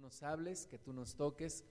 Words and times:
nos 0.00 0.22
hables, 0.22 0.66
que 0.66 0.78
tú 0.78 0.92
nos 0.92 1.16
toques 1.16 1.64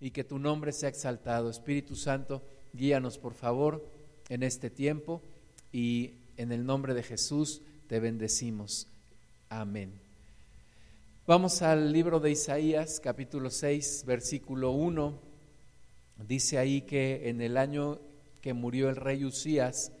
y 0.00 0.10
que 0.10 0.24
tu 0.24 0.38
nombre 0.38 0.72
sea 0.72 0.88
exaltado. 0.88 1.50
Espíritu 1.50 1.96
Santo, 1.96 2.42
guíanos 2.72 3.18
por 3.18 3.34
favor 3.34 3.86
en 4.30 4.42
este 4.42 4.70
tiempo 4.70 5.20
y 5.70 6.14
en 6.38 6.50
el 6.52 6.64
nombre 6.64 6.94
de 6.94 7.02
Jesús 7.02 7.60
te 7.86 8.00
bendecimos. 8.00 8.86
Amén. 9.50 9.92
Vamos 11.26 11.60
al 11.60 11.92
libro 11.92 12.20
de 12.20 12.30
Isaías, 12.30 13.00
capítulo 13.00 13.50
6, 13.50 14.04
versículo 14.06 14.70
1. 14.70 15.20
Dice 16.26 16.58
ahí 16.58 16.82
que 16.82 17.28
en 17.28 17.42
el 17.42 17.58
año 17.58 18.00
que 18.40 18.54
murió 18.54 18.88
el 18.88 18.96
rey 18.96 19.24
Usías, 19.24 19.92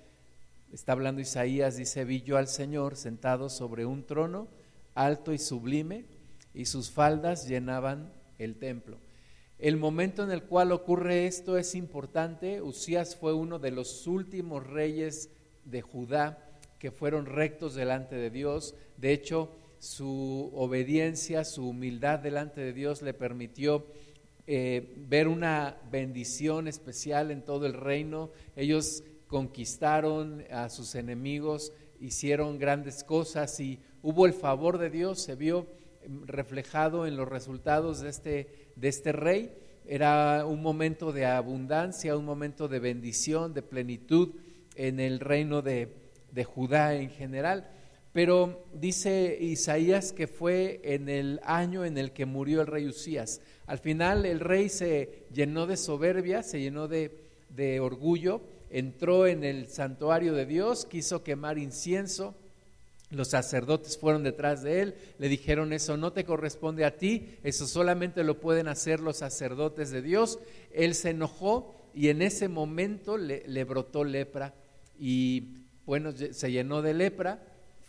está 0.72 0.92
hablando 0.92 1.20
Isaías, 1.20 1.76
dice, 1.76 2.04
vi 2.04 2.22
yo 2.22 2.38
al 2.38 2.48
Señor 2.48 2.96
sentado 2.96 3.50
sobre 3.50 3.84
un 3.84 4.06
trono 4.06 4.48
alto 4.94 5.32
y 5.32 5.38
sublime, 5.38 6.06
y 6.54 6.66
sus 6.66 6.90
faldas 6.90 7.48
llenaban 7.48 8.12
el 8.38 8.56
templo. 8.56 8.96
El 9.58 9.76
momento 9.76 10.22
en 10.22 10.30
el 10.30 10.42
cual 10.42 10.72
ocurre 10.72 11.26
esto 11.26 11.58
es 11.58 11.74
importante. 11.74 12.60
Usías 12.60 13.16
fue 13.16 13.32
uno 13.32 13.58
de 13.58 13.70
los 13.70 14.06
últimos 14.06 14.66
reyes 14.66 15.30
de 15.64 15.82
Judá 15.82 16.38
que 16.78 16.90
fueron 16.90 17.26
rectos 17.26 17.74
delante 17.74 18.16
de 18.16 18.30
Dios. 18.30 18.74
De 18.96 19.12
hecho, 19.12 19.50
su 19.78 20.50
obediencia, 20.54 21.44
su 21.44 21.68
humildad 21.68 22.18
delante 22.18 22.60
de 22.60 22.72
Dios 22.72 23.02
le 23.02 23.14
permitió 23.14 23.86
eh, 24.46 24.94
ver 25.08 25.28
una 25.28 25.76
bendición 25.90 26.68
especial 26.68 27.30
en 27.30 27.42
todo 27.42 27.66
el 27.66 27.74
reino. 27.74 28.30
Ellos 28.56 29.02
conquistaron 29.28 30.44
a 30.50 30.68
sus 30.68 30.94
enemigos, 30.94 31.72
hicieron 32.00 32.58
grandes 32.58 33.02
cosas 33.04 33.58
y 33.60 33.78
hubo 34.02 34.26
el 34.26 34.34
favor 34.34 34.78
de 34.78 34.90
Dios, 34.90 35.20
se 35.20 35.34
vio 35.36 35.66
reflejado 36.26 37.06
en 37.06 37.16
los 37.16 37.28
resultados 37.28 38.00
de 38.00 38.08
este, 38.10 38.48
de 38.76 38.88
este 38.88 39.12
rey. 39.12 39.52
Era 39.86 40.46
un 40.46 40.62
momento 40.62 41.12
de 41.12 41.26
abundancia, 41.26 42.16
un 42.16 42.24
momento 42.24 42.68
de 42.68 42.78
bendición, 42.78 43.52
de 43.54 43.62
plenitud 43.62 44.30
en 44.76 45.00
el 45.00 45.20
reino 45.20 45.62
de, 45.62 45.88
de 46.32 46.44
Judá 46.44 46.94
en 46.94 47.10
general. 47.10 47.70
Pero 48.12 48.64
dice 48.72 49.36
Isaías 49.40 50.12
que 50.12 50.28
fue 50.28 50.80
en 50.84 51.08
el 51.08 51.40
año 51.42 51.84
en 51.84 51.98
el 51.98 52.12
que 52.12 52.26
murió 52.26 52.60
el 52.60 52.68
rey 52.68 52.86
Usías. 52.86 53.40
Al 53.66 53.78
final 53.78 54.24
el 54.24 54.40
rey 54.40 54.68
se 54.68 55.26
llenó 55.32 55.66
de 55.66 55.76
soberbia, 55.76 56.42
se 56.44 56.60
llenó 56.60 56.86
de, 56.86 57.24
de 57.48 57.80
orgullo, 57.80 58.40
entró 58.70 59.26
en 59.26 59.42
el 59.42 59.66
santuario 59.66 60.32
de 60.32 60.46
Dios, 60.46 60.86
quiso 60.86 61.24
quemar 61.24 61.58
incienso, 61.58 62.36
los 63.14 63.28
sacerdotes 63.28 63.98
fueron 63.98 64.22
detrás 64.22 64.62
de 64.62 64.80
él, 64.80 64.94
le 65.18 65.28
dijeron, 65.28 65.72
eso 65.72 65.96
no 65.96 66.12
te 66.12 66.24
corresponde 66.24 66.84
a 66.84 66.96
ti, 66.96 67.36
eso 67.42 67.66
solamente 67.66 68.24
lo 68.24 68.40
pueden 68.40 68.68
hacer 68.68 69.00
los 69.00 69.18
sacerdotes 69.18 69.90
de 69.90 70.02
Dios. 70.02 70.38
Él 70.72 70.94
se 70.94 71.10
enojó 71.10 71.74
y 71.94 72.08
en 72.08 72.22
ese 72.22 72.48
momento 72.48 73.16
le, 73.16 73.64
brotó 73.64 74.04
lepra 74.04 74.54
y 74.98 75.48
bueno, 75.86 76.12
se 76.12 76.50
llenó 76.50 76.82
de 76.82 76.94
lepra, 76.94 77.42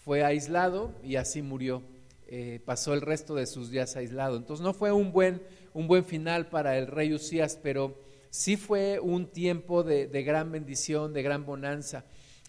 fue 0.04 0.24
aislado 0.24 0.94
y 1.04 1.16
así 1.16 1.42
murió. 1.42 1.82
Eh, 2.28 2.60
pasó 2.66 2.94
el 2.94 3.02
resto 3.02 3.36
de 3.36 3.46
sus 3.46 3.70
días 3.70 3.96
aislado. 3.96 4.38
Entonces 4.38 4.64
no 4.64 4.74
fue 4.74 4.92
un 4.92 5.12
buen, 5.12 5.42
un 5.74 5.88
buen 5.88 6.04
final 6.04 6.48
para 6.48 6.78
el 6.78 6.88
rey 6.88 7.14
Usías, 7.14 7.60
pero 7.62 7.98
sí 8.30 8.58
fue 8.58 9.00
un 9.00 9.28
tiempo 9.28 9.84
de 9.84 10.24
gran 10.24 10.52
bendición, 10.52 11.14
de 11.14 11.24
gran 11.24 11.46
bonanza. 11.46 12.06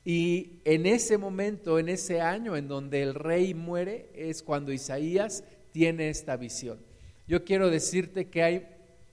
Y 0.09 0.61
en 0.65 0.87
ese 0.87 1.19
momento, 1.19 1.81
en 1.81 1.89
ese 1.89 2.21
año 2.21 2.57
en 2.57 2.69
donde 2.69 3.03
el 3.03 3.13
rey 3.13 3.55
muere, 3.55 4.09
es 4.15 4.45
cuando 4.45 4.71
Isaías 4.71 5.43
tiene 5.73 6.11
esta 6.11 6.37
visión. 6.37 6.79
Yo 7.27 7.45
quiero 7.45 7.71
decirte 7.71 8.29
que 8.29 8.45
hay 8.45 8.69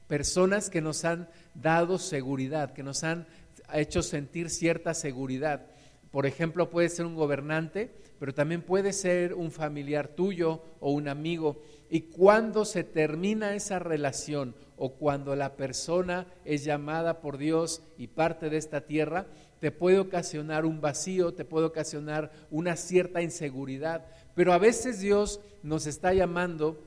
personas 0.08 0.70
que 0.70 0.82
nos 0.82 1.04
han 1.04 1.28
dado 1.56 1.98
seguridad, 1.98 2.74
que 2.74 2.84
nos 2.84 3.04
han 3.04 3.26
hecho 3.74 4.04
sentir 4.04 4.52
cierta 4.52 4.94
seguridad. 4.94 5.66
Por 6.12 6.28
ejemplo, 6.28 6.70
puede 6.70 6.90
ser 6.90 7.08
un 7.08 7.16
gobernante, 7.16 7.90
pero 8.20 8.36
también 8.36 8.62
puede 8.62 8.94
ser 8.94 9.34
un 9.34 9.50
familiar 9.50 10.10
tuyo 10.10 10.62
o 10.80 10.92
un 10.92 11.08
amigo. 11.08 11.60
Y 11.90 12.02
cuando 12.02 12.66
se 12.66 12.84
termina 12.84 13.56
esa 13.56 13.80
relación 13.80 14.54
o 14.78 14.94
cuando 14.94 15.36
la 15.36 15.56
persona 15.56 16.28
es 16.46 16.64
llamada 16.64 17.20
por 17.20 17.40
Dios 17.40 17.82
y 17.98 18.08
parte 18.08 18.52
de 18.52 18.58
esta 18.58 18.82
tierra, 18.82 19.26
te 19.64 19.72
puede 19.72 19.98
ocasionar 19.98 20.66
un 20.66 20.82
vacío, 20.82 21.34
te 21.34 21.46
puede 21.46 21.66
ocasionar 21.66 22.34
una 22.52 22.76
cierta 22.76 23.22
inseguridad, 23.22 24.06
pero 24.36 24.52
a 24.52 24.58
veces 24.58 25.00
Dios 25.00 25.40
nos 25.62 25.88
está 25.88 26.14
llamando 26.14 26.84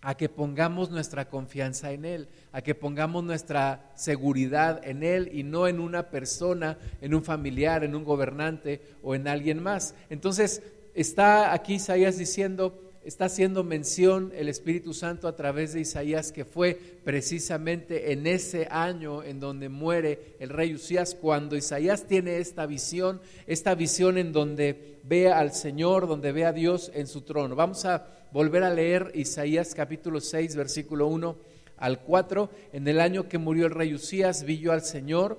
a 0.00 0.16
que 0.16 0.30
pongamos 0.30 0.90
nuestra 0.90 1.28
confianza 1.28 1.92
en 1.92 2.06
Él, 2.06 2.28
a 2.50 2.62
que 2.62 2.74
pongamos 2.74 3.24
nuestra 3.24 3.92
seguridad 3.94 4.80
en 4.88 5.02
Él 5.02 5.28
y 5.34 5.42
no 5.42 5.68
en 5.68 5.80
una 5.80 6.08
persona, 6.08 6.78
en 7.02 7.12
un 7.12 7.22
familiar, 7.22 7.84
en 7.84 7.94
un 7.94 8.04
gobernante 8.04 8.80
o 9.02 9.14
en 9.14 9.28
alguien 9.28 9.62
más. 9.62 9.94
Entonces, 10.08 10.62
está 10.94 11.52
aquí 11.52 11.74
Isaías 11.74 12.16
diciendo, 12.16 12.87
está 13.08 13.24
haciendo 13.24 13.64
mención 13.64 14.32
el 14.36 14.50
Espíritu 14.50 14.92
Santo 14.92 15.28
a 15.28 15.34
través 15.34 15.72
de 15.72 15.80
Isaías, 15.80 16.30
que 16.30 16.44
fue 16.44 16.78
precisamente 17.04 18.12
en 18.12 18.26
ese 18.26 18.68
año 18.70 19.22
en 19.22 19.40
donde 19.40 19.70
muere 19.70 20.36
el 20.40 20.50
rey 20.50 20.74
Usías, 20.74 21.14
cuando 21.14 21.56
Isaías 21.56 22.04
tiene 22.04 22.36
esta 22.36 22.66
visión, 22.66 23.22
esta 23.46 23.74
visión 23.74 24.18
en 24.18 24.34
donde 24.34 24.98
ve 25.04 25.32
al 25.32 25.54
Señor, 25.54 26.06
donde 26.06 26.32
ve 26.32 26.44
a 26.44 26.52
Dios 26.52 26.90
en 26.94 27.06
su 27.06 27.22
trono. 27.22 27.56
Vamos 27.56 27.86
a 27.86 28.06
volver 28.30 28.62
a 28.62 28.74
leer 28.74 29.10
Isaías 29.14 29.74
capítulo 29.74 30.20
6, 30.20 30.54
versículo 30.54 31.06
1 31.06 31.34
al 31.78 32.00
4. 32.00 32.50
En 32.74 32.86
el 32.88 33.00
año 33.00 33.26
que 33.26 33.38
murió 33.38 33.64
el 33.64 33.72
rey 33.72 33.94
Usías, 33.94 34.44
vi 34.44 34.58
yo 34.58 34.72
al 34.72 34.82
Señor 34.82 35.38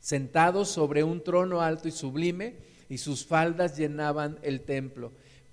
sentado 0.00 0.64
sobre 0.64 1.04
un 1.04 1.22
trono 1.22 1.60
alto 1.60 1.86
y 1.86 1.92
sublime, 1.92 2.54
y 2.88 2.96
sus 2.96 3.26
faldas 3.26 3.76
llenaban 3.76 4.38
el 4.42 4.62
templo 4.62 5.12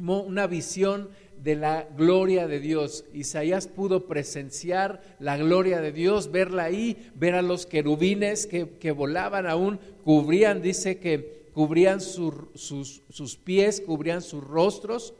una 0.00 0.46
visión 0.46 1.08
de 1.42 1.56
la 1.56 1.88
gloria 1.96 2.46
de 2.46 2.60
Dios. 2.60 3.04
Isaías 3.14 3.66
pudo 3.66 4.06
presenciar 4.06 5.02
la 5.18 5.36
gloria 5.36 5.80
de 5.80 5.92
Dios, 5.92 6.30
verla 6.30 6.64
ahí, 6.64 7.10
ver 7.14 7.34
a 7.34 7.42
los 7.42 7.66
querubines 7.66 8.46
que, 8.46 8.92
volaban 8.92 9.46
aún, 9.46 9.78
cubrían, 10.04 10.62
dice 10.62 10.98
que 10.98 11.48
cubrían 11.54 12.00
sus, 12.00 12.34
sus 12.54 13.36
pies, 13.36 13.80
cubrían 13.80 14.22
sus 14.22 14.44
rostros 14.44 15.14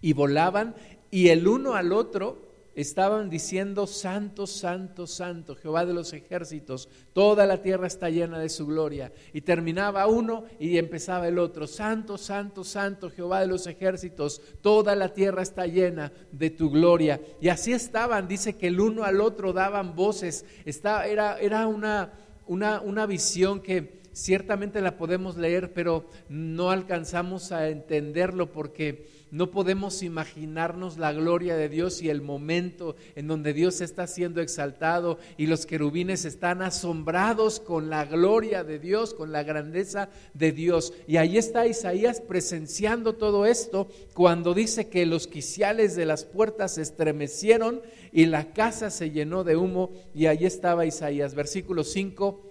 y 0.00 0.12
volaban, 0.12 0.74
y 1.10 1.28
el 1.28 1.46
uno 1.48 1.74
al 1.74 1.92
otro 1.92 2.49
estaban 2.80 3.30
diciendo, 3.30 3.86
Santo, 3.86 4.46
Santo, 4.46 5.06
Santo, 5.06 5.56
Jehová 5.56 5.84
de 5.84 5.94
los 5.94 6.12
ejércitos, 6.12 6.88
toda 7.12 7.46
la 7.46 7.62
tierra 7.62 7.86
está 7.86 8.10
llena 8.10 8.38
de 8.38 8.48
su 8.48 8.66
gloria. 8.66 9.12
Y 9.32 9.42
terminaba 9.42 10.06
uno 10.06 10.44
y 10.58 10.78
empezaba 10.78 11.28
el 11.28 11.38
otro, 11.38 11.66
Santo, 11.66 12.18
Santo, 12.18 12.64
Santo, 12.64 13.10
Jehová 13.10 13.40
de 13.40 13.46
los 13.46 13.66
ejércitos, 13.66 14.40
toda 14.60 14.96
la 14.96 15.12
tierra 15.12 15.42
está 15.42 15.66
llena 15.66 16.12
de 16.32 16.50
tu 16.50 16.70
gloria. 16.70 17.20
Y 17.40 17.48
así 17.48 17.72
estaban, 17.72 18.28
dice 18.28 18.56
que 18.56 18.68
el 18.68 18.80
uno 18.80 19.04
al 19.04 19.20
otro 19.20 19.52
daban 19.52 19.94
voces, 19.94 20.44
era, 20.64 21.38
era 21.38 21.66
una, 21.66 22.12
una, 22.46 22.80
una 22.80 23.06
visión 23.06 23.60
que 23.60 23.99
ciertamente 24.12 24.80
la 24.80 24.96
podemos 24.96 25.36
leer, 25.36 25.72
pero 25.72 26.06
no 26.28 26.70
alcanzamos 26.70 27.52
a 27.52 27.68
entenderlo 27.68 28.52
porque 28.52 29.20
no 29.30 29.50
podemos 29.50 30.02
imaginarnos 30.02 30.98
la 30.98 31.12
gloria 31.12 31.56
de 31.56 31.68
Dios 31.68 32.02
y 32.02 32.10
el 32.10 32.20
momento 32.20 32.96
en 33.14 33.28
donde 33.28 33.52
Dios 33.52 33.80
está 33.80 34.06
siendo 34.06 34.40
exaltado 34.40 35.18
y 35.36 35.46
los 35.46 35.66
querubines 35.66 36.24
están 36.24 36.62
asombrados 36.62 37.60
con 37.60 37.90
la 37.90 38.04
gloria 38.04 38.64
de 38.64 38.78
Dios, 38.80 39.14
con 39.14 39.30
la 39.30 39.44
grandeza 39.44 40.08
de 40.34 40.52
Dios. 40.52 40.92
Y 41.06 41.16
ahí 41.16 41.38
está 41.38 41.66
Isaías 41.66 42.20
presenciando 42.20 43.14
todo 43.14 43.46
esto 43.46 43.88
cuando 44.14 44.52
dice 44.52 44.88
que 44.88 45.06
los 45.06 45.28
quiciales 45.28 45.94
de 45.94 46.06
las 46.06 46.24
puertas 46.24 46.74
se 46.74 46.82
estremecieron 46.82 47.82
y 48.12 48.26
la 48.26 48.52
casa 48.52 48.90
se 48.90 49.10
llenó 49.12 49.44
de 49.44 49.56
humo 49.56 49.92
y 50.12 50.26
ahí 50.26 50.44
estaba 50.44 50.86
Isaías. 50.86 51.34
Versículo 51.34 51.84
5. 51.84 52.49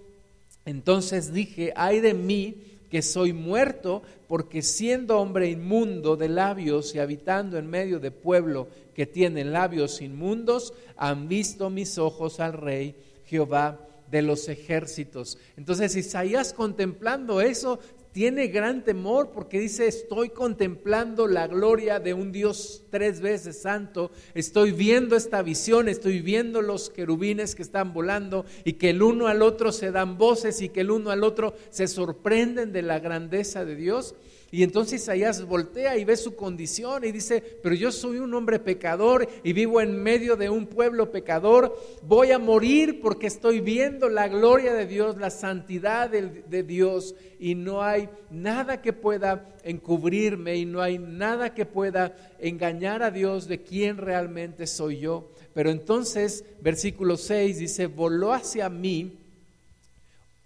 Entonces 0.70 1.34
dije, 1.34 1.74
ay 1.76 2.00
de 2.00 2.14
mí 2.14 2.64
que 2.92 3.02
soy 3.02 3.34
muerto, 3.34 4.04
porque 4.28 4.62
siendo 4.62 5.20
hombre 5.20 5.50
inmundo 5.50 6.16
de 6.16 6.30
labios 6.30 6.94
y 6.94 7.00
habitando 7.00 7.58
en 7.58 7.68
medio 7.68 8.00
de 8.00 8.12
pueblo 8.12 8.68
que 8.94 9.08
tiene 9.08 9.44
labios 9.46 10.00
inmundos, 10.00 10.76
han 10.96 11.28
visto 11.28 11.72
mis 11.72 11.98
ojos 11.98 12.40
al 12.40 12.54
rey 12.54 12.96
Jehová 13.26 13.80
de 14.12 14.22
los 14.22 14.48
ejércitos. 14.48 15.40
Entonces 15.58 15.96
Isaías 15.96 16.54
contemplando 16.54 17.42
eso 17.42 17.80
tiene 18.12 18.48
gran 18.48 18.84
temor 18.84 19.30
porque 19.32 19.60
dice, 19.60 19.88
estoy 19.88 20.30
contemplando 20.30 21.28
la 21.28 21.48
gloria 21.48 22.00
de 22.00 22.14
un 22.14 22.32
Dios 22.32 22.84
tres 22.90 23.22
veces 23.22 23.62
santo, 23.62 24.12
estoy 24.34 24.72
viendo 24.72 25.16
esta 25.16 25.42
visión, 25.42 25.88
estoy 25.88 26.22
viendo 26.22 26.62
los 26.62 26.90
querubines 26.90 27.56
que 27.56 27.62
están 27.62 27.94
volando 27.94 28.46
y 28.64 28.74
que 28.74 28.90
el 28.90 29.04
uno 29.04 29.28
al 29.28 29.42
otro 29.42 29.72
se 29.72 29.92
dan 29.92 30.18
voces 30.18 30.62
y 30.62 30.70
que 30.70 30.82
el 30.82 30.92
uno 30.92 31.12
al 31.12 31.24
otro 31.24 31.54
se 31.70 31.88
sorprenden 31.88 32.72
de 32.72 32.82
la 32.82 33.00
grandeza 33.00 33.64
de 33.64 33.76
Dios. 33.76 34.16
Y 34.52 34.64
entonces 34.64 35.02
Isaías 35.02 35.46
voltea 35.46 35.98
y 35.98 36.06
ve 36.06 36.18
su 36.18 36.36
condición 36.36 37.04
y 37.06 37.12
dice, 37.12 37.44
pero 37.62 37.76
yo 37.76 37.92
soy 37.92 38.18
un 38.18 38.34
hombre 38.34 38.58
pecador 38.58 39.30
y 39.44 39.54
vivo 39.54 39.80
en 39.80 40.02
medio 40.02 40.36
de 40.36 40.50
un 40.50 40.66
pueblo 40.66 41.12
pecador, 41.12 41.78
voy 42.02 42.32
a 42.32 42.40
morir 42.40 43.00
porque 43.00 43.28
estoy 43.28 43.60
viendo 43.60 44.10
la 44.10 44.28
gloria 44.28 44.74
de 44.74 44.88
Dios, 44.88 45.18
la 45.18 45.30
santidad 45.30 46.10
de, 46.10 46.64
Dios 46.64 47.14
y 47.40 47.54
no 47.54 47.84
hay 47.84 48.10
nada 48.32 48.82
que 48.82 48.92
pueda 48.92 49.56
encubrirme 49.64 50.56
y 50.56 50.66
no 50.66 50.82
hay 50.82 50.98
nada 50.98 51.54
que 51.54 51.68
pueda 51.68 52.16
engañar 52.40 53.04
a 53.04 53.12
Dios 53.12 53.48
de 53.48 53.62
quién 53.62 53.98
realmente 53.98 54.66
soy 54.66 55.00
yo. 55.00 55.30
Pero 55.54 55.70
entonces, 55.70 56.44
versículo 56.60 57.18
6 57.18 57.60
dice, 57.60 57.86
voló 57.86 58.34
hacia 58.34 58.68
mí 58.70 59.14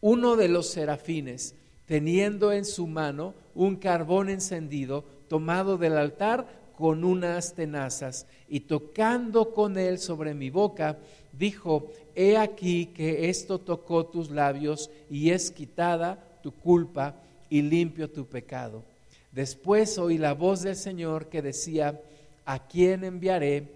uno 0.02 0.36
de 0.36 0.50
los 0.50 0.68
serafines, 0.68 1.56
teniendo 1.86 2.52
en 2.52 2.66
su 2.66 2.86
mano 2.88 3.34
un 3.56 3.76
carbón 3.76 4.30
encendido 4.30 5.04
tomado 5.28 5.78
del 5.78 5.98
altar 5.98 6.48
con 6.78 7.04
unas 7.04 7.54
tenazas 7.54 8.26
y 8.50 8.62
tocando 8.62 9.54
con 9.54 9.78
él 9.78 10.00
sobre 10.00 10.34
mi 10.34 10.50
boca, 10.50 10.98
dijo, 11.32 11.92
he 12.16 12.38
aquí 12.38 12.88
que 12.88 13.30
esto 13.30 13.60
tocó 13.60 14.06
tus 14.06 14.30
labios 14.30 14.90
y 15.10 15.30
es 15.30 15.52
quitada 15.52 16.24
tu 16.42 16.52
culpa 16.52 17.16
y 17.50 17.62
limpio 17.62 18.10
tu 18.10 18.26
pecado. 18.26 18.84
Después 19.32 19.98
oí 19.98 20.18
la 20.18 20.34
voz 20.34 20.62
del 20.62 20.76
Señor 20.76 21.28
que 21.28 21.42
decía, 21.42 22.00
¿a 22.46 22.68
quién 22.68 23.04
enviaré 23.04 23.68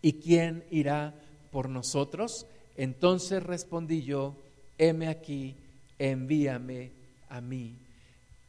y 0.00 0.14
quién 0.14 0.64
irá 0.70 1.14
por 1.50 1.68
nosotros? 1.68 2.46
Entonces 2.76 3.42
respondí 3.42 4.02
yo, 4.02 4.34
heme 4.78 5.08
aquí, 5.08 5.54
envíame 5.98 6.90
a 7.28 7.40
mí 7.40 7.76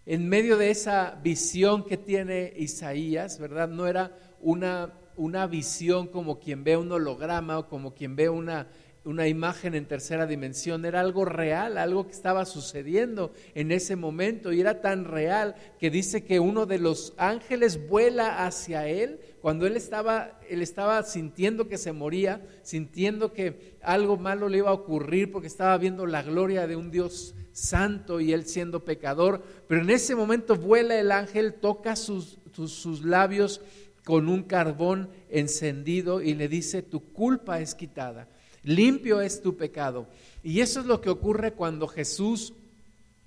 en 0.06 0.28
medio 0.28 0.58
de 0.58 0.70
esa 0.70 1.20
visión 1.24 1.84
que 1.84 1.98
tiene 1.98 2.54
Isaías, 2.58 3.40
¿verdad? 3.40 3.70
No 3.70 3.88
era 3.88 4.18
una, 4.42 4.94
una 5.16 5.48
visión 5.48 6.08
como 6.08 6.40
quien 6.40 6.64
ve 6.64 6.76
un 6.76 6.92
holograma 6.92 7.60
o 7.60 7.70
como 7.70 7.94
quien 7.94 8.16
ve 8.16 8.30
una, 8.30 8.68
una 9.06 9.28
imagen 9.28 9.76
en 9.76 9.86
tercera 9.86 10.26
dimensión, 10.26 10.86
era 10.86 11.02
algo 11.02 11.26
real, 11.26 11.78
algo 11.78 12.06
que 12.06 12.14
estaba 12.14 12.46
sucediendo 12.46 13.34
en 13.54 13.72
ese 13.72 13.96
momento 13.96 14.54
y 14.54 14.62
era 14.62 14.82
tan 14.82 15.06
real 15.06 15.56
que 15.80 15.90
dice 15.90 16.24
que 16.24 16.40
uno 16.40 16.66
de 16.66 16.80
los 16.80 17.14
ángeles 17.18 17.88
vuela 17.88 18.46
hacia 18.46 18.88
él 18.88 19.20
cuando 19.42 19.68
él 19.68 19.76
estaba, 19.76 20.40
él 20.50 20.62
estaba 20.62 21.04
sintiendo 21.04 21.68
que 21.68 21.78
se 21.78 21.92
moría, 21.92 22.48
sintiendo 22.62 23.34
que 23.34 23.76
algo 23.82 24.16
malo 24.16 24.48
le 24.48 24.60
iba 24.60 24.70
a 24.70 24.74
ocurrir 24.74 25.34
porque 25.34 25.48
estaba 25.48 25.78
viendo 25.78 26.06
la 26.06 26.24
gloria 26.24 26.66
de 26.66 26.78
un 26.78 26.90
Dios 26.90 27.36
santo 27.52 28.22
y 28.22 28.32
él 28.32 28.46
siendo 28.46 28.86
pecador, 28.86 29.44
pero 29.68 29.82
en 29.82 29.90
ese 29.90 30.16
momento 30.16 30.56
vuela 30.56 30.98
el 30.98 31.12
ángel, 31.12 31.56
toca 31.56 31.98
sus, 31.98 32.40
sus, 32.54 33.04
labios 33.04 33.60
con 34.06 34.30
un 34.30 34.44
carbón 34.44 35.10
encendido 35.30 36.22
y 36.22 36.36
le 36.36 36.48
dice, 36.48 36.82
tu 36.82 37.12
culpa 37.12 37.60
es 37.60 37.76
quitada, 37.76 38.30
limpio 38.64 39.22
es 39.22 39.42
tu 39.42 39.56
pecado. 39.56 40.08
Y 40.44 40.60
eso 40.62 40.80
es 40.80 40.86
lo 40.86 41.02
que 41.02 41.10
ocurre 41.10 41.54
cuando 41.54 41.88
Jesús 41.88 42.54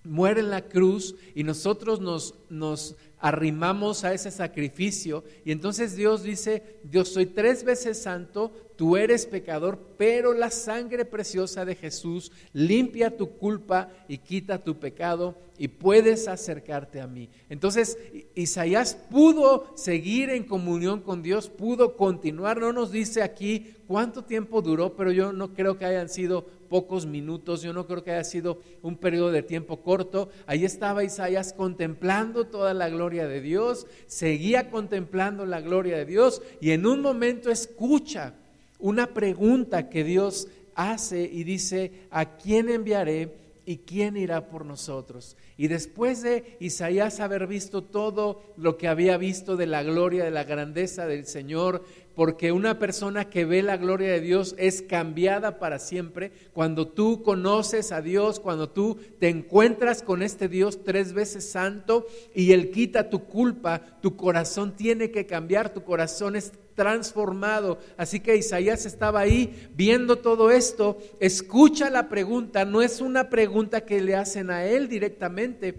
muere 0.04 0.40
en 0.40 0.50
la 0.50 0.62
cruz 0.62 1.14
y 1.34 1.42
nosotros 1.42 2.00
nos, 2.00 2.34
nos 2.48 2.94
arrimamos 3.18 4.04
a 4.04 4.14
ese 4.14 4.30
sacrificio 4.30 5.24
y 5.44 5.52
entonces 5.52 5.96
Dios 5.96 6.22
dice, 6.22 6.62
yo 6.90 7.04
soy 7.04 7.26
tres 7.26 7.64
veces 7.64 8.02
santo, 8.02 8.52
tú 8.76 8.96
eres 8.96 9.26
pecador, 9.26 9.78
pero 9.96 10.32
la 10.32 10.50
sangre 10.50 11.04
preciosa 11.04 11.64
de 11.64 11.74
Jesús 11.74 12.30
limpia 12.52 13.16
tu 13.16 13.30
culpa 13.30 13.90
y 14.08 14.18
quita 14.18 14.62
tu 14.62 14.78
pecado 14.78 15.34
y 15.58 15.68
puedes 15.68 16.28
acercarte 16.28 17.00
a 17.00 17.06
mí. 17.06 17.28
Entonces 17.48 17.98
Isaías 18.34 18.94
pudo 19.10 19.72
seguir 19.74 20.30
en 20.30 20.44
comunión 20.44 21.00
con 21.00 21.22
Dios, 21.22 21.48
pudo 21.48 21.96
continuar, 21.96 22.60
no 22.60 22.72
nos 22.72 22.92
dice 22.92 23.22
aquí 23.22 23.74
cuánto 23.86 24.24
tiempo 24.24 24.60
duró, 24.60 24.94
pero 24.94 25.10
yo 25.12 25.32
no 25.32 25.54
creo 25.54 25.78
que 25.78 25.86
hayan 25.86 26.08
sido 26.08 26.44
pocos 26.68 27.06
minutos, 27.06 27.62
yo 27.62 27.72
no 27.72 27.86
creo 27.86 28.04
que 28.04 28.10
haya 28.10 28.24
sido 28.24 28.60
un 28.82 28.96
periodo 28.96 29.30
de 29.30 29.42
tiempo 29.42 29.80
corto. 29.82 30.28
Ahí 30.46 30.64
estaba 30.64 31.04
Isaías 31.04 31.52
contemplando 31.52 32.46
toda 32.46 32.74
la 32.74 32.88
gloria 32.88 33.26
de 33.26 33.40
Dios, 33.40 33.86
seguía 34.06 34.70
contemplando 34.70 35.46
la 35.46 35.60
gloria 35.60 35.96
de 35.96 36.04
Dios 36.04 36.42
y 36.60 36.72
en 36.72 36.86
un 36.86 37.00
momento 37.00 37.50
escucha 37.50 38.34
una 38.78 39.08
pregunta 39.08 39.88
que 39.88 40.04
Dios 40.04 40.48
hace 40.74 41.22
y 41.22 41.44
dice, 41.44 41.92
¿a 42.10 42.36
quién 42.36 42.68
enviaré 42.68 43.32
y 43.64 43.78
quién 43.78 44.16
irá 44.16 44.48
por 44.48 44.64
nosotros? 44.64 45.36
Y 45.56 45.68
después 45.68 46.22
de 46.22 46.56
Isaías 46.60 47.18
haber 47.20 47.46
visto 47.46 47.82
todo 47.82 48.42
lo 48.56 48.76
que 48.76 48.88
había 48.88 49.16
visto 49.16 49.56
de 49.56 49.66
la 49.66 49.82
gloria, 49.82 50.24
de 50.24 50.30
la 50.30 50.44
grandeza 50.44 51.06
del 51.06 51.26
Señor, 51.26 51.82
porque 52.14 52.52
una 52.52 52.78
persona 52.78 53.28
que 53.28 53.44
ve 53.44 53.62
la 53.62 53.76
gloria 53.76 54.12
de 54.12 54.20
Dios 54.20 54.54
es 54.58 54.82
cambiada 54.82 55.58
para 55.58 55.78
siempre. 55.78 56.30
Cuando 56.52 56.88
tú 56.88 57.22
conoces 57.22 57.92
a 57.92 58.02
Dios, 58.02 58.40
cuando 58.40 58.70
tú 58.70 58.98
te 59.18 59.28
encuentras 59.28 60.02
con 60.02 60.22
este 60.22 60.48
Dios 60.48 60.84
tres 60.84 61.12
veces 61.12 61.48
santo 61.48 62.06
y 62.34 62.52
Él 62.52 62.70
quita 62.70 63.10
tu 63.10 63.24
culpa, 63.24 63.82
tu 64.00 64.16
corazón 64.16 64.76
tiene 64.76 65.10
que 65.10 65.26
cambiar, 65.26 65.72
tu 65.72 65.84
corazón 65.84 66.36
es 66.36 66.52
transformado. 66.76 67.78
Así 67.96 68.20
que 68.20 68.36
Isaías 68.36 68.86
estaba 68.86 69.18
ahí 69.20 69.68
viendo 69.74 70.18
todo 70.18 70.52
esto, 70.52 70.98
escucha 71.18 71.90
la 71.90 72.08
pregunta, 72.08 72.64
no 72.64 72.82
es 72.82 73.00
una 73.00 73.28
pregunta 73.28 73.80
que 73.80 74.00
le 74.00 74.14
hacen 74.14 74.50
a 74.50 74.64
Él 74.64 74.88
directamente, 74.88 75.74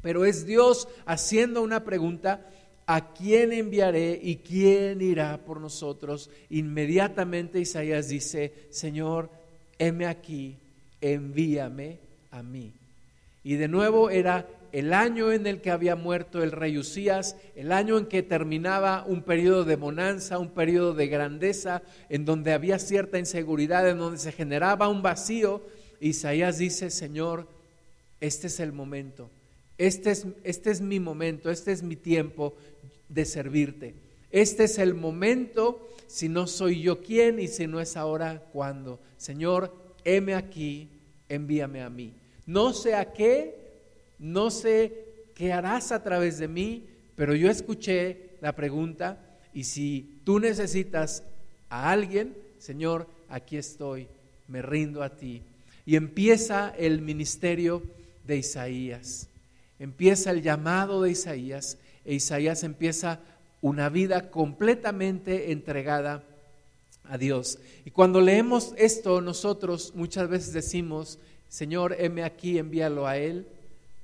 pero 0.00 0.24
es 0.24 0.46
Dios 0.46 0.86
haciendo 1.06 1.62
una 1.62 1.82
pregunta 1.82 2.46
¿a 2.90 3.12
quién 3.12 3.52
enviaré 3.52 4.18
y 4.20 4.36
quién 4.36 5.00
irá 5.00 5.38
por 5.38 5.60
nosotros? 5.60 6.28
Inmediatamente 6.48 7.60
Isaías 7.60 8.08
dice, 8.08 8.52
Señor, 8.70 9.30
heme 9.78 10.06
aquí, 10.06 10.56
envíame 11.00 12.00
a 12.32 12.42
mí. 12.42 12.72
Y 13.44 13.54
de 13.54 13.68
nuevo 13.68 14.10
era 14.10 14.44
el 14.72 14.92
año 14.92 15.32
en 15.32 15.46
el 15.46 15.60
que 15.60 15.70
había 15.70 15.96
muerto 15.96 16.42
el 16.42 16.52
rey 16.52 16.78
Usías, 16.78 17.36
el 17.56 17.72
año 17.72 17.98
en 17.98 18.06
que 18.06 18.22
terminaba 18.22 19.04
un 19.06 19.22
periodo 19.22 19.64
de 19.64 19.76
bonanza, 19.76 20.38
un 20.38 20.50
periodo 20.50 20.94
de 20.94 21.08
grandeza, 21.08 21.82
en 22.08 22.24
donde 22.24 22.52
había 22.52 22.78
cierta 22.78 23.18
inseguridad, 23.18 23.88
en 23.88 23.98
donde 23.98 24.18
se 24.18 24.32
generaba 24.32 24.88
un 24.88 25.02
vacío. 25.02 25.62
Isaías 26.00 26.58
dice, 26.58 26.90
Señor, 26.90 27.48
este 28.20 28.46
es 28.46 28.60
el 28.60 28.72
momento, 28.72 29.30
este 29.78 30.10
es, 30.10 30.26
este 30.44 30.70
es 30.70 30.80
mi 30.80 31.00
momento, 31.00 31.50
este 31.50 31.72
es 31.72 31.82
mi 31.82 31.96
tiempo, 31.96 32.54
de 33.08 33.24
servirte. 33.24 33.94
Este 34.30 34.64
es 34.64 34.78
el 34.78 34.94
momento, 34.94 35.88
si 36.06 36.28
no 36.28 36.46
soy 36.46 36.82
yo 36.82 37.00
quien 37.00 37.40
y 37.40 37.48
si 37.48 37.66
no 37.66 37.80
es 37.80 37.96
ahora, 37.96 38.44
cuando. 38.52 39.00
Señor, 39.16 39.74
heme 40.04 40.34
aquí, 40.34 40.88
envíame 41.28 41.82
a 41.82 41.90
mí. 41.90 42.12
No 42.46 42.72
sé 42.72 42.94
a 42.94 43.12
qué, 43.12 43.59
no 44.20 44.50
sé 44.50 45.06
qué 45.34 45.52
harás 45.52 45.90
a 45.90 46.04
través 46.04 46.38
de 46.38 46.46
mí, 46.46 46.84
pero 47.16 47.34
yo 47.34 47.50
escuché 47.50 48.36
la 48.40 48.54
pregunta 48.54 49.18
y 49.52 49.64
si 49.64 50.20
tú 50.24 50.38
necesitas 50.38 51.24
a 51.68 51.90
alguien, 51.90 52.36
Señor, 52.58 53.08
aquí 53.28 53.56
estoy, 53.56 54.06
me 54.46 54.62
rindo 54.62 55.02
a 55.02 55.16
ti. 55.16 55.42
Y 55.86 55.96
empieza 55.96 56.72
el 56.78 57.00
ministerio 57.00 57.82
de 58.26 58.36
Isaías, 58.36 59.28
empieza 59.78 60.30
el 60.30 60.42
llamado 60.42 61.02
de 61.02 61.10
Isaías 61.10 61.78
e 62.04 62.14
Isaías 62.14 62.62
empieza 62.64 63.20
una 63.60 63.88
vida 63.88 64.30
completamente 64.30 65.52
entregada 65.52 66.24
a 67.04 67.18
Dios. 67.18 67.58
Y 67.84 67.90
cuando 67.90 68.20
leemos 68.20 68.72
esto, 68.76 69.20
nosotros 69.20 69.92
muchas 69.94 70.28
veces 70.28 70.52
decimos, 70.52 71.18
Señor, 71.48 71.96
heme 71.98 72.24
aquí, 72.24 72.58
envíalo 72.58 73.06
a 73.06 73.18
Él, 73.18 73.46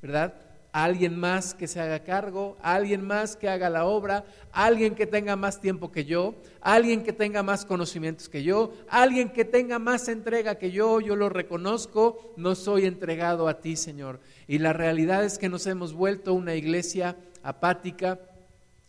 ¿verdad? 0.03 0.35
alguien 0.77 1.19
más 1.19 1.55
que 1.55 1.69
se 1.69 1.81
haga 1.81 2.01
cargo, 2.01 2.59
alguien 2.61 3.03
más 3.03 3.35
que 3.35 3.49
haga 3.49 3.71
la 3.71 3.87
obra, 3.87 4.27
alguien 4.53 4.95
que 4.95 5.07
tenga 5.07 5.35
más 5.35 5.59
tiempo 5.59 5.91
que 5.91 6.05
yo, 6.05 6.35
alguien 6.61 7.03
que 7.03 7.15
tenga 7.15 7.43
más 7.43 7.65
conocimientos 7.65 8.29
que 8.29 8.43
yo, 8.43 8.75
alguien 8.91 9.31
que 9.31 9.47
tenga 9.47 9.79
más 9.79 10.07
entrega 10.09 10.57
que 10.57 10.71
yo, 10.71 11.01
yo 11.01 11.17
lo 11.17 11.31
reconozco, 11.31 12.35
no 12.37 12.55
soy 12.55 12.85
entregado 12.85 13.49
a 13.49 13.63
ti, 13.63 13.75
Señor. 13.75 14.21
Y 14.47 14.59
la 14.59 14.75
realidad 14.75 15.25
es 15.25 15.39
que 15.39 15.49
nos 15.49 15.67
hemos 15.67 15.95
vuelto 15.95 16.35
una 16.35 16.55
iglesia 16.55 17.17
apática, 17.43 18.21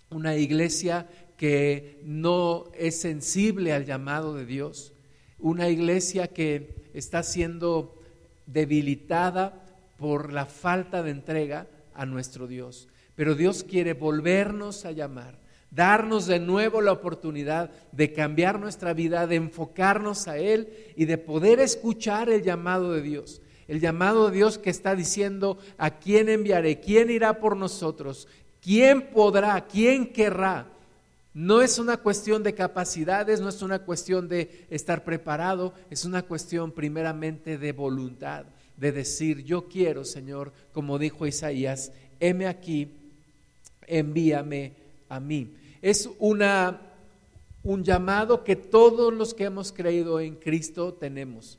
una 0.10 0.36
iglesia 0.36 1.08
que 1.38 2.02
no 2.04 2.66
es 2.78 3.00
sensible 3.00 3.72
al 3.72 3.86
llamado 3.86 4.36
de 4.36 4.46
Dios, 4.46 4.92
una 5.40 5.70
iglesia 5.70 6.28
que 6.28 6.90
está 6.94 7.24
siendo 7.24 7.98
debilitada 8.46 9.64
por 9.98 10.32
la 10.32 10.46
falta 10.46 11.04
de 11.04 11.12
entrega 11.12 11.68
a 11.94 12.06
nuestro 12.06 12.48
Dios. 12.48 12.88
Pero 13.16 13.36
Dios 13.36 13.64
quiere 13.64 13.94
volvernos 13.94 14.86
a 14.86 14.92
llamar, 14.92 15.40
darnos 15.72 16.28
de 16.28 16.40
nuevo 16.40 16.82
la 16.82 16.92
oportunidad 16.92 17.72
de 17.92 18.14
cambiar 18.14 18.60
nuestra 18.60 18.94
vida, 18.94 19.26
de 19.26 19.36
enfocarnos 19.36 20.28
a 20.28 20.38
Él 20.38 20.70
y 20.96 21.06
de 21.06 21.18
poder 21.18 21.60
escuchar 21.60 22.30
el 22.30 22.44
llamado 22.44 22.94
de 22.94 23.02
Dios. 23.02 23.42
El 23.68 23.82
llamado 23.82 24.30
de 24.30 24.38
Dios 24.38 24.58
que 24.58 24.70
está 24.70 24.96
diciendo, 24.96 25.58
¿a 25.78 25.98
quién 25.98 26.30
enviaré? 26.30 26.80
¿Quién 26.80 27.10
irá 27.10 27.40
por 27.40 27.58
nosotros? 27.58 28.28
¿Quién 28.62 29.10
podrá? 29.10 29.66
¿Quién 29.66 30.14
querrá? 30.14 30.68
No 31.34 31.62
es 31.62 31.78
una 31.78 31.98
cuestión 31.98 32.44
de 32.44 32.56
capacidades, 32.56 33.42
no 33.42 33.50
es 33.50 33.62
una 33.62 33.80
cuestión 33.80 34.28
de 34.28 34.66
estar 34.70 35.04
preparado, 35.04 35.74
es 35.90 36.06
una 36.06 36.24
cuestión 36.24 36.72
primeramente 36.72 37.58
de 37.58 37.72
voluntad 37.74 38.46
de 38.78 38.92
decir, 38.92 39.44
yo 39.44 39.68
quiero, 39.68 40.06
Señor, 40.06 40.54
como 40.72 41.00
dijo 41.00 41.26
Isaías, 41.26 41.92
heme 42.20 42.48
aquí, 42.48 42.90
envíame 43.88 44.74
a 45.10 45.20
mí. 45.20 45.54
Es 45.82 46.10
una, 46.20 46.82
un 47.64 47.84
llamado 47.84 48.44
que 48.44 48.56
todos 48.56 49.14
los 49.14 49.34
que 49.34 49.46
hemos 49.46 49.72
creído 49.72 50.20
en 50.20 50.36
Cristo 50.36 50.94
tenemos. 50.94 51.58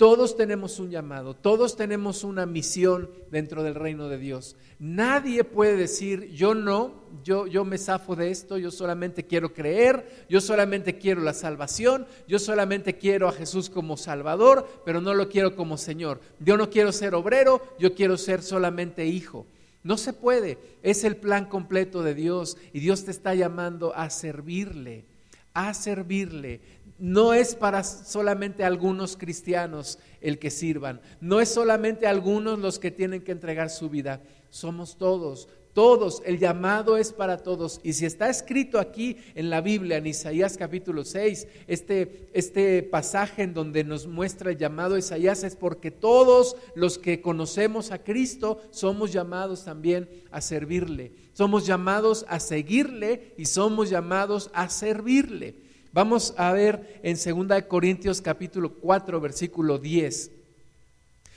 Todos 0.00 0.34
tenemos 0.34 0.78
un 0.78 0.90
llamado, 0.90 1.34
todos 1.34 1.76
tenemos 1.76 2.24
una 2.24 2.46
misión 2.46 3.10
dentro 3.30 3.62
del 3.62 3.74
reino 3.74 4.08
de 4.08 4.16
Dios. 4.16 4.56
Nadie 4.78 5.44
puede 5.44 5.76
decir, 5.76 6.30
yo 6.30 6.54
no, 6.54 7.02
yo, 7.22 7.46
yo 7.46 7.66
me 7.66 7.76
zafo 7.76 8.16
de 8.16 8.30
esto, 8.30 8.56
yo 8.56 8.70
solamente 8.70 9.26
quiero 9.26 9.52
creer, 9.52 10.24
yo 10.26 10.40
solamente 10.40 10.96
quiero 10.96 11.20
la 11.20 11.34
salvación, 11.34 12.06
yo 12.26 12.38
solamente 12.38 12.96
quiero 12.96 13.28
a 13.28 13.32
Jesús 13.32 13.68
como 13.68 13.98
Salvador, 13.98 14.66
pero 14.86 15.02
no 15.02 15.12
lo 15.12 15.28
quiero 15.28 15.54
como 15.54 15.76
Señor. 15.76 16.22
Yo 16.38 16.56
no 16.56 16.70
quiero 16.70 16.92
ser 16.92 17.14
obrero, 17.14 17.60
yo 17.78 17.94
quiero 17.94 18.16
ser 18.16 18.40
solamente 18.40 19.04
hijo. 19.04 19.44
No 19.82 19.98
se 19.98 20.14
puede, 20.14 20.56
es 20.82 21.04
el 21.04 21.16
plan 21.16 21.44
completo 21.44 22.02
de 22.02 22.14
Dios 22.14 22.56
y 22.72 22.80
Dios 22.80 23.04
te 23.04 23.10
está 23.10 23.34
llamando 23.34 23.94
a 23.94 24.08
servirle, 24.08 25.04
a 25.52 25.74
servirle 25.74 26.62
no 27.00 27.34
es 27.34 27.54
para 27.54 27.82
solamente 27.82 28.62
algunos 28.62 29.16
cristianos 29.16 29.98
el 30.20 30.38
que 30.38 30.50
sirvan, 30.50 31.00
no 31.20 31.40
es 31.40 31.48
solamente 31.48 32.06
algunos 32.06 32.58
los 32.58 32.78
que 32.78 32.90
tienen 32.90 33.22
que 33.22 33.32
entregar 33.32 33.70
su 33.70 33.88
vida, 33.88 34.22
somos 34.50 34.96
todos, 34.98 35.48
todos, 35.72 36.20
el 36.26 36.38
llamado 36.38 36.96
es 36.96 37.12
para 37.12 37.38
todos. 37.38 37.80
Y 37.84 37.92
si 37.92 38.04
está 38.04 38.28
escrito 38.28 38.80
aquí 38.80 39.16
en 39.36 39.50
la 39.50 39.60
Biblia, 39.60 39.98
en 39.98 40.06
Isaías 40.06 40.56
capítulo 40.56 41.04
6, 41.04 41.46
este, 41.68 42.28
este 42.32 42.82
pasaje 42.82 43.42
en 43.42 43.54
donde 43.54 43.84
nos 43.84 44.06
muestra 44.06 44.50
el 44.50 44.58
llamado 44.58 44.96
a 44.96 44.98
Isaías 44.98 45.44
es 45.44 45.54
porque 45.54 45.92
todos 45.92 46.56
los 46.74 46.98
que 46.98 47.22
conocemos 47.22 47.92
a 47.92 48.02
Cristo 48.02 48.60
somos 48.70 49.12
llamados 49.12 49.64
también 49.64 50.08
a 50.32 50.40
servirle, 50.40 51.12
somos 51.34 51.66
llamados 51.66 52.26
a 52.28 52.40
seguirle 52.40 53.34
y 53.38 53.44
somos 53.46 53.90
llamados 53.90 54.50
a 54.52 54.68
servirle. 54.68 55.69
Vamos 55.92 56.34
a 56.36 56.52
ver 56.52 57.00
en 57.02 57.16
2 57.16 57.62
Corintios 57.64 58.20
capítulo 58.20 58.74
4 58.74 59.20
versículo 59.20 59.78
10. 59.78 60.30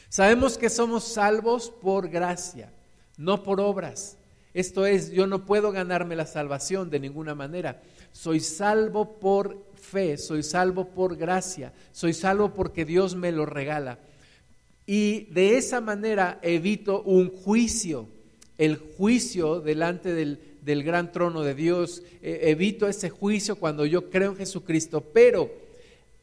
Sabemos 0.10 0.60
que 0.60 0.69
somos 0.69 1.05
salvos 1.05 1.72
por 1.72 2.07
gracia, 2.07 2.72
no 3.17 3.41
por 3.41 3.60
obras. 3.60 4.17
Esto 4.53 4.86
es, 4.86 5.10
yo 5.12 5.25
no 5.25 5.48
puedo 5.48 5.72
ganarme 5.72 6.15
la 6.15 6.27
salvación 6.27 6.91
de 6.91 7.00
ninguna 7.00 7.33
manera. 7.33 7.81
Soy 8.12 8.39
salvo 8.41 9.17
por 9.19 9.65
fe, 9.74 10.19
soy 10.19 10.43
salvo 10.43 10.89
por 10.89 11.17
gracia, 11.17 11.74
soy 11.91 12.13
salvo 12.13 12.53
porque 12.53 12.86
Dios 12.86 13.15
me 13.15 13.31
lo 13.31 13.48
regala. 13.48 13.98
Y 14.86 15.25
de 15.31 15.57
esa 15.57 15.81
manera 15.81 16.38
evito 16.43 17.01
un 17.01 17.31
juicio, 17.31 18.07
el 18.60 18.77
juicio 18.77 19.62
delante 19.62 20.13
del, 20.13 20.52
del 20.63 20.84
gran 20.84 21.12
trono 21.12 21.41
de 21.41 21.55
Dios, 21.55 22.03
eh, 22.22 22.39
evito 22.43 22.88
ese 22.88 23.10
juicio 23.10 23.55
cuando 23.55 23.86
yo 23.86 24.10
creo 24.10 24.32
en 24.32 24.38
Jesucristo, 24.38 25.01
pero 25.01 25.51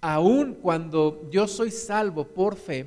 aun 0.01 0.55
cuando 0.55 1.29
yo 1.31 1.47
soy 1.47 1.71
salvo 1.71 2.25
por 2.25 2.57
fe, 2.57 2.87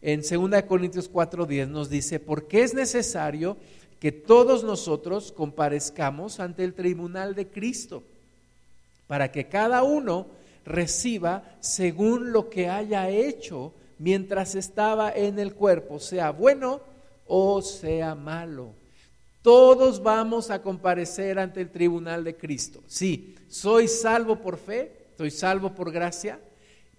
en 0.00 0.22
2 0.22 0.62
Corintios 0.62 1.10
4:10 1.10 1.68
nos 1.68 1.90
dice, 1.90 2.20
porque 2.20 2.62
es 2.62 2.72
necesario 2.72 3.56
que 4.00 4.12
todos 4.12 4.62
nosotros 4.64 5.32
comparezcamos 5.32 6.40
ante 6.40 6.64
el 6.64 6.72
tribunal 6.72 7.34
de 7.34 7.48
Cristo, 7.48 8.02
para 9.06 9.32
que 9.32 9.48
cada 9.48 9.82
uno 9.82 10.26
reciba 10.64 11.42
según 11.60 12.32
lo 12.32 12.48
que 12.48 12.68
haya 12.68 13.08
hecho 13.10 13.72
mientras 13.98 14.54
estaba 14.54 15.10
en 15.10 15.38
el 15.38 15.54
cuerpo, 15.54 15.98
sea 15.98 16.30
bueno 16.30 16.80
o 17.26 17.60
sea 17.60 18.14
malo. 18.14 18.77
Todos 19.48 20.02
vamos 20.02 20.50
a 20.50 20.60
comparecer 20.60 21.38
ante 21.38 21.62
el 21.62 21.70
tribunal 21.70 22.22
de 22.22 22.36
Cristo. 22.36 22.82
Sí, 22.86 23.34
soy 23.48 23.88
salvo 23.88 24.42
por 24.42 24.58
fe, 24.58 25.06
soy 25.16 25.30
salvo 25.30 25.74
por 25.74 25.90
gracia, 25.90 26.38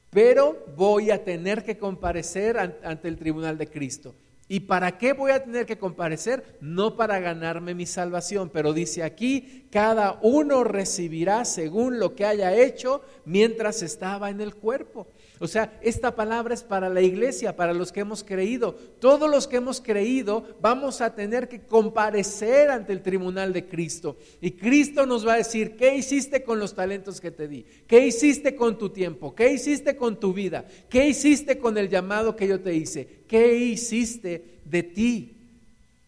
pero 0.09 0.65
voy 0.75 1.11
a 1.11 1.23
tener 1.23 1.63
que 1.63 1.77
comparecer 1.77 2.57
ante 2.57 3.07
el 3.07 3.19
tribunal 3.19 3.55
de 3.59 3.67
Cristo. 3.67 4.15
¿Y 4.47 4.61
para 4.61 4.97
qué 4.97 5.13
voy 5.13 5.29
a 5.29 5.43
tener 5.43 5.67
que 5.67 5.77
comparecer? 5.77 6.57
No 6.59 6.95
para 6.95 7.19
ganarme 7.19 7.75
mi 7.75 7.85
salvación, 7.85 8.49
pero 8.51 8.73
dice 8.73 9.03
aquí, 9.03 9.67
cada 9.69 10.17
uno 10.23 10.63
recibirá 10.63 11.45
según 11.45 11.99
lo 11.99 12.15
que 12.15 12.25
haya 12.25 12.59
hecho 12.59 13.03
mientras 13.25 13.83
estaba 13.83 14.31
en 14.31 14.41
el 14.41 14.55
cuerpo. 14.55 15.05
O 15.41 15.47
sea, 15.47 15.79
esta 15.81 16.15
palabra 16.15 16.53
es 16.53 16.63
para 16.63 16.89
la 16.89 17.01
iglesia, 17.01 17.55
para 17.55 17.73
los 17.73 17.93
que 17.93 18.01
hemos 18.01 18.25
creído. 18.25 18.73
Todos 18.99 19.31
los 19.31 19.47
que 19.47 19.55
hemos 19.55 19.79
creído 19.79 20.43
vamos 20.61 20.99
a 20.99 21.15
tener 21.15 21.47
que 21.47 21.61
comparecer 21.61 22.69
ante 22.69 22.91
el 22.91 23.01
tribunal 23.01 23.53
de 23.53 23.65
Cristo. 23.65 24.17
Y 24.41 24.51
Cristo 24.51 25.05
nos 25.05 25.25
va 25.25 25.35
a 25.35 25.37
decir, 25.37 25.77
¿qué 25.77 25.95
hiciste 25.95 26.43
con 26.43 26.59
los 26.59 26.75
talentos 26.75 27.21
que 27.21 27.31
te 27.31 27.47
di? 27.47 27.65
¿Qué 27.87 28.05
hiciste 28.05 28.53
con 28.55 28.77
tu 28.77 28.89
tiempo? 28.89 29.33
¿Qué 29.33 29.53
hiciste 29.53 29.95
con 29.95 30.19
tu 30.19 30.33
vida? 30.33 30.67
¿Qué 30.89 31.07
hiciste 31.07 31.57
con 31.57 31.77
el 31.77 31.87
llamado 31.87 32.35
que 32.35 32.47
yo 32.47 32.59
te 32.59 32.75
hice? 32.75 33.23
¿Qué 33.25 33.55
hiciste 33.55 34.59
de 34.65 34.83
ti? 34.83 35.37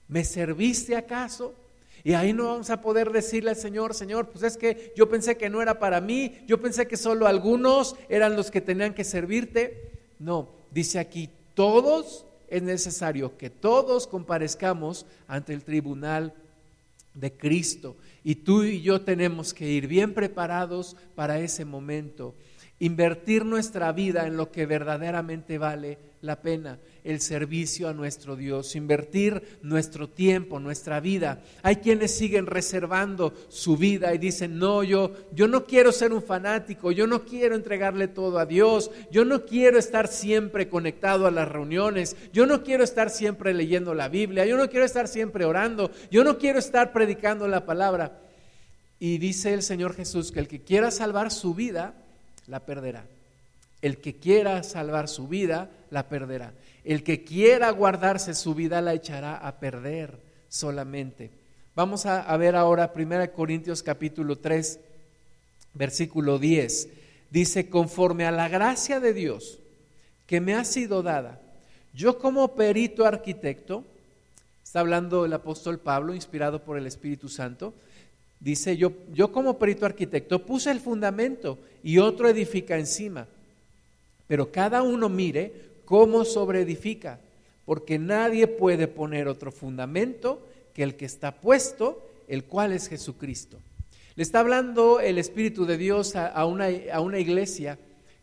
¿Me 0.09 0.25
serviste 0.25 0.97
acaso? 0.97 1.55
Y 2.03 2.13
ahí 2.13 2.33
no 2.33 2.45
vamos 2.45 2.69
a 2.69 2.81
poder 2.81 3.11
decirle 3.11 3.51
al 3.51 3.55
Señor, 3.55 3.93
Señor, 3.93 4.29
pues 4.29 4.43
es 4.43 4.57
que 4.57 4.93
yo 4.95 5.09
pensé 5.09 5.37
que 5.37 5.49
no 5.49 5.61
era 5.61 5.79
para 5.79 6.01
mí, 6.01 6.39
yo 6.47 6.59
pensé 6.59 6.87
que 6.87 6.97
solo 6.97 7.27
algunos 7.27 7.95
eran 8.09 8.35
los 8.35 8.49
que 8.49 8.61
tenían 8.61 8.93
que 8.93 9.03
servirte. 9.03 9.91
No, 10.19 10.49
dice 10.71 10.99
aquí, 10.99 11.29
todos 11.53 12.25
es 12.47 12.63
necesario 12.63 13.37
que 13.37 13.49
todos 13.49 14.07
comparezcamos 14.07 15.05
ante 15.27 15.53
el 15.53 15.63
tribunal 15.63 16.33
de 17.13 17.31
Cristo. 17.31 17.95
Y 18.23 18.35
tú 18.35 18.63
y 18.63 18.81
yo 18.81 19.01
tenemos 19.01 19.53
que 19.53 19.67
ir 19.67 19.87
bien 19.87 20.13
preparados 20.13 20.95
para 21.15 21.39
ese 21.39 21.65
momento, 21.65 22.35
invertir 22.81 23.45
nuestra 23.45 23.91
vida 23.91 24.25
en 24.25 24.35
lo 24.35 24.51
que 24.51 24.65
verdaderamente 24.65 25.57
vale 25.57 25.97
la 26.21 26.41
pena 26.41 26.79
el 27.03 27.19
servicio 27.19 27.87
a 27.87 27.93
nuestro 27.93 28.35
Dios, 28.35 28.75
invertir 28.75 29.59
nuestro 29.61 30.09
tiempo, 30.09 30.59
nuestra 30.59 30.99
vida. 30.99 31.41
Hay 31.63 31.77
quienes 31.77 32.15
siguen 32.15 32.45
reservando 32.45 33.33
su 33.49 33.77
vida 33.77 34.13
y 34.13 34.17
dicen, 34.17 34.57
no, 34.57 34.83
yo, 34.83 35.11
yo 35.31 35.47
no 35.47 35.65
quiero 35.65 35.91
ser 35.91 36.13
un 36.13 36.21
fanático, 36.21 36.91
yo 36.91 37.07
no 37.07 37.23
quiero 37.23 37.55
entregarle 37.55 38.07
todo 38.07 38.39
a 38.39 38.45
Dios, 38.45 38.91
yo 39.11 39.25
no 39.25 39.45
quiero 39.45 39.77
estar 39.77 40.07
siempre 40.07 40.69
conectado 40.69 41.27
a 41.27 41.31
las 41.31 41.47
reuniones, 41.47 42.15
yo 42.33 42.45
no 42.45 42.63
quiero 42.63 42.83
estar 42.83 43.09
siempre 43.09 43.53
leyendo 43.53 43.93
la 43.93 44.09
Biblia, 44.09 44.45
yo 44.45 44.57
no 44.57 44.69
quiero 44.69 44.85
estar 44.85 45.07
siempre 45.07 45.45
orando, 45.45 45.91
yo 46.09 46.23
no 46.23 46.37
quiero 46.37 46.59
estar 46.59 46.93
predicando 46.93 47.47
la 47.47 47.65
palabra. 47.65 48.21
Y 48.99 49.17
dice 49.17 49.53
el 49.53 49.63
Señor 49.63 49.95
Jesús 49.95 50.31
que 50.31 50.39
el 50.39 50.47
que 50.47 50.61
quiera 50.61 50.91
salvar 50.91 51.31
su 51.31 51.55
vida, 51.55 51.95
la 52.51 52.59
perderá. 52.59 53.05
El 53.81 53.97
que 53.97 54.17
quiera 54.17 54.61
salvar 54.61 55.07
su 55.07 55.27
vida, 55.27 55.71
la 55.89 56.07
perderá. 56.07 56.53
El 56.83 57.03
que 57.03 57.23
quiera 57.23 57.71
guardarse 57.71 58.35
su 58.35 58.53
vida, 58.53 58.79
la 58.81 58.93
echará 58.93 59.37
a 59.37 59.59
perder 59.59 60.19
solamente. 60.49 61.31
Vamos 61.75 62.05
a, 62.05 62.37
ver 62.37 62.55
ahora 62.55 62.91
1 62.95 63.31
Corintios 63.31 63.81
capítulo 63.81 64.37
3, 64.37 64.79
versículo 65.73 66.37
10. 66.37 66.89
Dice, 67.31 67.69
conforme 67.69 68.25
a 68.25 68.31
la 68.31 68.49
gracia 68.49 68.99
de 68.99 69.13
Dios 69.13 69.57
que 70.27 70.41
me 70.41 70.53
ha 70.53 70.65
sido 70.65 71.01
dada, 71.01 71.39
yo 71.93 72.19
como 72.19 72.55
perito 72.55 73.05
arquitecto 73.05 73.85
Está 74.71 74.79
hablando 74.79 75.25
el 75.25 75.33
apóstol 75.33 75.79
Pablo, 75.79 76.15
inspirado 76.15 76.63
por 76.63 76.77
el 76.77 76.87
Espíritu 76.87 77.27
Santo. 77.27 77.73
Dice, 78.41 78.75
yo, 78.75 78.91
yo 79.13 79.31
como 79.31 79.59
perito 79.59 79.85
arquitecto 79.85 80.43
puse 80.43 80.71
el 80.71 80.79
fundamento 80.79 81.59
y 81.83 81.99
otro 81.99 82.27
edifica 82.27 82.77
encima. 82.77 83.27
Pero 84.27 84.51
cada 84.51 84.81
uno 84.81 85.09
mire 85.09 85.53
cómo 85.85 86.25
sobreedifica, 86.25 87.19
porque 87.65 87.99
nadie 87.99 88.47
puede 88.47 88.87
poner 88.87 89.27
otro 89.27 89.51
fundamento 89.51 90.41
que 90.73 90.81
el 90.81 90.95
que 90.95 91.05
está 91.05 91.39
puesto, 91.39 92.03
el 92.27 92.45
cual 92.45 92.73
es 92.73 92.89
Jesucristo. 92.89 93.59
Le 94.15 94.23
está 94.23 94.39
hablando 94.39 94.99
el 94.99 95.19
Espíritu 95.19 95.65
de 95.65 95.77
Dios 95.77 96.15
a, 96.15 96.43
una, 96.45 96.67
a 96.91 96.99
una 96.99 97.19
iglesia 97.19 97.77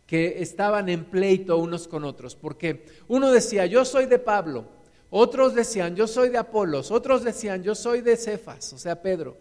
que 0.09 0.43
estaban 0.43 0.89
en 0.89 1.05
pleito 1.05 1.59
unos 1.59 1.87
con 1.87 2.03
otros, 2.03 2.35
porque 2.35 2.87
uno 3.07 3.31
decía, 3.31 3.67
yo 3.67 3.85
soy 3.85 4.07
de 4.07 4.19
Pablo, 4.19 4.65
otros 5.11 5.55
decían, 5.55 5.95
yo 5.95 6.09
soy 6.09 6.31
de 6.31 6.39
Apolos, 6.39 6.91
otros 6.91 7.23
decían, 7.23 7.63
yo 7.63 7.77
soy 7.77 8.01
de 8.01 8.17
Cefas, 8.17 8.73
o 8.73 8.79
sea, 8.79 9.01
Pedro, 9.01 9.37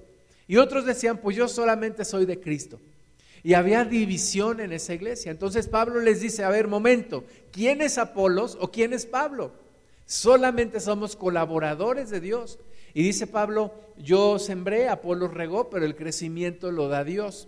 y 0.48 0.58
otros 0.58 0.86
decían, 0.86 1.18
pues 1.18 1.36
yo 1.36 1.48
solamente 1.48 2.06
soy 2.06 2.26
de 2.26 2.40
Cristo. 2.40 2.80
Y 3.44 3.54
había 3.54 3.86
división 3.86 4.60
en 4.60 4.74
esa 4.74 4.94
iglesia. 4.94 5.32
Entonces 5.32 5.68
Pablo 5.68 6.00
les 6.00 6.22
dice, 6.22 6.44
a 6.44 6.50
ver, 6.50 6.68
momento, 6.68 7.24
¿quién 7.52 7.82
es 7.82 7.98
Apolos 7.98 8.58
o 8.60 8.72
quién 8.72 8.94
es 8.94 9.06
Pablo? 9.06 9.54
Solamente 10.06 10.80
somos 10.80 11.16
colaboradores 11.16 12.10
de 12.10 12.20
Dios. 12.20 12.60
Y 12.94 13.04
dice 13.04 13.28
Pablo, 13.28 13.74
yo 13.98 14.40
sembré, 14.40 14.88
Apolos 14.88 15.34
regó, 15.34 15.70
pero 15.70 15.86
el 15.86 15.96
crecimiento 15.96 16.72
lo 16.72 16.88
da 16.88 17.04
Dios. 17.04 17.48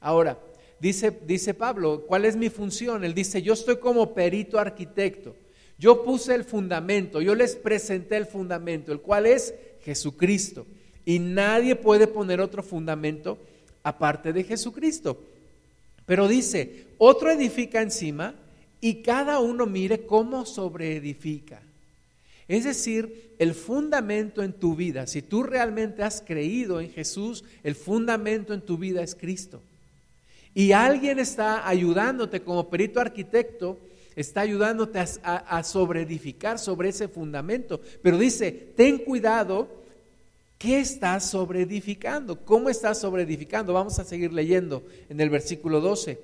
Ahora, 0.00 0.38
dice, 0.80 1.10
dice 1.26 1.54
Pablo, 1.54 2.04
¿cuál 2.06 2.26
es 2.26 2.36
mi 2.36 2.50
función? 2.50 3.04
Él 3.04 3.14
dice, 3.14 3.42
yo 3.42 3.54
estoy 3.54 3.78
como 3.78 4.14
perito 4.14 4.58
arquitecto. 4.58 5.34
Yo 5.78 6.04
puse 6.04 6.34
el 6.34 6.44
fundamento, 6.44 7.20
yo 7.20 7.34
les 7.34 7.56
presenté 7.56 8.16
el 8.16 8.26
fundamento, 8.26 8.92
el 8.92 9.00
cual 9.00 9.26
es 9.26 9.54
Jesucristo. 9.80 10.66
Y 11.04 11.18
nadie 11.18 11.76
puede 11.76 12.06
poner 12.06 12.40
otro 12.40 12.62
fundamento 12.62 13.38
aparte 13.82 14.32
de 14.32 14.44
Jesucristo. 14.44 15.20
Pero 16.06 16.28
dice, 16.28 16.86
otro 16.98 17.30
edifica 17.30 17.82
encima 17.82 18.34
y 18.80 19.02
cada 19.02 19.40
uno 19.40 19.66
mire 19.66 20.06
cómo 20.06 20.46
sobreedifica. 20.46 21.60
Es 22.48 22.64
decir, 22.64 23.32
el 23.38 23.54
fundamento 23.54 24.42
en 24.42 24.52
tu 24.52 24.76
vida, 24.76 25.06
si 25.06 25.22
tú 25.22 25.42
realmente 25.42 26.02
has 26.02 26.20
creído 26.20 26.80
en 26.80 26.90
Jesús, 26.90 27.44
el 27.62 27.74
fundamento 27.74 28.52
en 28.52 28.60
tu 28.60 28.76
vida 28.76 29.02
es 29.02 29.14
Cristo 29.14 29.62
y 30.54 30.72
alguien 30.72 31.18
está 31.18 31.68
ayudándote 31.68 32.40
como 32.40 32.70
perito 32.70 33.00
arquitecto, 33.00 33.78
está 34.14 34.42
ayudándote 34.42 35.00
a, 35.00 35.36
a, 35.36 35.64
sobreedificar 35.64 36.60
sobre 36.60 36.90
ese 36.90 37.08
fundamento. 37.08 37.80
Pero 38.02 38.18
dice, 38.18 38.52
ten 38.76 38.98
cuidado, 38.98 39.68
¿qué 40.58 40.80
estás 40.80 41.30
sobreedificando? 41.30 42.44
¿Cómo 42.44 42.68
estás 42.68 43.00
sobreedificando? 43.00 43.72
Vamos 43.72 43.98
a 43.98 44.04
seguir 44.04 44.32
leyendo 44.32 44.82
en 45.08 45.20
el 45.20 45.30
versículo 45.30 45.80
12. 45.80 46.18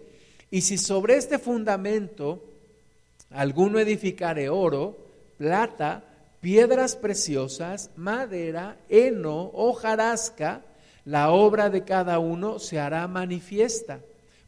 Y 0.50 0.62
si 0.62 0.78
sobre 0.78 1.16
este 1.16 1.38
fundamento 1.38 2.42
alguno 3.30 3.78
edificare 3.78 4.48
oro, 4.48 4.96
plata, 5.38 6.04
piedras 6.40 6.96
preciosas, 6.96 7.90
madera, 7.96 8.76
heno, 8.88 9.50
hojarasca, 9.54 10.62
la 11.04 11.30
obra 11.30 11.70
de 11.70 11.84
cada 11.84 12.18
uno 12.18 12.58
se 12.58 12.78
hará 12.78 13.06
manifiesta 13.08 14.00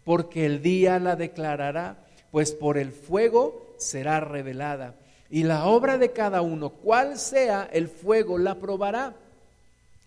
porque 0.05 0.47
el 0.47 0.63
día 0.63 0.99
la 0.99 1.17
declarará, 1.17 1.97
pues 2.31 2.53
por 2.53 2.79
el 2.79 2.93
fuego 2.93 3.75
será 3.79 4.21
revelada. 4.21 4.95
Y 5.31 5.45
la 5.45 5.67
obra 5.67 5.99
de 5.99 6.13
cada 6.13 6.43
uno, 6.43 6.71
cual 6.71 7.19
sea 7.19 7.69
el 7.73 7.89
fuego, 7.89 8.39
la 8.39 8.57
probará. 8.57 9.15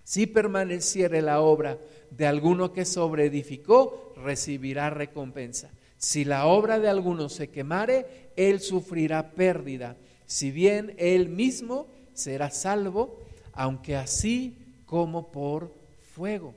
Si 0.06 0.28
permaneciere 0.28 1.22
la 1.24 1.42
obra 1.42 1.80
de 2.12 2.28
alguno 2.28 2.72
que 2.72 2.86
sobreedificó, 2.86 4.14
recibirá 4.24 4.92
recompensa. 4.92 5.72
Si 5.98 6.24
la 6.24 6.46
obra 6.46 6.80
de 6.80 6.88
alguno 6.88 7.28
se 7.28 7.50
quemare, 7.50 8.30
él 8.36 8.60
sufrirá 8.60 9.32
pérdida. 9.32 9.98
Si 10.28 10.52
bien 10.52 10.94
él 10.98 11.28
mismo 11.28 11.88
será 12.14 12.52
salvo, 12.52 13.20
aunque 13.54 13.96
así 13.96 14.56
como 14.86 15.32
por 15.32 15.74
fuego. 16.14 16.54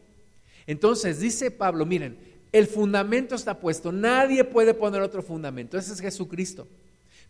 Entonces 0.66 1.18
dice 1.18 1.50
Pablo, 1.50 1.86
miren, 1.86 2.18
el 2.52 2.66
fundamento 2.66 3.34
está 3.34 3.58
puesto, 3.58 3.90
nadie 3.90 4.44
puede 4.44 4.74
poner 4.74 5.00
otro 5.00 5.22
fundamento, 5.22 5.78
ese 5.78 5.94
es 5.94 6.00
Jesucristo. 6.00 6.66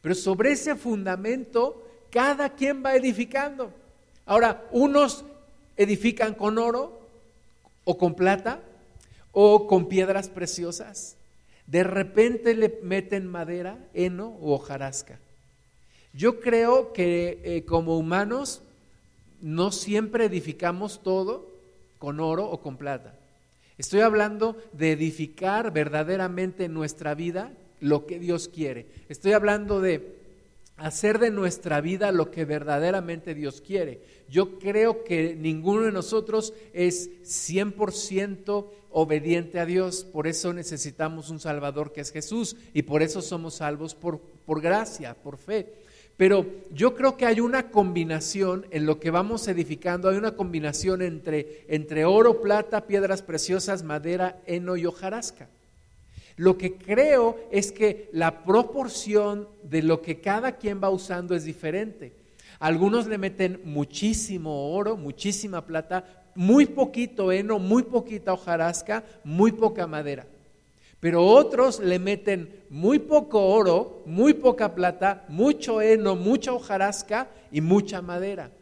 Pero 0.03 0.17
sobre 0.17 0.51
ese 0.51 0.75
fundamento 0.75 1.85
cada 2.11 2.51
quien 2.51 2.85
va 2.85 2.97
edificando. 2.97 3.73
Ahora, 4.27 4.67
unos 4.73 5.25
edifican 5.79 6.35
con 6.35 6.59
oro 6.59 7.01
o 7.85 7.97
con 7.97 8.15
plata 8.15 8.61
o 9.33 9.67
con 9.67 9.89
piedras 9.89 10.29
preciosas. 10.29 11.17
De 11.67 11.85
repente 11.85 12.55
le 12.55 12.81
meten 12.83 13.27
madera, 13.27 13.79
heno 13.95 14.37
o 14.41 14.55
hojarasca. 14.55 15.19
Yo 16.13 16.41
creo 16.41 16.93
que 16.93 17.41
eh, 17.45 17.65
como 17.65 17.97
humanos 17.97 18.63
no 19.41 19.71
siempre 19.71 20.25
edificamos 20.25 21.03
todo 21.03 21.49
con 21.99 22.21
oro 22.21 22.51
o 22.51 22.61
con 22.61 22.77
plata. 22.77 23.15
Estoy 23.77 24.01
hablando 24.01 24.57
de 24.73 24.93
edificar 24.93 25.73
verdaderamente 25.73 26.65
en 26.65 26.75
nuestra 26.75 27.15
vida 27.15 27.53
lo 27.81 28.07
que 28.07 28.19
Dios 28.19 28.49
quiere. 28.49 28.87
Estoy 29.09 29.33
hablando 29.33 29.81
de 29.81 30.18
hacer 30.79 31.19
de 31.19 31.31
nuestra 31.31 31.81
vida 31.81 32.13
lo 32.13 32.31
que 32.31 32.45
verdaderamente 32.45 33.35
Dios 33.35 33.61
quiere. 33.61 34.01
Yo 34.29 34.59
creo 34.59 35.05
que 35.05 35.35
ninguno 35.37 35.83
de 35.83 35.93
nosotros 35.93 36.55
es 36.73 37.11
100% 37.23 38.67
obediente 38.91 39.61
a 39.61 39.67
Dios, 39.67 40.05
por 40.05 40.27
eso 40.27 40.53
necesitamos 40.53 41.31
un 41.31 41.41
Salvador 41.41 41.93
que 41.93 42.01
es 42.01 42.11
Jesús 42.11 42.57
y 42.73 42.83
por 42.83 43.03
eso 43.03 43.21
somos 43.21 43.55
salvos 43.55 43.95
por, 43.95 44.21
por 44.47 44.61
gracia, 44.61 45.15
por 45.15 45.37
fe. 45.37 45.75
Pero 46.17 46.47
yo 46.73 46.95
creo 46.95 47.17
que 47.17 47.27
hay 47.27 47.41
una 47.41 47.71
combinación 47.71 48.67
en 48.71 48.87
lo 48.87 48.99
que 48.99 49.11
vamos 49.11 49.47
edificando, 49.47 50.09
hay 50.09 50.17
una 50.17 50.35
combinación 50.35 51.03
entre, 51.03 51.65
entre 51.69 52.05
oro, 52.05 52.41
plata, 52.41 52.87
piedras 52.87 53.23
preciosas, 53.23 53.85
madera, 53.85 54.41
heno 54.47 54.77
y 54.77 54.87
hojarasca. 54.87 55.49
Lo 56.39 56.57
que 56.57 56.75
creo 56.75 57.37
es 57.51 57.73
que 57.73 58.09
la 58.13 58.45
proporción 58.45 59.49
de 59.65 59.83
lo 59.83 60.01
que 60.01 60.21
cada 60.21 60.53
quien 60.53 60.81
va 60.83 60.89
usando 60.89 61.35
es 61.35 61.43
diferente. 61.45 62.13
Algunos 62.61 63.09
le 63.09 63.19
meten 63.19 63.61
muchísimo 63.65 64.73
oro, 64.73 64.97
muchísima 64.97 65.67
plata, 65.67 66.05
muy 66.37 66.67
poquito 66.67 67.33
heno, 67.33 67.59
muy 67.59 67.83
poquita 67.83 68.33
hojarasca, 68.33 69.03
muy 69.25 69.51
poca 69.51 69.89
madera. 69.89 70.27
Pero 71.01 71.25
otros 71.25 71.81
le 71.81 71.99
meten 71.99 72.63
muy 72.71 73.01
poco 73.01 73.45
oro, 73.45 74.03
muy 74.07 74.33
poca 74.33 74.77
plata, 74.77 75.25
mucho 75.29 75.83
heno, 75.83 76.15
mucha 76.15 76.53
hojarasca 76.53 77.29
y 77.51 77.61
mucha 77.61 78.01
madera. 78.01 78.53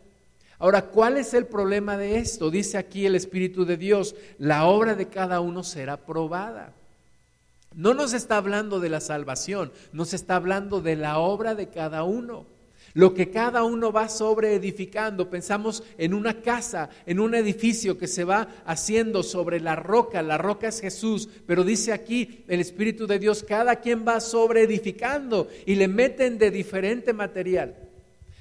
Ahora, 0.58 0.80
¿cuál 0.80 1.18
es 1.18 1.34
el 1.34 1.44
problema 1.44 1.98
de 1.98 2.16
esto? 2.16 2.50
Dice 2.50 2.78
aquí 2.78 3.04
el 3.04 3.14
Espíritu 3.14 3.66
de 3.66 3.76
Dios, 3.76 4.14
la 4.38 4.64
obra 4.64 4.94
de 4.94 5.08
cada 5.08 5.40
uno 5.40 5.62
será 5.62 5.98
probada. 5.98 6.72
No 7.76 7.94
nos 7.94 8.12
está 8.12 8.38
hablando 8.38 8.80
de 8.80 8.88
la 8.88 9.00
salvación, 9.00 9.70
nos 9.92 10.12
está 10.12 10.34
hablando 10.34 10.80
de 10.80 10.96
la 10.96 11.18
obra 11.18 11.54
de 11.54 11.68
cada 11.68 12.02
uno 12.02 12.46
lo 12.96 13.12
que 13.12 13.30
cada 13.30 13.62
uno 13.62 13.92
va 13.92 14.08
sobre 14.08 14.54
edificando. 14.54 15.28
Pensamos 15.28 15.82
en 15.98 16.14
una 16.14 16.40
casa, 16.40 16.88
en 17.04 17.20
un 17.20 17.34
edificio 17.34 17.98
que 17.98 18.06
se 18.06 18.24
va 18.24 18.48
haciendo 18.64 19.22
sobre 19.22 19.60
la 19.60 19.76
roca. 19.76 20.22
La 20.22 20.38
roca 20.38 20.68
es 20.68 20.80
Jesús, 20.80 21.28
pero 21.46 21.62
dice 21.62 21.92
aquí 21.92 22.42
el 22.48 22.58
Espíritu 22.58 23.06
de 23.06 23.18
Dios, 23.18 23.44
cada 23.46 23.76
quien 23.76 24.08
va 24.08 24.18
sobre 24.18 24.62
edificando 24.62 25.46
y 25.66 25.74
le 25.74 25.88
meten 25.88 26.38
de 26.38 26.50
diferente 26.50 27.12
material. 27.12 27.76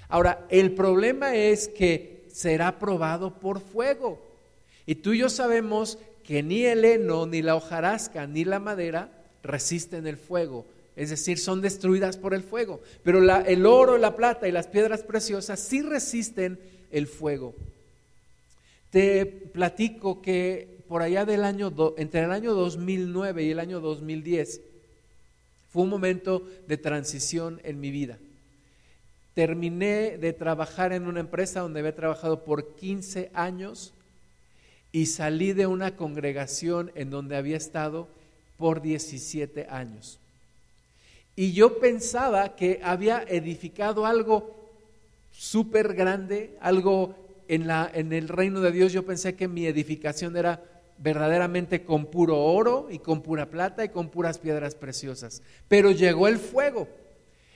Ahora, 0.07 0.45
el 0.47 0.71
problema 0.71 1.35
es 1.35 1.67
que 1.67 2.23
será 2.31 2.79
probado 2.79 3.37
por 3.37 3.59
fuego. 3.59 4.25
Y 4.85 4.95
tú 4.95 5.11
y 5.11 5.17
yo 5.17 5.27
sabemos 5.27 5.97
que 6.23 6.43
ni 6.43 6.63
el 6.63 6.85
heno, 6.85 7.25
ni 7.25 7.41
la 7.41 7.57
hojarasca, 7.57 8.25
ni 8.25 8.45
la 8.45 8.59
madera 8.61 9.09
resisten 9.45 10.07
el 10.07 10.17
fuego 10.17 10.65
es 10.95 11.09
decir, 11.09 11.37
son 11.37 11.61
destruidas 11.61 12.17
por 12.17 12.33
el 12.33 12.43
fuego. 12.43 12.81
Pero 13.03 13.19
el 13.19 13.65
oro, 13.65 13.97
la 13.97 14.15
plata 14.15 14.47
y 14.47 14.51
las 14.51 14.67
piedras 14.67 15.03
preciosas 15.03 15.59
sí 15.59 15.81
resisten 15.81 16.59
el 16.91 17.07
fuego. 17.07 17.53
Te 18.91 19.25
platico 19.25 20.21
que 20.21 20.83
por 20.87 21.01
allá 21.01 21.25
del 21.25 21.43
año, 21.43 21.73
entre 21.97 22.23
el 22.23 22.31
año 22.31 22.53
2009 22.53 23.43
y 23.43 23.51
el 23.51 23.59
año 23.59 23.81
2010, 23.81 24.61
fue 25.69 25.83
un 25.83 25.89
momento 25.89 26.47
de 26.67 26.77
transición 26.77 27.59
en 27.63 27.81
mi 27.81 27.91
vida. 27.91 28.17
Terminé 29.33 30.17
de 30.17 30.31
trabajar 30.31 30.93
en 30.93 31.07
una 31.07 31.19
empresa 31.19 31.59
donde 31.59 31.81
había 31.81 31.95
trabajado 31.95 32.45
por 32.45 32.75
15 32.75 33.31
años 33.33 33.93
y 34.93 35.07
salí 35.07 35.51
de 35.51 35.67
una 35.67 35.97
congregación 35.97 36.93
en 36.95 37.09
donde 37.09 37.35
había 37.35 37.57
estado 37.57 38.07
por 38.57 38.81
17 38.81 39.67
años. 39.69 40.19
Y 41.35 41.51
yo 41.51 41.79
pensaba 41.79 42.55
que 42.55 42.79
había 42.83 43.23
edificado 43.27 44.05
algo 44.05 44.55
súper 45.31 45.93
grande, 45.93 46.57
algo 46.61 47.15
en, 47.47 47.67
la, 47.67 47.89
en 47.93 48.13
el 48.13 48.29
reino 48.29 48.61
de 48.61 48.71
Dios. 48.71 48.93
Yo 48.93 49.05
pensé 49.05 49.35
que 49.35 49.47
mi 49.47 49.65
edificación 49.65 50.37
era 50.37 50.61
verdaderamente 50.97 51.83
con 51.83 52.05
puro 52.05 52.41
oro 52.41 52.87
y 52.89 52.99
con 52.99 53.21
pura 53.21 53.47
plata 53.47 53.83
y 53.83 53.89
con 53.89 54.09
puras 54.09 54.37
piedras 54.37 54.75
preciosas. 54.75 55.41
Pero 55.67 55.91
llegó 55.91 56.27
el 56.27 56.37
fuego, 56.37 56.87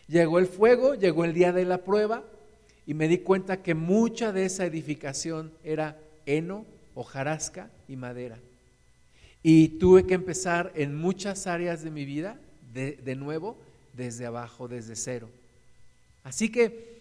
llegó 0.07 0.39
el 0.39 0.47
fuego, 0.47 0.95
llegó 0.95 1.23
el 1.23 1.33
día 1.33 1.53
de 1.53 1.65
la 1.65 1.79
prueba 1.79 2.23
y 2.85 2.93
me 2.93 3.07
di 3.07 3.19
cuenta 3.19 3.61
que 3.61 3.75
mucha 3.75 4.31
de 4.31 4.45
esa 4.45 4.65
edificación 4.65 5.51
era 5.63 5.95
heno, 6.25 6.65
hojarasca 6.95 7.69
y 7.87 7.95
madera. 7.95 8.37
Y 9.41 9.69
tuve 9.79 10.05
que 10.05 10.15
empezar 10.15 10.71
en 10.75 10.95
muchas 10.95 11.47
áreas 11.47 11.83
de 11.83 11.91
mi 11.91 12.05
vida, 12.05 12.37
de, 12.73 13.15
nuevo, 13.15 13.57
desde 13.93 14.25
abajo, 14.25 14.67
desde 14.67 14.95
cero. 14.95 15.29
Así 16.23 16.51
que 16.51 16.99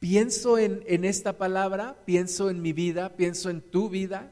pienso 0.00 0.58
en, 0.58 0.82
en 0.86 1.04
esta 1.04 1.34
palabra, 1.34 1.96
pienso 2.04 2.50
en 2.50 2.62
mi 2.62 2.72
vida, 2.72 3.16
pienso 3.16 3.50
en 3.50 3.60
tu 3.60 3.88
vida, 3.88 4.30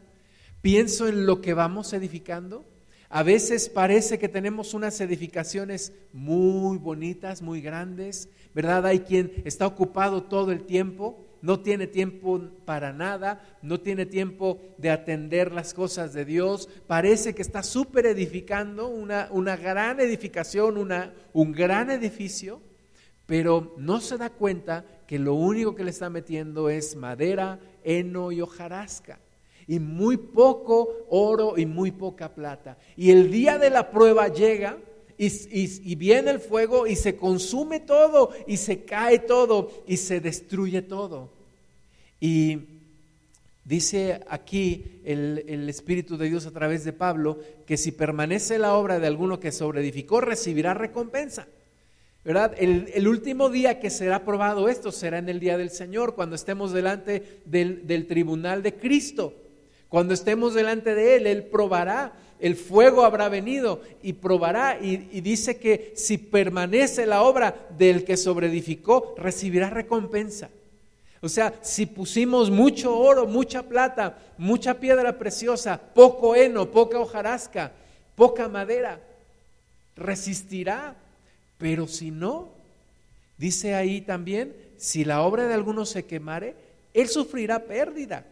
pienso 0.62 1.08
en 1.08 1.26
lo 1.26 1.40
que 1.40 1.54
vamos 1.54 1.92
edificando. 1.92 2.64
A 3.08 3.22
veces 3.22 3.68
parece 3.68 4.18
que 4.18 4.28
tenemos 4.28 4.74
unas 4.74 5.00
edificaciones 5.00 5.92
muy 6.12 6.78
bonitas, 6.78 7.42
muy 7.42 7.60
grandes, 7.60 8.28
¿verdad? 8.54 8.86
Hay 8.86 9.00
quien 9.00 9.32
está 9.44 9.66
ocupado 9.66 10.22
todo 10.22 10.50
el 10.50 10.62
tiempo, 10.62 11.25
no 11.46 11.60
tiene 11.60 11.86
tiempo 11.86 12.40
para 12.64 12.92
nada, 12.92 13.40
no 13.62 13.78
tiene 13.78 14.04
tiempo 14.04 14.58
de 14.78 14.90
atender 14.90 15.52
las 15.52 15.74
cosas 15.74 16.12
de 16.12 16.24
Dios, 16.24 16.68
parece 16.88 17.36
que 17.36 17.42
está 17.42 17.62
súper 17.62 18.06
edificando 18.06 18.88
una, 18.88 19.28
una, 19.30 19.56
gran 19.56 20.00
edificación, 20.00 20.76
una, 20.76 21.14
un 21.32 21.52
gran 21.52 21.92
edificio, 21.92 22.60
pero 23.26 23.74
no 23.78 24.00
se 24.00 24.18
da 24.18 24.30
cuenta 24.30 24.84
que 25.06 25.20
lo 25.20 25.34
único 25.34 25.76
que 25.76 25.84
le 25.84 25.90
está 25.90 26.10
metiendo 26.10 26.68
es 26.68 26.96
madera, 26.96 27.60
heno 27.84 28.32
y 28.32 28.40
hojarasca 28.40 29.20
y 29.68 29.78
muy 29.78 30.16
poco 30.16 31.06
oro 31.10 31.56
y 31.56 31.64
muy 31.64 31.92
poca 31.92 32.34
plata. 32.34 32.76
Y 32.96 33.12
el 33.12 33.30
día 33.30 33.56
de 33.56 33.70
la 33.70 33.92
prueba 33.92 34.26
llega 34.26 34.78
y, 35.16 35.94
viene 35.94 36.32
el 36.32 36.40
fuego 36.40 36.88
y 36.88 36.96
se 36.96 37.14
consume 37.16 37.78
todo 37.78 38.30
y 38.48 38.56
se 38.56 38.84
cae 38.84 39.20
todo 39.20 39.70
y 39.86 39.96
se 39.96 40.20
destruye 40.20 40.82
todo. 40.82 41.35
Y 42.20 42.58
dice 43.64 44.20
aquí 44.28 45.00
el, 45.04 45.44
el, 45.48 45.68
Espíritu 45.68 46.16
de 46.16 46.28
Dios 46.28 46.46
a 46.46 46.52
través 46.52 46.84
de 46.84 46.92
Pablo 46.92 47.38
que 47.66 47.76
si 47.76 47.92
permanece 47.92 48.58
la 48.58 48.74
obra 48.74 48.98
de 48.98 49.06
alguno 49.06 49.40
que 49.40 49.52
sobreedificó, 49.52 50.20
recibirá 50.20 50.74
recompensa. 50.74 51.46
¿verdad? 52.26 52.54
El, 52.58 53.06
último 53.06 53.50
día 53.50 53.78
que 53.78 53.88
será 53.88 54.24
probado 54.24 54.68
esto 54.68 54.90
será 54.90 55.18
en 55.18 55.28
el 55.28 55.38
día 55.38 55.56
del 55.56 55.70
Señor, 55.70 56.16
cuando 56.16 56.34
estemos 56.34 56.72
delante 56.72 57.40
del, 57.44 57.86
del 57.86 58.08
tribunal 58.08 58.64
de 58.64 58.74
Cristo. 58.74 59.32
Cuando 59.88 60.12
estemos 60.12 60.52
delante 60.52 60.96
de 60.96 61.14
Él, 61.14 61.28
Él 61.28 61.44
probará, 61.44 62.14
el 62.40 62.56
fuego 62.56 63.04
habrá 63.04 63.28
venido 63.28 63.80
y 64.02 64.14
probará 64.14 64.76
y, 64.82 65.08
y 65.12 65.20
dice 65.20 65.58
que 65.58 65.92
si 65.94 66.18
permanece 66.18 67.06
la 67.06 67.22
obra 67.22 67.68
del 67.78 68.02
que 68.02 68.16
sobreedificó, 68.16 69.14
recibirá 69.16 69.70
recompensa. 69.70 70.50
O 71.26 71.28
sea, 71.28 71.54
si 71.62 71.86
pusimos 71.86 72.50
mucho 72.50 72.96
oro, 72.96 73.26
mucha 73.26 73.62
plata, 73.62 74.18
mucha 74.38 74.74
piedra 74.74 75.18
preciosa, 75.18 75.80
poco 75.94 76.34
heno, 76.34 76.70
poca 76.70 76.98
hojarasca, 76.98 77.72
poca 78.14 78.48
madera, 78.48 79.00
resistirá 79.96 80.94
pero 81.58 81.86
si 81.86 82.10
no, 82.10 82.48
dice 83.38 83.74
ahí 83.74 84.00
también, 84.00 84.54
si 84.76 85.04
la 85.04 85.22
obra 85.22 85.46
de 85.46 85.54
alguno 85.54 85.86
se 85.86 86.04
quemare, 86.04 86.54
él 86.92 87.08
sufrirá 87.08 87.64
pérdida. 87.64 88.26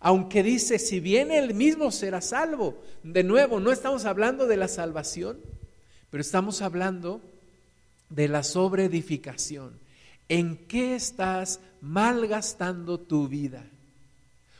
Aunque 0.00 0.42
dice, 0.42 0.78
si 0.78 1.00
viene 1.00 1.38
él 1.38 1.54
mismo 1.54 1.90
será 1.90 2.20
salvo. 2.20 2.76
De 3.02 3.24
nuevo, 3.24 3.58
no 3.58 3.72
estamos 3.72 4.04
hablando 4.04 4.46
de 4.46 4.56
la 4.56 4.68
salvación, 4.68 5.38
pero 6.10 6.20
estamos 6.20 6.62
hablando 6.62 7.20
de 8.10 8.28
la 8.28 8.42
sobreedificación. 8.42 9.83
¿En 10.28 10.56
qué 10.66 10.94
estás 10.94 11.60
malgastando 11.80 12.98
tu 12.98 13.28
vida? 13.28 13.64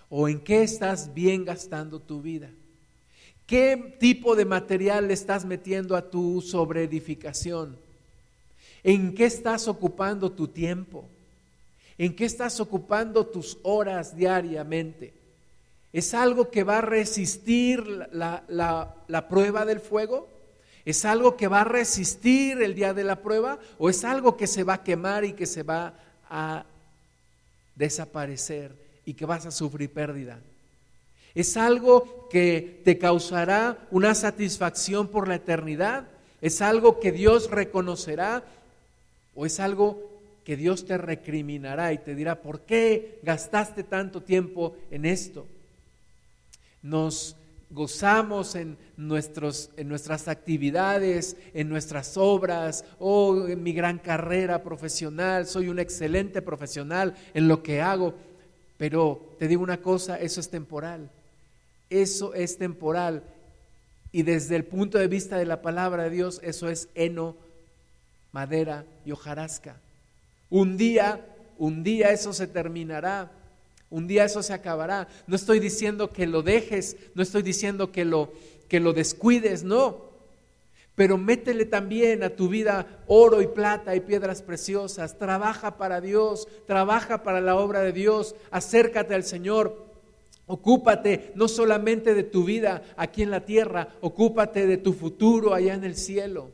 ¿O 0.09 0.29
en 0.29 0.41
qué 0.41 0.63
estás 0.63 1.15
bien 1.15 1.45
gastando 1.45 1.99
tu 2.01 2.21
vida? 2.23 2.51
¿Qué 3.47 3.97
tipo 3.99 4.37
de 4.37 4.45
material 4.45 5.09
le 5.09 5.15
estás 5.15 5.45
metiendo 5.45 5.97
a 5.97 6.11
tu 6.11 6.41
sobreedificación? 6.41 7.77
¿En 8.83 9.15
qué 9.15 9.25
estás 9.25 9.69
ocupando 9.69 10.33
tu 10.33 10.49
tiempo? 10.49 11.09
¿En 11.97 12.15
qué 12.15 12.25
estás 12.25 12.61
ocupando 12.61 13.27
tus 13.27 13.59
horas 13.63 14.17
diariamente? 14.17 15.15
¿Es 15.93 16.13
algo 16.13 16.51
que 16.51 16.65
va 16.65 16.79
a 16.79 16.83
resistir 16.83 17.87
la, 18.13 18.45
la, 18.49 19.29
prueba 19.29 19.65
del 19.65 19.79
fuego? 19.79 20.29
¿Es 20.85 21.05
algo 21.05 21.37
que 21.37 21.49
va 21.49 21.63
a 21.63 21.65
resistir 21.65 22.63
el 22.63 22.75
día 22.75 22.93
de 22.93 23.05
la 23.05 23.23
prueba? 23.23 23.59
¿O 23.79 23.89
es 23.89 24.05
algo 24.05 24.37
que 24.37 24.47
se 24.47 24.65
va 24.65 24.75
a 24.75 24.83
quemar 24.83 25.25
y 25.25 25.33
que 25.33 25.47
se 25.47 25.63
va 25.63 25.95
a 26.29 26.65
desaparecer 27.75 28.73
y 29.07 29.15
que 29.15 29.27
vas 29.27 29.47
a 29.47 29.51
sufrir 29.51 29.91
pérdida? 29.91 30.41
¿Es 31.35 31.57
algo 31.57 32.29
que 32.31 32.81
te 32.85 32.99
causará 32.99 33.79
una 33.91 34.15
satisfacción 34.15 35.09
por 35.09 35.27
la 35.27 35.37
eternidad? 35.37 36.07
¿Es 36.41 36.61
algo 36.61 37.01
que 37.01 37.13
Dios 37.13 37.51
reconocerá 37.51 38.45
¿O 39.35 39.47
es 39.47 39.61
algo 39.61 40.11
que 40.45 40.57
Dios 40.57 40.85
te 40.87 40.99
recriminará 40.99 41.93
y 41.93 41.99
te 41.99 42.15
dirá, 42.15 42.41
¿por 42.41 42.61
qué 42.61 43.19
gastaste 43.23 43.83
tanto 43.83 44.23
tiempo 44.23 44.77
en 44.91 45.07
esto? 45.07 45.47
Nos 46.83 47.37
gozamos 47.75 48.55
en, 48.55 48.79
nuestros, 48.97 49.71
en 49.77 49.89
nuestras 49.89 50.29
actividades, 50.29 51.37
en 51.53 51.69
nuestras 51.69 52.17
obras, 52.17 52.85
oh, 53.01 53.49
en 53.49 53.63
mi 53.63 53.73
gran 53.73 53.99
carrera 53.99 54.63
profesional, 54.63 55.47
soy 55.47 55.69
un 55.69 55.81
excelente 55.81 56.41
profesional 56.41 57.15
en 57.35 57.49
lo 57.49 57.63
que 57.63 57.83
hago, 57.83 58.15
pero 58.79 59.35
te 59.39 59.49
digo 59.49 59.63
una 59.63 59.83
cosa, 59.83 60.19
eso 60.19 60.41
es 60.41 60.49
temporal, 60.49 61.11
eso 61.91 62.33
es 62.33 62.57
temporal. 62.57 63.25
Y 64.13 64.23
desde 64.23 64.55
el 64.55 64.65
punto 64.65 64.99
de 64.99 65.09
vista 65.09 65.37
de 65.37 65.45
la 65.45 65.61
palabra 65.61 66.05
de 66.05 66.11
Dios, 66.11 66.41
eso 66.45 66.69
es 66.69 66.89
heno 66.95 67.37
madera 68.31 68.85
y 69.05 69.11
hojarasca. 69.11 69.77
Un 70.51 70.77
día, 70.77 71.27
un 71.59 71.83
día 71.83 72.13
eso 72.13 72.33
se 72.33 72.47
terminará. 72.47 73.33
Un 73.95 74.09
día 74.09 74.25
eso 74.25 74.43
se 74.43 74.53
acabará. 74.53 75.07
No 75.29 75.37
estoy 75.37 75.61
diciendo 75.61 76.11
que 76.11 76.27
lo 76.27 76.43
dejes, 76.43 76.97
no 77.15 77.23
estoy 77.23 77.43
diciendo 77.43 77.93
que 77.93 78.05
lo 78.05 78.33
que 78.69 78.81
lo 78.81 78.93
descuides, 78.93 79.63
no. 79.63 80.07
Pero 80.97 81.17
métele 81.17 81.65
también 81.65 82.25
a 82.25 82.31
tu 82.31 82.49
vida 82.49 83.05
oro 83.07 83.41
y 83.41 83.47
plata 83.47 83.95
y 83.95 84.01
piedras 84.01 84.43
preciosas. 84.43 85.17
Trabaja 85.17 85.77
para 85.77 86.01
Dios, 86.01 86.49
trabaja 86.67 87.23
para 87.23 87.41
la 87.41 87.55
obra 87.55 87.83
de 87.83 87.93
Dios. 87.93 88.35
Acércate 88.51 89.15
al 89.15 89.23
Señor. 89.23 89.85
Ocúpate 90.49 91.31
no 91.37 91.47
solamente 91.47 92.15
de 92.15 92.25
tu 92.25 92.43
vida 92.43 92.83
aquí 92.97 93.23
en 93.23 93.31
la 93.31 93.45
tierra, 93.45 93.91
ocúpate 94.01 94.67
de 94.67 94.77
tu 94.77 94.93
futuro 94.93 95.55
allá 95.55 95.73
en 95.73 95.85
el 95.85 95.95
cielo. 95.95 96.51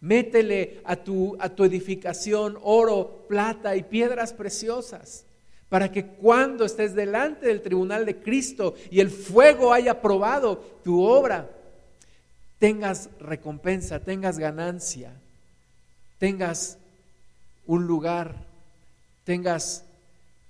Métele 0.00 0.80
a 0.84 0.94
tu, 0.94 1.36
a 1.40 1.48
tu 1.48 1.64
edificación 1.64 2.56
oro, 2.62 3.24
plata 3.28 3.74
y 3.74 3.82
piedras 3.82 4.32
preciosas, 4.32 5.26
para 5.72 5.90
que 5.90 6.04
cuando 6.04 6.66
estés 6.66 6.94
delante 6.94 7.46
del 7.46 7.62
tribunal 7.62 8.04
de 8.04 8.18
Cristo 8.20 8.74
y 8.90 9.00
el 9.00 9.08
fuego 9.08 9.72
haya 9.72 10.02
probado 10.02 10.58
tu 10.84 11.02
obra, 11.02 11.48
tengas 12.58 13.08
recompensa, 13.18 13.98
tengas 13.98 14.38
ganancia, 14.38 15.14
tengas 16.18 16.76
un 17.64 17.86
lugar, 17.86 18.34
tengas 19.24 19.86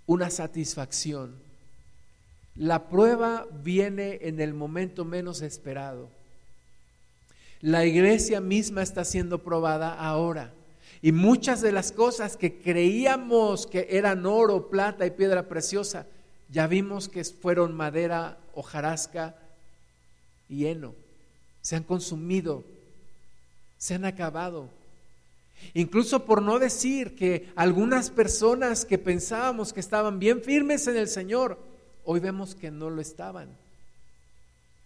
una 0.07 0.29
satisfacción. 0.29 1.37
La 2.57 2.89
prueba 2.89 3.47
viene 3.63 4.19
en 4.23 4.41
el 4.41 4.55
momento 4.55 5.05
menos 5.05 5.41
esperado. 5.41 6.09
La 7.61 7.85
iglesia 7.85 8.41
misma 8.41 8.83
está 8.83 9.05
siendo 9.05 9.39
probada 9.39 9.95
ahora. 9.95 10.53
Y 11.03 11.11
muchas 11.11 11.61
de 11.61 11.73
las 11.73 11.91
cosas 11.91 12.37
que 12.37 12.61
creíamos 12.61 13.67
que 13.67 13.89
eran 13.91 14.25
oro, 14.25 14.71
plata 14.71 15.05
y 15.05 15.11
piedra 15.11 15.49
preciosa, 15.49 16.07
ya 16.49 16.69
vimos 16.69 17.09
que 17.09 17.25
fueron 17.25 17.75
madera, 17.75 18.39
hojarasca 18.55 19.35
y 20.49 20.67
heno. 20.67 20.95
Se 21.61 21.75
han 21.75 21.83
consumido, 21.83 22.63
se 23.79 23.95
han 23.95 24.05
acabado. 24.05 24.69
Incluso 25.75 26.25
por 26.25 26.41
no 26.41 26.61
decir 26.61 27.17
que 27.17 27.53
algunas 27.57 28.11
personas 28.11 28.85
que 28.85 28.99
pensábamos 28.99 29.73
que 29.73 29.81
estaban 29.81 30.21
bien 30.21 30.41
firmes 30.41 30.87
en 30.87 30.97
el 30.97 31.09
Señor, 31.09 31.59
hoy 32.05 32.21
vemos 32.21 32.55
que 32.55 32.71
no 32.71 32.91
lo 32.91 33.01
estaban. 33.01 33.49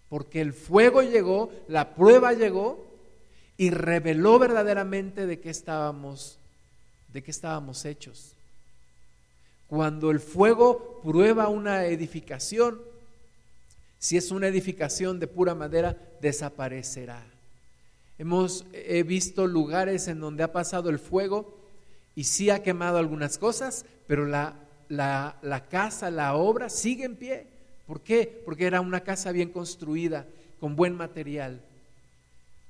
Porque 0.09 0.41
el 0.41 0.55
fuego 0.55 1.03
llegó, 1.03 1.51
la 1.69 1.95
prueba 1.95 2.33
llegó 2.33 2.87
y 3.57 3.71
reveló 3.71 4.39
verdaderamente 4.39 5.27
de 5.27 5.41
qué 5.41 5.51
estábamos, 5.51 6.39
de 7.13 7.23
qué 7.23 7.31
estábamos 7.31 7.85
hechos. 7.85 8.33
Cuando 9.69 10.11
el 10.11 10.21
fuego 10.21 11.01
prueba 11.03 11.49
una 11.49 11.87
edificación, 11.87 12.81
si 13.99 14.17
es 14.17 14.31
una 14.31 14.49
edificación 14.49 15.19
de 15.19 15.27
pura 15.27 15.55
madera, 15.55 15.97
desaparecerá. 16.21 17.25
Hemos 18.19 18.65
he 18.73 19.03
visto 19.03 19.47
lugares 19.47 20.09
en 20.09 20.21
donde 20.21 20.43
ha 20.43 20.53
pasado 20.53 20.89
el 20.91 20.99
fuego 20.99 21.59
y 22.15 22.25
sí 22.25 22.51
ha 22.51 22.63
quemado 22.63 22.99
algunas 22.99 23.39
cosas, 23.39 23.85
pero 24.07 24.27
la, 24.27 24.55
la, 24.89 25.37
la 25.43 25.67
casa, 25.69 26.11
la 26.11 26.35
obra 26.35 26.71
sigue 26.71 27.05
en 27.05 27.17
pie. 27.17 27.47
¿Por 27.87 28.01
qué? 28.01 28.43
Porque 28.45 28.67
era 28.67 28.81
una 28.81 29.01
casa 29.01 29.33
bien 29.33 29.51
construida, 29.51 30.27
con 30.61 30.77
buen 30.77 30.97
material. 30.97 31.61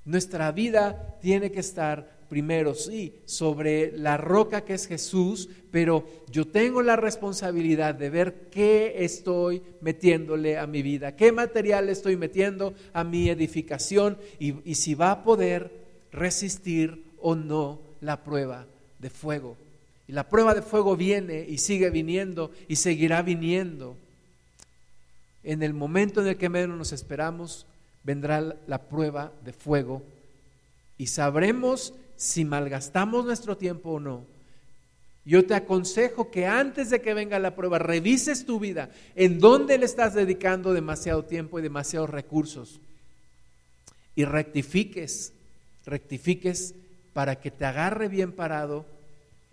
Nuestra 0.06 0.52
vida 0.52 1.18
tiene 1.20 1.50
que 1.50 1.60
estar 1.60 2.16
primero, 2.28 2.74
sí, 2.74 3.14
sobre 3.24 3.92
la 3.96 4.16
roca 4.16 4.64
que 4.64 4.74
es 4.74 4.86
Jesús, 4.86 5.48
pero 5.70 6.06
yo 6.30 6.46
tengo 6.46 6.82
la 6.82 6.96
responsabilidad 6.96 7.94
de 7.94 8.10
ver 8.10 8.48
qué 8.50 9.04
estoy 9.04 9.62
metiéndole 9.80 10.58
a 10.58 10.66
mi 10.66 10.82
vida, 10.82 11.16
qué 11.16 11.32
material 11.32 11.88
estoy 11.88 12.16
metiendo 12.16 12.74
a 12.92 13.04
mi 13.04 13.28
edificación 13.28 14.16
y, 14.38 14.54
y 14.68 14.76
si 14.76 14.94
va 14.94 15.10
a 15.10 15.22
poder 15.24 15.70
resistir 16.12 17.04
o 17.20 17.34
no 17.34 17.80
la 18.00 18.22
prueba 18.22 18.66
de 18.98 19.10
fuego. 19.10 19.56
Y 20.08 20.12
la 20.12 20.28
prueba 20.28 20.54
de 20.54 20.62
fuego 20.62 20.96
viene 20.96 21.44
y 21.48 21.58
sigue 21.58 21.90
viniendo 21.90 22.52
y 22.68 22.76
seguirá 22.76 23.22
viniendo. 23.22 23.96
En 25.42 25.62
el 25.62 25.74
momento 25.74 26.20
en 26.20 26.28
el 26.28 26.36
que 26.36 26.48
menos 26.48 26.78
nos 26.78 26.92
esperamos, 26.92 27.66
vendrá 28.06 28.56
la 28.68 28.82
prueba 28.88 29.32
de 29.44 29.52
fuego 29.52 30.00
y 30.96 31.08
sabremos 31.08 31.92
si 32.14 32.44
malgastamos 32.44 33.24
nuestro 33.24 33.56
tiempo 33.56 33.90
o 33.90 34.00
no. 34.00 34.24
Yo 35.24 35.44
te 35.44 35.54
aconsejo 35.54 36.30
que 36.30 36.46
antes 36.46 36.88
de 36.88 37.02
que 37.02 37.12
venga 37.12 37.40
la 37.40 37.56
prueba, 37.56 37.80
revises 37.80 38.46
tu 38.46 38.60
vida, 38.60 38.90
en 39.16 39.40
dónde 39.40 39.76
le 39.76 39.86
estás 39.86 40.14
dedicando 40.14 40.72
demasiado 40.72 41.24
tiempo 41.24 41.58
y 41.58 41.62
demasiados 41.62 42.08
recursos. 42.08 42.80
Y 44.14 44.24
rectifiques, 44.24 45.32
rectifiques 45.84 46.76
para 47.12 47.40
que 47.40 47.50
te 47.50 47.64
agarre 47.64 48.06
bien 48.06 48.30
parado 48.30 48.86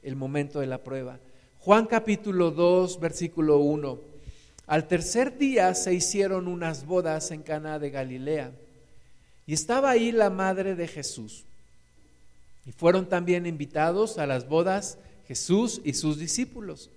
el 0.04 0.16
momento 0.16 0.60
de 0.60 0.68
la 0.68 0.78
prueba. 0.78 1.18
Juan 1.58 1.88
capítulo 1.88 2.52
2, 2.52 3.00
versículo 3.00 3.58
1. 3.58 4.13
Al 4.66 4.88
tercer 4.88 5.38
día 5.38 5.74
se 5.76 5.94
hicieron 5.94 6.48
unas 6.48 6.86
bodas 6.86 7.32
en 7.32 7.44
Cana 7.44 7.80
de 7.80 7.90
Galilea, 7.90 8.52
y 9.46 9.54
estaba 9.54 9.90
ahí 9.90 10.12
la 10.12 10.30
madre 10.30 10.76
de 10.76 10.88
Jesús. 10.88 11.44
Y 12.66 12.72
fueron 12.72 13.10
también 13.10 13.46
invitados 13.46 14.18
a 14.18 14.26
las 14.26 14.48
bodas 14.48 14.98
Jesús 15.28 15.82
y 15.84 15.94
sus 15.94 16.18
discípulos. 16.18 16.90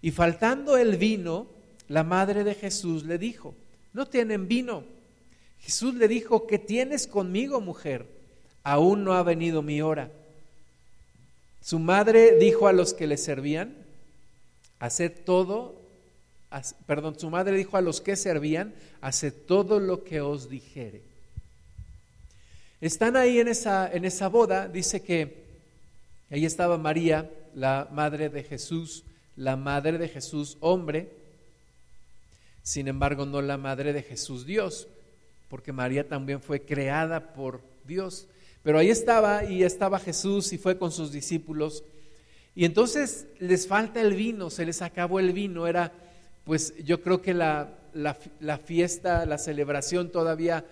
Y 0.00 0.12
faltando 0.12 0.76
el 0.76 0.96
vino, 0.96 1.48
la 1.88 2.04
madre 2.04 2.44
de 2.44 2.54
Jesús 2.54 3.04
le 3.04 3.18
dijo, 3.18 3.54
no 3.92 4.06
tienen 4.06 4.46
vino. 4.46 4.84
Jesús 5.60 5.94
le 5.94 6.08
dijo, 6.08 6.46
¿qué 6.46 6.58
tienes 6.58 7.06
conmigo, 7.06 7.60
mujer? 7.60 8.06
Aún 8.62 9.02
no 9.02 9.14
ha 9.14 9.22
venido 9.22 9.62
mi 9.62 9.82
hora. 9.82 10.10
Su 11.60 11.78
madre 11.78 12.38
dijo 12.38 12.68
a 12.68 12.72
los 12.72 12.92
que 12.92 13.06
le 13.06 13.16
servían, 13.16 13.74
haced 14.78 15.24
todo, 15.24 15.80
perdón, 16.86 17.18
su 17.18 17.30
madre 17.30 17.56
dijo 17.56 17.76
a 17.76 17.80
los 17.80 18.00
que 18.00 18.16
servían, 18.16 18.74
haced 19.00 19.32
todo 19.46 19.80
lo 19.80 20.04
que 20.04 20.20
os 20.20 20.48
dijere. 20.48 21.02
Están 22.80 23.16
ahí 23.16 23.38
en 23.38 23.48
esa, 23.48 23.90
en 23.90 24.04
esa 24.04 24.28
boda, 24.28 24.68
dice 24.68 25.02
que 25.02 25.44
ahí 26.30 26.44
estaba 26.44 26.76
María, 26.76 27.30
la 27.54 27.88
madre 27.92 28.28
de 28.28 28.42
Jesús, 28.42 29.04
la 29.36 29.56
madre 29.56 29.98
de 29.98 30.08
Jesús 30.08 30.56
hombre, 30.60 31.08
sin 32.62 32.88
embargo 32.88 33.26
no 33.26 33.42
la 33.42 33.58
madre 33.58 33.92
de 33.92 34.02
Jesús 34.02 34.46
Dios, 34.46 34.88
porque 35.48 35.72
María 35.72 36.08
también 36.08 36.40
fue 36.40 36.62
creada 36.62 37.32
por 37.32 37.60
Dios. 37.86 38.26
Pero 38.62 38.78
ahí 38.78 38.90
estaba 38.90 39.44
y 39.44 39.62
estaba 39.62 39.98
Jesús 39.98 40.52
y 40.52 40.58
fue 40.58 40.78
con 40.78 40.90
sus 40.90 41.12
discípulos. 41.12 41.84
Y 42.54 42.64
entonces 42.64 43.26
les 43.38 43.66
falta 43.66 44.00
el 44.00 44.14
vino, 44.14 44.48
se 44.48 44.64
les 44.64 44.80
acabó 44.80 45.20
el 45.20 45.32
vino. 45.32 45.66
Era, 45.66 45.92
pues 46.44 46.74
yo 46.84 47.00
creo 47.00 47.22
que 47.22 47.34
la, 47.34 47.70
la, 47.94 48.58
fiesta, 48.58 49.24
la 49.26 49.38
celebración 49.38 50.10
todavía 50.10 50.64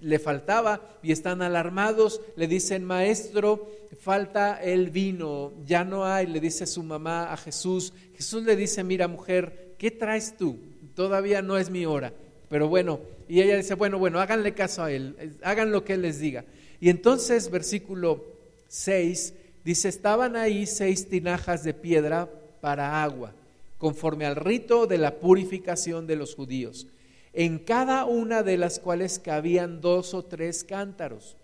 le 0.00 0.18
faltaba 0.18 0.80
y 1.02 1.12
están 1.12 1.42
alarmados, 1.42 2.20
le 2.36 2.46
dicen, 2.46 2.84
maestro, 2.84 3.70
falta 4.00 4.60
el 4.62 4.90
vino, 4.90 5.52
ya 5.66 5.84
no 5.84 6.06
hay, 6.06 6.26
le 6.26 6.40
dice 6.40 6.66
su 6.66 6.82
mamá 6.82 7.32
a 7.32 7.36
Jesús. 7.36 7.92
Jesús 8.16 8.44
le 8.44 8.56
dice, 8.56 8.82
mira 8.82 9.08
mujer, 9.08 9.74
¿qué 9.78 9.90
traes 9.90 10.36
tú? 10.36 10.58
Todavía 10.94 11.42
no 11.42 11.58
es 11.58 11.70
mi 11.70 11.86
hora, 11.86 12.12
pero 12.48 12.68
bueno, 12.68 13.00
y 13.28 13.40
ella 13.40 13.56
dice, 13.56 13.74
bueno, 13.74 13.98
bueno, 13.98 14.20
háganle 14.20 14.54
caso 14.54 14.82
a 14.82 14.90
él, 14.90 15.36
hagan 15.42 15.70
lo 15.70 15.84
que 15.84 15.94
él 15.94 16.02
les 16.02 16.18
diga. 16.18 16.44
Y 16.80 16.88
entonces, 16.88 17.50
versículo 17.50 18.24
6, 18.68 19.34
dice, 19.64 19.88
estaban 19.88 20.34
ahí 20.34 20.66
seis 20.66 21.08
tinajas 21.08 21.62
de 21.62 21.74
piedra 21.74 22.28
para 22.60 23.02
agua, 23.02 23.34
conforme 23.80 24.26
al 24.26 24.36
rito 24.36 24.86
de 24.86 24.98
la 24.98 25.18
purificación 25.18 26.06
de 26.06 26.14
los 26.14 26.36
judíos 26.36 26.86
en 27.32 27.58
cada 27.58 28.04
una 28.04 28.42
de 28.42 28.56
las 28.56 28.78
cuales 28.78 29.18
cabían 29.18 29.80
dos 29.80 30.14
o 30.14 30.24
tres 30.24 30.64
cántaros. 30.64 31.36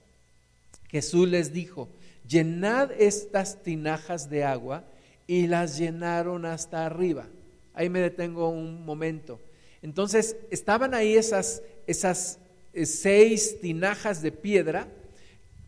Jesús 0.89 1.29
les 1.29 1.53
dijo, 1.53 1.89
llenad 2.27 2.91
estas 2.93 3.63
tinajas 3.63 4.29
de 4.31 4.45
agua 4.45 4.85
y 5.27 5.47
las 5.47 5.79
llenaron 5.79 6.45
hasta 6.45 6.87
arriba. 6.87 7.27
Ahí 7.75 7.89
me 7.89 8.01
detengo 8.01 8.49
un 8.49 8.85
momento. 8.85 9.41
Entonces, 9.83 10.37
estaban 10.51 10.95
ahí 10.95 11.17
esas, 11.17 11.63
esas 11.87 12.39
eh, 12.73 12.87
seis 12.87 13.61
tinajas 13.61 14.23
de 14.23 14.33
piedra 14.33 14.89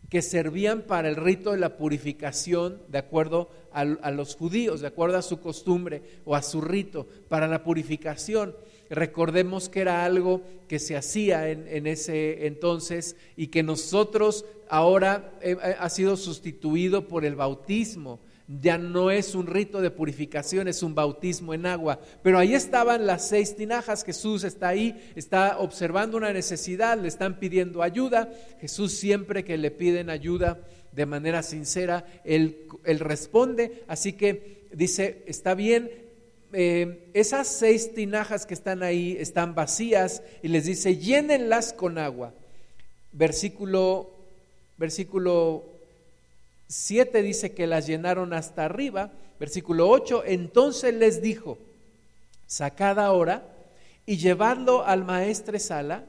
que 0.09 0.21
servían 0.21 0.81
para 0.81 1.07
el 1.07 1.15
rito 1.15 1.51
de 1.51 1.59
la 1.59 1.77
purificación 1.77 2.81
de 2.87 2.97
acuerdo 2.97 3.49
a, 3.71 4.11
los 4.11 4.35
judíos, 4.35 4.81
de 4.81 4.87
acuerdo 4.87 5.17
a 5.17 5.21
su 5.21 5.39
costumbre 5.39 6.01
o 6.25 6.35
a 6.35 6.41
su 6.41 6.61
rito, 6.61 7.07
para 7.27 7.47
la 7.47 7.63
purificación. 7.63 8.55
Recordemos 8.89 9.69
que 9.69 9.81
era 9.81 10.03
algo 10.03 10.41
que 10.67 10.79
se 10.79 10.95
hacía 10.95 11.49
en, 11.49 11.85
ese 11.85 12.47
entonces 12.47 13.15
y 13.37 13.47
que 13.47 13.61
nosotros 13.61 14.45
ahora 14.67 15.33
eh, 15.41 15.55
eh, 15.63 15.75
ha 15.79 15.89
sido 15.89 16.17
sustituido 16.17 17.07
por 17.07 17.23
el 17.23 17.35
bautismo. 17.35 18.19
Ya 18.47 18.79
no 18.79 19.11
es 19.11 19.35
un 19.35 19.45
rito 19.45 19.79
de 19.79 19.91
purificación, 19.91 20.67
es 20.67 20.81
un 20.81 20.95
bautismo 20.95 21.53
en 21.53 21.67
agua. 21.67 21.99
Pero 22.23 22.39
ahí 22.39 22.55
estaban 22.55 23.05
las 23.05 23.27
seis 23.27 23.55
tinajas. 23.55 24.03
Jesús 24.03 24.43
está 24.43 24.69
ahí, 24.69 24.99
está 25.15 25.59
observando 25.59 26.17
una 26.17 26.33
necesidad, 26.33 26.97
le 26.99 27.09
están 27.09 27.37
pidiendo 27.37 27.83
ayuda. 27.83 28.33
Jesús 28.59 28.93
siempre 28.93 29.43
que 29.43 29.55
le 29.59 29.69
piden 29.69 30.09
ayuda 30.09 30.59
de 30.91 31.05
manera 31.05 31.43
sincera, 31.43 32.05
él, 32.23 32.67
responde. 32.83 33.83
Así 33.87 34.13
que 34.13 34.67
dice, 34.71 35.23
está 35.27 35.53
bien, 35.53 35.91
eh, 36.53 37.09
esas 37.13 37.47
seis 37.47 37.93
tinajas 37.93 38.45
que 38.45 38.53
están 38.53 38.83
ahí 38.83 39.15
están 39.19 39.55
vacías 39.55 40.23
y 40.41 40.47
les 40.47 40.65
dice, 40.65 40.97
llénenlas 40.97 41.73
con 41.73 41.97
agua. 41.97 42.33
Versículo, 43.11 44.11
versículo 44.77 45.65
7 46.67 47.21
dice 47.23 47.51
que 47.51 47.67
las 47.67 47.87
llenaron 47.87 48.33
hasta 48.33 48.65
arriba. 48.65 49.11
Versículo 49.39 49.89
8, 49.89 50.23
entonces 50.25 50.93
les 50.93 51.21
dijo, 51.21 51.57
sacad 52.45 52.99
ahora 52.99 53.43
y 54.05 54.17
llevadlo 54.17 54.83
al 54.83 55.05
maestre 55.05 55.59
Sala 55.59 56.03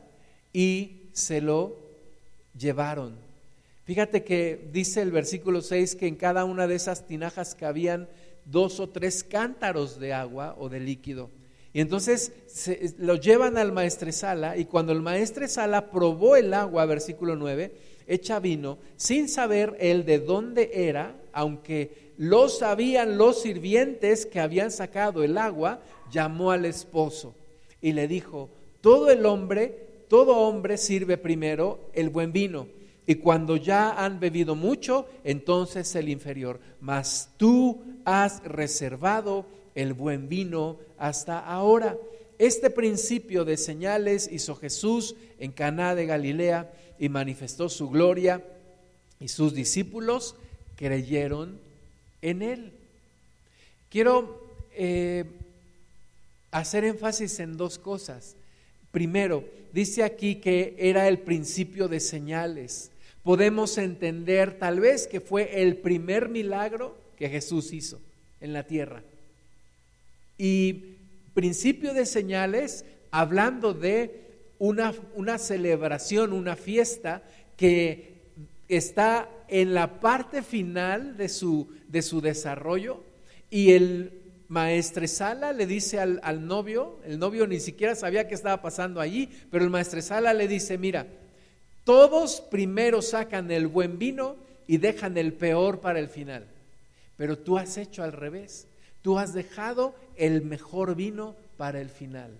y 0.52 1.10
se 1.12 1.40
lo 1.40 1.76
llevaron. 2.58 3.29
Fíjate 3.90 4.22
que 4.22 4.68
dice 4.72 5.02
el 5.02 5.10
versículo 5.10 5.62
6 5.62 5.96
que 5.96 6.06
en 6.06 6.14
cada 6.14 6.44
una 6.44 6.68
de 6.68 6.76
esas 6.76 7.08
tinajas 7.08 7.56
cabían 7.56 8.08
dos 8.44 8.78
o 8.78 8.88
tres 8.88 9.24
cántaros 9.24 9.98
de 9.98 10.12
agua 10.12 10.54
o 10.60 10.68
de 10.68 10.78
líquido. 10.78 11.28
Y 11.72 11.80
entonces 11.80 12.30
lo 12.98 13.16
llevan 13.16 13.58
al 13.58 13.72
maestresala 13.72 14.56
y 14.56 14.66
cuando 14.66 14.92
el 14.92 15.02
maestresala 15.02 15.90
probó 15.90 16.36
el 16.36 16.54
agua, 16.54 16.86
versículo 16.86 17.34
9, 17.34 17.72
echa 18.06 18.38
vino, 18.38 18.78
sin 18.96 19.28
saber 19.28 19.76
él 19.80 20.04
de 20.04 20.20
dónde 20.20 20.70
era, 20.72 21.16
aunque 21.32 22.12
lo 22.16 22.48
sabían 22.48 23.18
los 23.18 23.42
sirvientes 23.42 24.24
que 24.24 24.38
habían 24.38 24.70
sacado 24.70 25.24
el 25.24 25.36
agua, 25.36 25.82
llamó 26.12 26.52
al 26.52 26.64
esposo 26.64 27.34
y 27.82 27.90
le 27.90 28.06
dijo, 28.06 28.50
todo 28.82 29.10
el 29.10 29.26
hombre, 29.26 30.04
todo 30.06 30.36
hombre 30.36 30.78
sirve 30.78 31.18
primero 31.18 31.90
el 31.92 32.08
buen 32.10 32.30
vino 32.30 32.78
y 33.06 33.16
cuando 33.16 33.56
ya 33.56 33.92
han 33.92 34.20
bebido 34.20 34.54
mucho, 34.54 35.08
entonces 35.24 35.94
el 35.94 36.08
inferior. 36.08 36.60
Mas 36.80 37.30
tú 37.36 37.82
has 38.04 38.42
reservado 38.44 39.46
el 39.74 39.94
buen 39.94 40.28
vino 40.28 40.78
hasta 40.98 41.38
ahora. 41.38 41.96
Este 42.38 42.70
principio 42.70 43.44
de 43.44 43.56
señales 43.56 44.28
hizo 44.30 44.54
Jesús 44.56 45.14
en 45.38 45.52
Caná 45.52 45.94
de 45.94 46.06
Galilea 46.06 46.72
y 46.98 47.08
manifestó 47.08 47.68
su 47.68 47.90
gloria 47.90 48.44
y 49.18 49.28
sus 49.28 49.54
discípulos 49.54 50.36
creyeron 50.76 51.58
en 52.22 52.42
él. 52.42 52.72
Quiero 53.90 54.42
eh, 54.72 55.24
hacer 56.50 56.84
énfasis 56.84 57.40
en 57.40 57.56
dos 57.56 57.78
cosas. 57.78 58.36
Primero, 58.90 59.44
dice 59.72 60.02
aquí 60.02 60.36
que 60.36 60.74
era 60.78 61.08
el 61.08 61.18
principio 61.18 61.88
de 61.88 62.00
señales. 62.00 62.90
Podemos 63.22 63.76
entender 63.78 64.58
tal 64.58 64.80
vez 64.80 65.06
que 65.06 65.20
fue 65.20 65.62
el 65.62 65.76
primer 65.76 66.28
milagro 66.28 66.96
que 67.16 67.28
Jesús 67.28 67.72
hizo 67.72 68.00
en 68.40 68.52
la 68.52 68.66
tierra. 68.66 69.02
Y 70.38 70.96
principio 71.34 71.94
de 71.94 72.06
señales, 72.06 72.84
hablando 73.10 73.74
de 73.74 74.22
una, 74.58 74.94
una 75.14 75.38
celebración, 75.38 76.32
una 76.32 76.56
fiesta 76.56 77.22
que 77.56 78.14
está 78.68 79.28
en 79.48 79.74
la 79.74 80.00
parte 80.00 80.42
final 80.42 81.16
de 81.16 81.28
su, 81.28 81.68
de 81.88 82.02
su 82.02 82.20
desarrollo 82.20 83.02
y 83.50 83.72
el 83.72 84.19
maestresala 84.50 85.52
le 85.52 85.64
dice 85.64 86.00
al, 86.00 86.20
al, 86.24 86.44
novio, 86.44 86.98
el 87.06 87.20
novio 87.20 87.46
ni 87.46 87.60
siquiera 87.60 87.94
sabía 87.94 88.26
qué 88.26 88.34
estaba 88.34 88.60
pasando 88.60 89.00
allí, 89.00 89.30
pero 89.48 89.64
el 89.64 89.70
maestresala 89.70 90.34
le 90.34 90.48
dice, 90.48 90.76
mira, 90.76 91.06
todos 91.84 92.40
primero 92.40 93.00
sacan 93.00 93.50
el 93.52 93.68
buen 93.68 93.98
vino 93.98 94.34
y 94.66 94.78
dejan 94.78 95.16
el 95.16 95.32
peor 95.32 95.80
para 95.80 96.00
el 96.00 96.08
final, 96.08 96.44
pero 97.16 97.38
tú 97.38 97.58
has 97.58 97.76
hecho 97.76 98.02
al 98.02 98.12
revés, 98.12 98.66
tú 99.02 99.20
has 99.20 99.32
dejado 99.34 99.94
el 100.16 100.42
mejor 100.42 100.96
vino 100.96 101.36
para 101.56 101.80
el 101.80 101.88
final. 101.88 102.32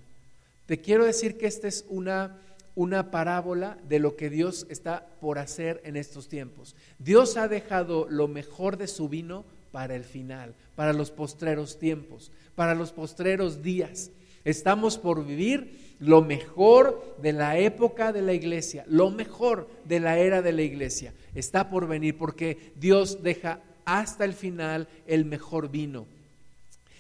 Te 0.66 0.81
quiero 0.81 1.05
decir 1.05 1.38
que 1.38 1.46
esta 1.46 1.68
es 1.68 1.85
una 1.88 2.37
una 2.75 3.11
parábola 3.11 3.77
de 3.88 3.99
lo 3.99 4.16
que 4.16 4.31
Dios 4.31 4.66
está 4.70 5.07
por 5.20 5.38
hacer 5.38 5.81
en 5.85 5.96
estos 5.96 6.29
tiempos. 6.29 6.77
Dios 6.99 7.37
ha 7.37 7.49
dejado 7.49 8.07
lo 8.09 8.29
mejor 8.29 8.77
de 8.77 8.87
su 8.87 9.09
vino 9.09 9.44
para 9.73 9.95
el 9.95 10.05
final, 10.05 10.55
para 10.77 10.93
los 10.93 11.11
postreros 11.11 11.79
tiempos, 11.79 12.31
para 12.55 12.75
los 12.75 12.93
postreros 12.93 13.63
días. 13.63 14.11
Estamos 14.45 14.99
por 14.99 15.25
vivir 15.25 15.97
lo 16.01 16.23
mejor 16.23 17.17
de 17.21 17.33
la 17.33 17.59
época 17.59 18.13
de 18.13 18.23
la 18.23 18.33
iglesia, 18.33 18.85
lo 18.89 19.11
mejor 19.11 19.69
de 19.85 20.01
la 20.01 20.19
era 20.19 20.43
de 20.43 20.53
la 20.53 20.63
iglesia. 20.63 21.13
Está 21.35 21.69
por 21.69 21.87
venir 21.87 22.17
porque 22.17 22.73
Dios 22.77 23.23
deja 23.23 23.61
hasta 23.85 24.25
el 24.25 24.33
final 24.33 24.89
el 25.07 25.25
mejor 25.25 25.71
vino. 25.71 26.07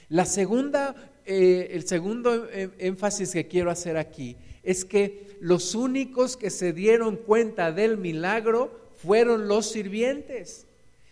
La 0.08 0.26
segunda, 0.26 0.94
eh, 1.24 1.68
el 1.72 1.86
segundo 1.86 2.48
eh, 2.50 2.70
énfasis 2.78 3.30
que 3.30 3.46
quiero 3.46 3.70
hacer 3.70 3.96
aquí 3.96 4.36
es 4.62 4.84
que 4.84 5.38
los 5.40 5.74
únicos 5.74 6.36
que 6.36 6.50
se 6.50 6.72
dieron 6.72 7.16
cuenta 7.16 7.72
del 7.72 7.96
milagro 7.96 8.92
fueron 8.96 9.48
los 9.48 9.70
sirvientes. 9.70 10.66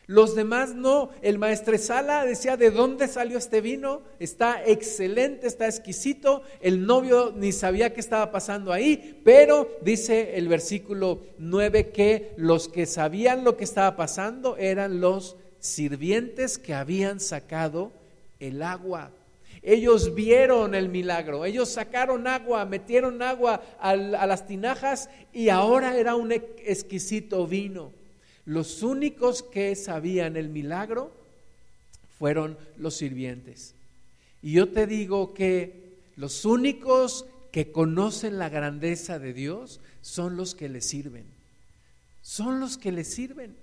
Los 0.08 0.34
demás 0.34 0.74
no. 0.74 1.10
El 1.20 1.38
maestresala 1.38 2.24
decía, 2.24 2.56
¿de 2.56 2.70
dónde 2.70 3.08
salió 3.08 3.36
este 3.36 3.60
vino? 3.60 4.00
Está 4.18 4.64
excelente, 4.64 5.46
está 5.46 5.66
exquisito. 5.66 6.40
El 6.62 6.86
novio 6.86 7.34
ni 7.36 7.52
sabía 7.52 7.92
qué 7.92 8.00
estaba 8.00 8.32
pasando 8.32 8.72
ahí, 8.72 9.20
pero 9.22 9.68
dice 9.82 10.38
el 10.38 10.48
versículo 10.48 11.20
9 11.36 11.90
que 11.90 12.32
los 12.38 12.68
que 12.68 12.86
sabían 12.86 13.44
lo 13.44 13.58
que 13.58 13.64
estaba 13.64 13.96
pasando 13.96 14.56
eran 14.56 15.02
los 15.02 15.36
sirvientes 15.58 16.56
que 16.56 16.72
habían 16.72 17.20
sacado 17.20 17.92
el 18.40 18.62
agua. 18.62 19.10
Ellos 19.60 20.14
vieron 20.14 20.74
el 20.74 20.88
milagro, 20.88 21.44
ellos 21.44 21.68
sacaron 21.68 22.26
agua, 22.26 22.64
metieron 22.64 23.20
agua 23.20 23.60
a, 23.78 23.94
las 23.94 24.46
tinajas 24.46 25.10
y 25.34 25.50
ahora 25.50 25.98
era 25.98 26.14
un 26.14 26.32
exquisito 26.32 27.46
vino. 27.46 27.97
Los 28.48 28.82
únicos 28.82 29.42
que 29.42 29.76
sabían 29.76 30.38
el 30.38 30.48
milagro 30.48 31.12
fueron 32.18 32.56
los 32.78 32.96
sirvientes. 32.96 33.74
Y 34.40 34.52
yo 34.52 34.70
te 34.70 34.86
digo 34.86 35.34
que 35.34 35.98
los 36.16 36.46
únicos 36.46 37.26
que 37.52 37.70
conocen 37.70 38.38
la 38.38 38.48
grandeza 38.48 39.18
de 39.18 39.34
Dios 39.34 39.80
son 40.00 40.38
los 40.38 40.54
que 40.54 40.70
le 40.70 40.80
sirven. 40.80 41.26
Son 42.22 42.58
los 42.58 42.78
que 42.78 42.90
le 42.90 43.04
sirven. 43.04 43.54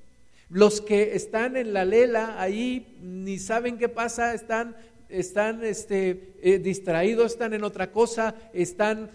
Los 0.52 0.82
que 0.82 1.16
están 1.16 1.58
en 1.58 1.74
la 1.74 1.84
lela 1.84 2.40
ahí 2.40 2.96
ni 3.02 3.40
saben 3.40 3.80
qué 3.80 3.90
pasa, 3.90 4.36
están 4.36 4.76
están 5.10 5.64
este, 5.64 6.36
eh, 6.44 6.60
distraídos, 6.60 7.32
están 7.32 7.56
en 7.56 7.64
otra 7.64 7.92
cosa, 7.92 8.36
están 8.54 9.10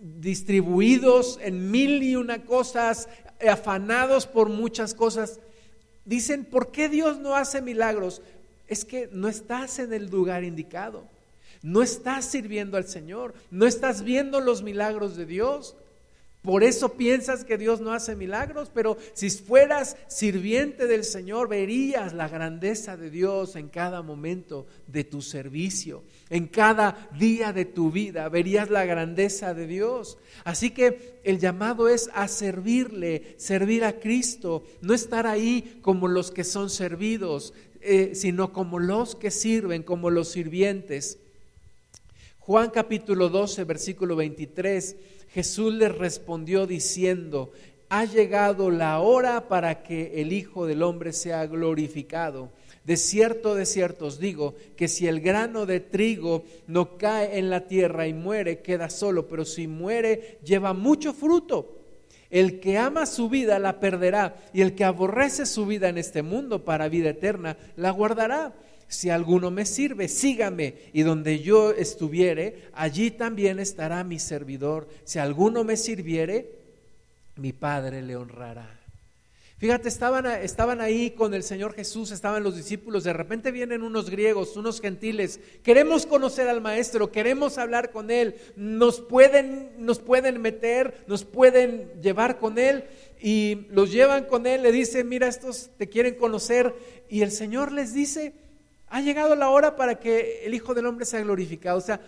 distribuidos 0.00 1.38
en 1.42 1.70
mil 1.70 2.02
y 2.02 2.16
una 2.16 2.44
cosas, 2.44 3.08
afanados 3.48 4.26
por 4.26 4.48
muchas 4.48 4.94
cosas. 4.94 5.40
Dicen, 6.04 6.44
¿por 6.44 6.72
qué 6.72 6.88
Dios 6.88 7.18
no 7.18 7.36
hace 7.36 7.62
milagros? 7.62 8.22
Es 8.66 8.84
que 8.84 9.08
no 9.12 9.28
estás 9.28 9.78
en 9.78 9.92
el 9.92 10.06
lugar 10.06 10.44
indicado, 10.44 11.04
no 11.62 11.82
estás 11.82 12.24
sirviendo 12.24 12.76
al 12.76 12.86
Señor, 12.86 13.34
no 13.50 13.66
estás 13.66 14.02
viendo 14.02 14.40
los 14.40 14.62
milagros 14.62 15.16
de 15.16 15.26
Dios. 15.26 15.76
Por 16.42 16.64
eso 16.64 16.94
piensas 16.94 17.44
que 17.44 17.58
Dios 17.58 17.82
no 17.82 17.92
hace 17.92 18.16
milagros, 18.16 18.70
pero 18.72 18.96
si 19.12 19.28
fueras 19.28 19.96
sirviente 20.08 20.86
del 20.86 21.04
Señor, 21.04 21.48
verías 21.48 22.14
la 22.14 22.28
grandeza 22.28 22.96
de 22.96 23.10
Dios 23.10 23.56
en 23.56 23.68
cada 23.68 24.00
momento 24.00 24.66
de 24.86 25.04
tu 25.04 25.20
servicio, 25.20 26.02
en 26.30 26.46
cada 26.46 27.10
día 27.18 27.52
de 27.52 27.64
tu 27.64 27.90
vida, 27.90 28.28
verías 28.28 28.70
la 28.70 28.84
grandeza 28.84 29.52
de 29.52 29.66
Dios. 29.66 30.16
Así 30.44 30.70
que 30.70 31.20
el 31.24 31.38
llamado 31.38 31.88
es 31.88 32.08
a 32.14 32.28
servirle, 32.28 33.34
servir 33.36 33.84
a 33.84 33.98
Cristo, 34.00 34.64
no 34.80 34.94
estar 34.94 35.26
ahí 35.26 35.78
como 35.82 36.08
los 36.08 36.30
que 36.30 36.44
son 36.44 36.70
servidos, 36.70 37.52
eh, 37.80 38.12
sino 38.14 38.52
como 38.52 38.78
los 38.78 39.16
que 39.16 39.30
sirven, 39.30 39.82
como 39.82 40.08
los 40.10 40.28
sirvientes. 40.28 41.18
Juan 42.38 42.70
capítulo 42.70 43.28
12, 43.28 43.64
versículo 43.64 44.16
23 44.16 44.96
Jesús 45.32 45.72
les 45.74 45.96
respondió 45.96 46.66
diciendo, 46.66 47.52
ha 47.88 48.04
llegado 48.04 48.70
la 48.70 49.00
hora 49.00 49.48
para 49.48 49.82
que 49.82 50.20
el 50.20 50.32
Hijo 50.32 50.66
del 50.66 50.82
Hombre 50.82 51.12
sea 51.12 51.46
glorificado. 51.46 52.50
De 52.84 52.96
cierto, 52.96 53.54
de 53.54 53.66
cierto 53.66 54.06
os 54.06 54.18
digo 54.18 54.54
que 54.76 54.88
si 54.88 55.06
el 55.06 55.20
grano 55.20 55.66
de 55.66 55.80
trigo 55.80 56.44
no 56.66 56.96
cae 56.96 57.38
en 57.38 57.50
la 57.50 57.66
tierra 57.66 58.06
y 58.06 58.14
muere, 58.14 58.60
queda 58.60 58.88
solo, 58.88 59.28
pero 59.28 59.44
si 59.44 59.66
muere, 59.66 60.38
lleva 60.44 60.72
mucho 60.72 61.12
fruto. 61.12 61.76
El 62.30 62.60
que 62.60 62.78
ama 62.78 63.06
su 63.06 63.28
vida 63.28 63.58
la 63.58 63.80
perderá, 63.80 64.36
y 64.52 64.62
el 64.62 64.74
que 64.74 64.84
aborrece 64.84 65.46
su 65.46 65.66
vida 65.66 65.88
en 65.88 65.98
este 65.98 66.22
mundo 66.22 66.64
para 66.64 66.88
vida 66.88 67.10
eterna, 67.10 67.56
la 67.76 67.90
guardará 67.90 68.54
si 68.90 69.08
alguno 69.08 69.52
me 69.52 69.66
sirve, 69.66 70.08
sígame, 70.08 70.74
y 70.92 71.02
donde 71.02 71.38
yo 71.38 71.70
estuviere, 71.70 72.70
allí 72.72 73.12
también 73.12 73.60
estará 73.60 74.02
mi 74.02 74.18
servidor. 74.18 74.88
Si 75.04 75.20
alguno 75.20 75.62
me 75.62 75.76
sirviere, 75.76 76.50
mi 77.36 77.52
Padre 77.52 78.02
le 78.02 78.16
honrará. 78.16 78.79
Fíjate, 79.60 79.90
estaban, 79.90 80.24
estaban 80.24 80.80
ahí 80.80 81.10
con 81.10 81.34
el 81.34 81.42
Señor 81.42 81.74
Jesús, 81.74 82.12
estaban 82.12 82.42
los 82.42 82.56
discípulos, 82.56 83.04
de 83.04 83.12
repente 83.12 83.50
vienen 83.50 83.82
unos 83.82 84.08
griegos, 84.08 84.56
unos 84.56 84.80
gentiles, 84.80 85.38
queremos 85.62 86.06
conocer 86.06 86.48
al 86.48 86.62
Maestro, 86.62 87.12
queremos 87.12 87.58
hablar 87.58 87.90
con 87.90 88.10
Él, 88.10 88.36
nos 88.56 89.02
pueden, 89.02 89.72
nos 89.76 89.98
pueden 89.98 90.40
meter, 90.40 91.04
nos 91.06 91.24
pueden 91.24 91.92
llevar 92.00 92.38
con 92.38 92.56
Él 92.58 92.84
y 93.20 93.66
los 93.68 93.92
llevan 93.92 94.24
con 94.24 94.46
Él, 94.46 94.62
le 94.62 94.72
dicen, 94.72 95.06
mira, 95.10 95.28
estos 95.28 95.68
te 95.76 95.90
quieren 95.90 96.14
conocer 96.14 96.74
y 97.10 97.20
el 97.20 97.30
Señor 97.30 97.70
les 97.70 97.92
dice, 97.92 98.32
ha 98.88 99.02
llegado 99.02 99.36
la 99.36 99.50
hora 99.50 99.76
para 99.76 100.00
que 100.00 100.46
el 100.46 100.54
Hijo 100.54 100.72
del 100.72 100.86
Hombre 100.86 101.04
sea 101.04 101.20
glorificado. 101.20 101.76
O 101.76 101.82
sea, 101.82 102.00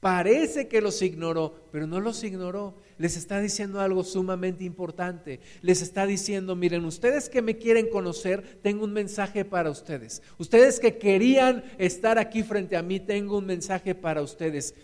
parece 0.00 0.68
que 0.68 0.82
los 0.82 1.00
ignoró, 1.00 1.54
pero 1.72 1.86
no 1.86 1.98
los 1.98 2.22
ignoró. 2.24 2.74
Les 2.98 3.16
está 3.16 3.40
diciendo 3.40 3.80
algo 3.80 4.02
sumamente 4.02 4.64
importante. 4.64 5.38
Les 5.62 5.82
está 5.82 6.04
diciendo, 6.04 6.56
miren, 6.56 6.84
ustedes 6.84 7.28
que 7.28 7.42
me 7.42 7.56
quieren 7.56 7.88
conocer, 7.88 8.58
tengo 8.60 8.84
un 8.84 8.92
mensaje 8.92 9.44
para 9.44 9.70
ustedes. 9.70 10.20
Ustedes 10.36 10.80
que 10.80 10.98
querían 10.98 11.64
estar 11.78 12.18
aquí 12.18 12.42
frente 12.42 12.76
a 12.76 12.82
mí, 12.82 12.98
tengo 12.98 13.38
un 13.38 13.46
mensaje 13.46 13.94
para 13.94 14.20
ustedes. 14.20 14.74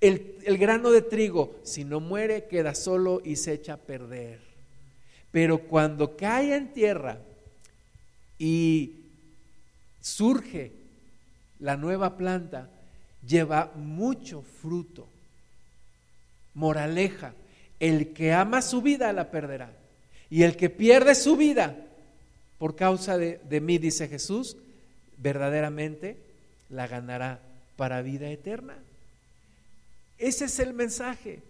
El, 0.00 0.58
grano 0.58 0.90
de 0.90 1.02
trigo, 1.02 1.54
si 1.62 1.84
no 1.84 2.00
muere, 2.00 2.46
queda 2.46 2.74
solo 2.74 3.20
y 3.24 3.36
se 3.36 3.52
echa 3.52 3.74
a 3.74 3.76
perder. 3.76 4.40
Pero 5.30 5.58
cuando 5.60 6.16
cae 6.16 6.56
en 6.56 6.72
tierra 6.72 7.18
y 8.38 8.94
surge 10.00 10.72
la 11.60 11.76
nueva 11.76 12.16
planta, 12.16 12.68
lleva 13.24 13.72
mucho 13.76 14.42
fruto. 14.42 15.06
Moraleja, 16.54 17.34
el 17.80 18.12
que 18.12 18.32
ama 18.32 18.62
su 18.62 18.82
vida 18.82 19.12
la 19.12 19.30
perderá. 19.30 19.72
Y 20.28 20.44
el 20.44 20.56
que 20.56 20.70
pierde 20.70 21.14
su 21.14 21.36
vida 21.36 21.74
por 22.58 22.76
causa 22.76 23.16
de, 23.16 23.60
mí, 23.60 23.78
dice 23.78 24.06
Jesús, 24.06 24.56
verdaderamente 25.16 26.18
la 26.68 26.86
ganará 26.86 27.40
para 27.76 28.02
vida 28.02 28.28
eterna. 28.30 28.76
Ese 30.18 30.44
es 30.44 30.58
el 30.58 30.74
mensaje. 30.74 31.40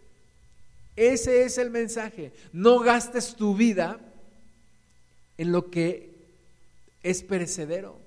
Ese 0.94 1.42
es 1.42 1.58
el 1.58 1.70
mensaje. 1.70 2.32
No 2.52 2.78
gastes 2.78 3.34
tu 3.34 3.56
vida 3.56 3.98
en 5.36 5.50
lo 5.50 5.68
que 5.68 6.10
es 7.02 7.22
perecedero. 7.24 7.98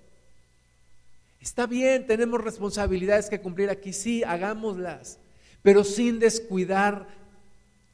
Está 1.41 1.67
bien, 1.67 2.07
tenemos 2.07 2.41
responsabilidades 2.41 3.29
que 3.29 3.41
cumplir 3.41 3.69
aquí, 3.69 3.91
sí, 3.91 4.23
hagámoslas, 4.23 5.17
pero 5.61 5.83
sin 5.83 6.19
descuidar 6.19 7.05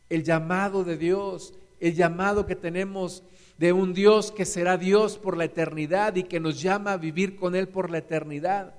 el 0.09 0.23
llamado 0.23 0.83
de 0.83 0.97
Dios, 0.97 1.53
el 1.79 1.95
llamado 1.95 2.45
que 2.45 2.55
tenemos 2.55 3.23
de 3.57 3.73
un 3.73 3.93
Dios 3.93 4.31
que 4.31 4.45
será 4.45 4.77
Dios 4.77 5.17
por 5.17 5.37
la 5.37 5.45
eternidad 5.45 6.15
y 6.15 6.23
que 6.23 6.39
nos 6.39 6.61
llama 6.61 6.93
a 6.93 6.97
vivir 6.97 7.35
con 7.35 7.55
Él 7.55 7.67
por 7.67 7.89
la 7.89 7.99
eternidad. 7.99 8.73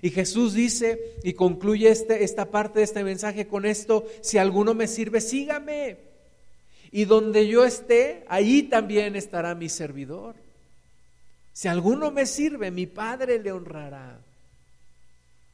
Y 0.00 0.10
Jesús 0.10 0.54
dice 0.54 1.18
y 1.22 1.34
concluye 1.34 1.90
este, 1.90 2.24
esta 2.24 2.50
parte 2.50 2.78
de 2.78 2.84
este 2.86 3.04
mensaje 3.04 3.46
con 3.46 3.66
esto, 3.66 4.06
si 4.22 4.38
alguno 4.38 4.74
me 4.74 4.88
sirve, 4.88 5.20
sígame. 5.20 5.98
Y 6.90 7.04
donde 7.04 7.46
yo 7.46 7.64
esté, 7.64 8.24
ahí 8.28 8.64
también 8.64 9.16
estará 9.16 9.54
mi 9.54 9.68
servidor. 9.68 10.34
Si 11.52 11.68
alguno 11.68 12.10
me 12.10 12.24
sirve, 12.24 12.70
mi 12.70 12.86
Padre 12.86 13.38
le 13.38 13.52
honrará. 13.52 14.18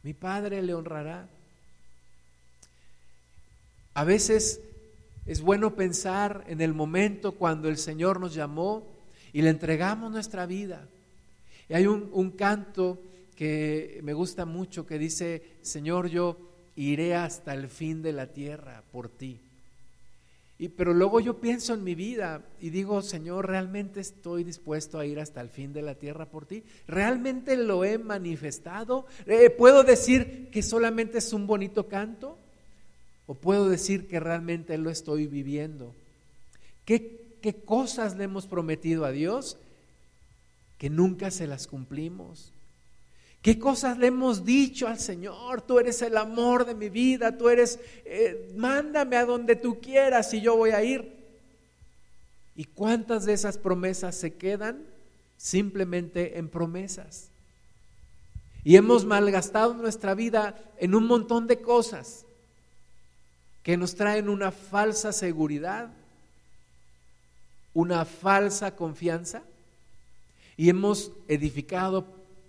Mi 0.05 0.15
Padre 0.15 0.63
le 0.63 0.75
honrará. 0.75 1.29
A 3.95 4.05
veces 4.05 4.61
es 5.29 5.43
bueno 5.43 5.75
pensar 5.75 6.43
en 6.49 6.63
el 6.63 6.73
momento 6.73 7.33
cuando 7.33 7.69
el 7.69 7.77
Señor 7.77 8.19
nos 8.19 8.35
llamó 8.35 8.87
y 9.35 9.43
le 9.43 9.51
entregamos 9.51 10.11
nuestra 10.11 10.47
vida. 10.47 10.89
Y 11.69 11.75
hay 11.75 11.87
un, 11.87 12.31
canto 12.31 12.99
que 13.37 14.01
me 14.03 14.15
gusta 14.15 14.47
mucho 14.47 14.87
que 14.87 14.99
dice, 14.99 15.43
Señor, 15.61 16.09
yo 16.09 16.39
iré 16.77 17.15
hasta 17.15 17.53
el 17.53 17.69
fin 17.69 18.01
de 18.01 18.15
la 18.15 18.29
tierra 18.29 18.83
por 18.91 19.11
ti. 19.11 19.39
Y, 20.59 20.69
pero 20.71 20.95
luego 20.95 21.21
yo 21.21 21.37
pienso 21.37 21.75
en 21.75 21.85
mi 21.85 21.95
vida 21.95 22.43
y 22.59 22.71
digo, 22.71 23.03
Señor, 23.03 23.49
¿realmente 23.49 24.01
estoy 24.01 24.45
dispuesto 24.45 24.99
a 24.99 25.05
ir 25.05 25.21
hasta 25.21 25.43
el 25.43 25.51
fin 25.51 25.75
de 25.75 25.83
la 25.83 25.95
tierra 25.95 26.25
por 26.25 26.47
ti? 26.47 26.65
¿Realmente 26.87 27.55
lo 27.59 27.85
he 27.85 27.99
manifestado? 27.99 29.05
Eh, 29.27 29.51
¿Puedo 29.51 29.83
decir 29.85 30.49
que 30.51 30.63
solamente 30.63 31.19
es 31.19 31.35
un 31.35 31.47
bonito 31.47 31.87
canto? 31.87 32.38
¿O 33.29 33.35
puedo 33.35 33.69
decir 33.69 34.09
que 34.09 34.19
realmente 34.21 34.79
lo 34.79 34.89
estoy 34.89 35.27
viviendo? 35.27 35.95
¿Qué, 36.87 37.21
¿Qué 37.43 37.53
cosas 37.53 38.17
le 38.17 38.25
hemos 38.25 38.47
prometido 38.47 39.05
a 39.05 39.13
Dios 39.13 39.59
que 40.79 40.89
nunca 40.89 41.31
se 41.31 41.47
las 41.47 41.67
cumplimos? 41.67 42.53
¿Qué 43.43 43.59
cosas 43.59 43.99
le 43.99 44.07
hemos 44.07 44.47
dicho 44.47 44.89
al 44.89 44.99
Señor? 44.99 45.61
Tú 45.61 45.79
eres 45.79 46.01
el 46.01 46.17
amor 46.17 46.65
de 46.65 46.75
mi 46.75 46.89
vida, 46.89 47.37
tú 47.37 47.51
eres, 47.51 47.79
eh, 48.07 48.51
mándame 48.57 49.17
a 49.17 49.27
donde 49.27 49.57
tú 49.57 49.79
quieras 49.79 50.33
y 50.33 50.41
yo 50.41 50.57
voy 50.57 50.71
a 50.71 50.83
ir. 50.83 51.13
¿Y 52.57 52.65
cuántas 52.65 53.27
de 53.27 53.35
esas 53.35 53.59
promesas 53.59 54.17
se 54.17 54.33
quedan 54.33 54.87
simplemente 55.37 56.39
en 56.39 56.49
promesas? 56.49 57.29
Y 58.65 58.77
hemos 58.77 59.05
malgastado 59.05 59.75
nuestra 59.75 60.15
vida 60.15 60.59
en 60.79 60.95
un 60.95 61.07
montón 61.07 61.47
de 61.47 61.61
cosas 61.61 62.25
que 63.63 63.77
nos 63.77 63.95
traen 63.95 64.29
una 64.29 64.51
falsa 64.51 65.13
seguridad, 65.13 65.91
una 67.75 68.05
falsa 68.05 68.75
confianza 68.75 69.43
y 70.57 70.71
hemos 70.71 71.13
edificado 71.29 72.07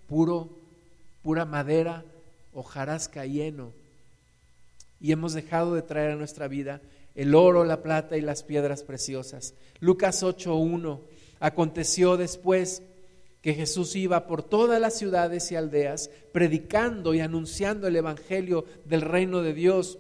puro 0.08 0.50
pura 1.24 1.46
madera, 1.46 2.04
hojarasca 2.54 3.26
lleno. 3.26 3.72
Y 5.02 5.12
hemos 5.12 5.34
dejado 5.34 5.76
de 5.76 5.82
traer 5.82 6.12
a 6.12 6.16
nuestra 6.16 6.48
vida 6.48 6.82
el 7.16 7.36
oro, 7.36 7.64
la 7.64 7.84
plata 7.84 8.18
y 8.18 8.22
las 8.22 8.44
piedras 8.44 8.84
preciosas. 8.84 9.54
Lucas 9.80 10.24
8.1. 10.24 11.00
Aconteció 11.40 12.18
después 12.18 12.82
que 13.42 13.54
Jesús 13.54 13.96
iba 13.96 14.28
por 14.28 14.44
todas 14.44 14.82
las 14.82 14.98
ciudades 14.98 15.52
y 15.52 15.56
aldeas, 15.56 16.10
predicando 16.34 17.14
y 17.14 17.22
anunciando 17.22 17.88
el 17.88 17.96
Evangelio 17.96 18.66
del 18.86 19.02
reino 19.02 19.42
de 19.42 19.54
Dios, 19.54 19.98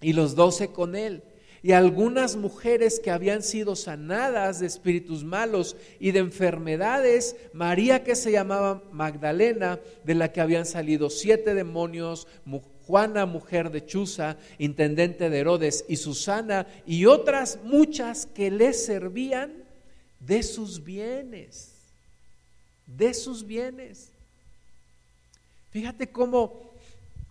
y 0.00 0.12
los 0.12 0.34
doce 0.34 0.68
con 0.68 0.96
él 0.96 1.22
y 1.66 1.72
algunas 1.72 2.36
mujeres 2.36 3.00
que 3.00 3.10
habían 3.10 3.42
sido 3.42 3.74
sanadas 3.74 4.60
de 4.60 4.68
espíritus 4.68 5.24
malos 5.24 5.76
y 5.98 6.12
de 6.12 6.20
enfermedades, 6.20 7.34
María 7.52 8.04
que 8.04 8.14
se 8.14 8.30
llamaba 8.30 8.84
Magdalena, 8.92 9.80
de 10.04 10.14
la 10.14 10.30
que 10.30 10.40
habían 10.40 10.64
salido 10.64 11.10
siete 11.10 11.54
demonios, 11.54 12.28
Juana, 12.86 13.26
mujer 13.26 13.72
de 13.72 13.84
Chuza, 13.84 14.36
intendente 14.58 15.28
de 15.28 15.40
Herodes, 15.40 15.84
y 15.88 15.96
Susana, 15.96 16.68
y 16.86 17.06
otras 17.06 17.58
muchas 17.64 18.26
que 18.26 18.48
le 18.52 18.72
servían 18.72 19.52
de 20.20 20.44
sus 20.44 20.84
bienes, 20.84 21.72
de 22.86 23.12
sus 23.12 23.44
bienes. 23.44 24.10
Fíjate 25.72 26.06
cómo 26.06 26.75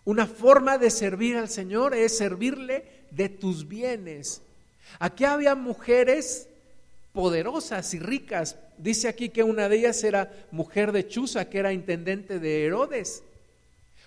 una 0.05 0.27
forma 0.27 0.77
de 0.77 0.91
servir 0.91 1.35
al 1.35 1.49
Señor 1.49 1.93
es 1.95 2.17
servirle 2.17 2.85
de 3.11 3.27
tus 3.27 3.67
bienes. 3.67 4.41
Aquí 4.99 5.25
había 5.25 5.55
mujeres 5.55 6.47
poderosas 7.11 7.93
y 7.93 7.99
ricas. 7.99 8.55
Dice 8.77 9.07
aquí 9.07 9.29
que 9.29 9.43
una 9.43 9.67
de 9.67 9.77
ellas 9.77 10.03
era 10.03 10.31
mujer 10.51 10.91
de 10.91 11.07
Chuza, 11.07 11.49
que 11.49 11.57
era 11.57 11.73
intendente 11.73 12.39
de 12.39 12.65
Herodes. 12.65 13.23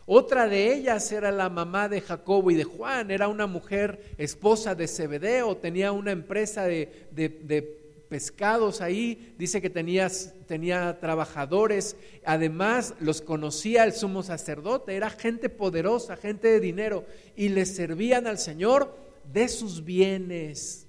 Otra 0.07 0.49
de 0.49 0.73
ellas 0.73 1.11
era 1.13 1.31
la 1.31 1.51
mamá 1.51 1.89
de 1.89 2.01
Jacobo 2.01 2.51
y 2.51 2.55
de 2.55 2.65
Juan, 2.65 3.11
era 3.11 3.29
una 3.29 3.47
mujer 3.47 4.15
esposa 4.17 4.75
de 4.75 4.89
Zebedeo, 4.89 5.59
tenía 5.59 5.93
una 5.93 6.13
empresa 6.13 6.65
de, 6.65 7.07
de, 7.11 7.79
pescados 8.09 8.81
ahí, 8.81 9.35
dice 9.39 9.61
que 9.61 9.71
tenía, 9.71 10.11
tenía 10.47 10.99
trabajadores, 10.99 11.97
además 12.25 12.95
los 13.01 13.21
conocía 13.21 13.85
el 13.85 13.93
sumo 13.93 14.23
sacerdote, 14.23 14.97
era 14.97 15.11
gente 15.11 15.49
poderosa, 15.49 16.17
gente 16.17 16.49
de 16.49 16.61
dinero, 16.61 17.05
y 17.37 17.51
le 17.51 17.67
servían 17.67 18.27
al 18.27 18.39
Señor 18.39 18.97
de 19.33 19.49
sus 19.49 19.85
bienes, 19.85 20.87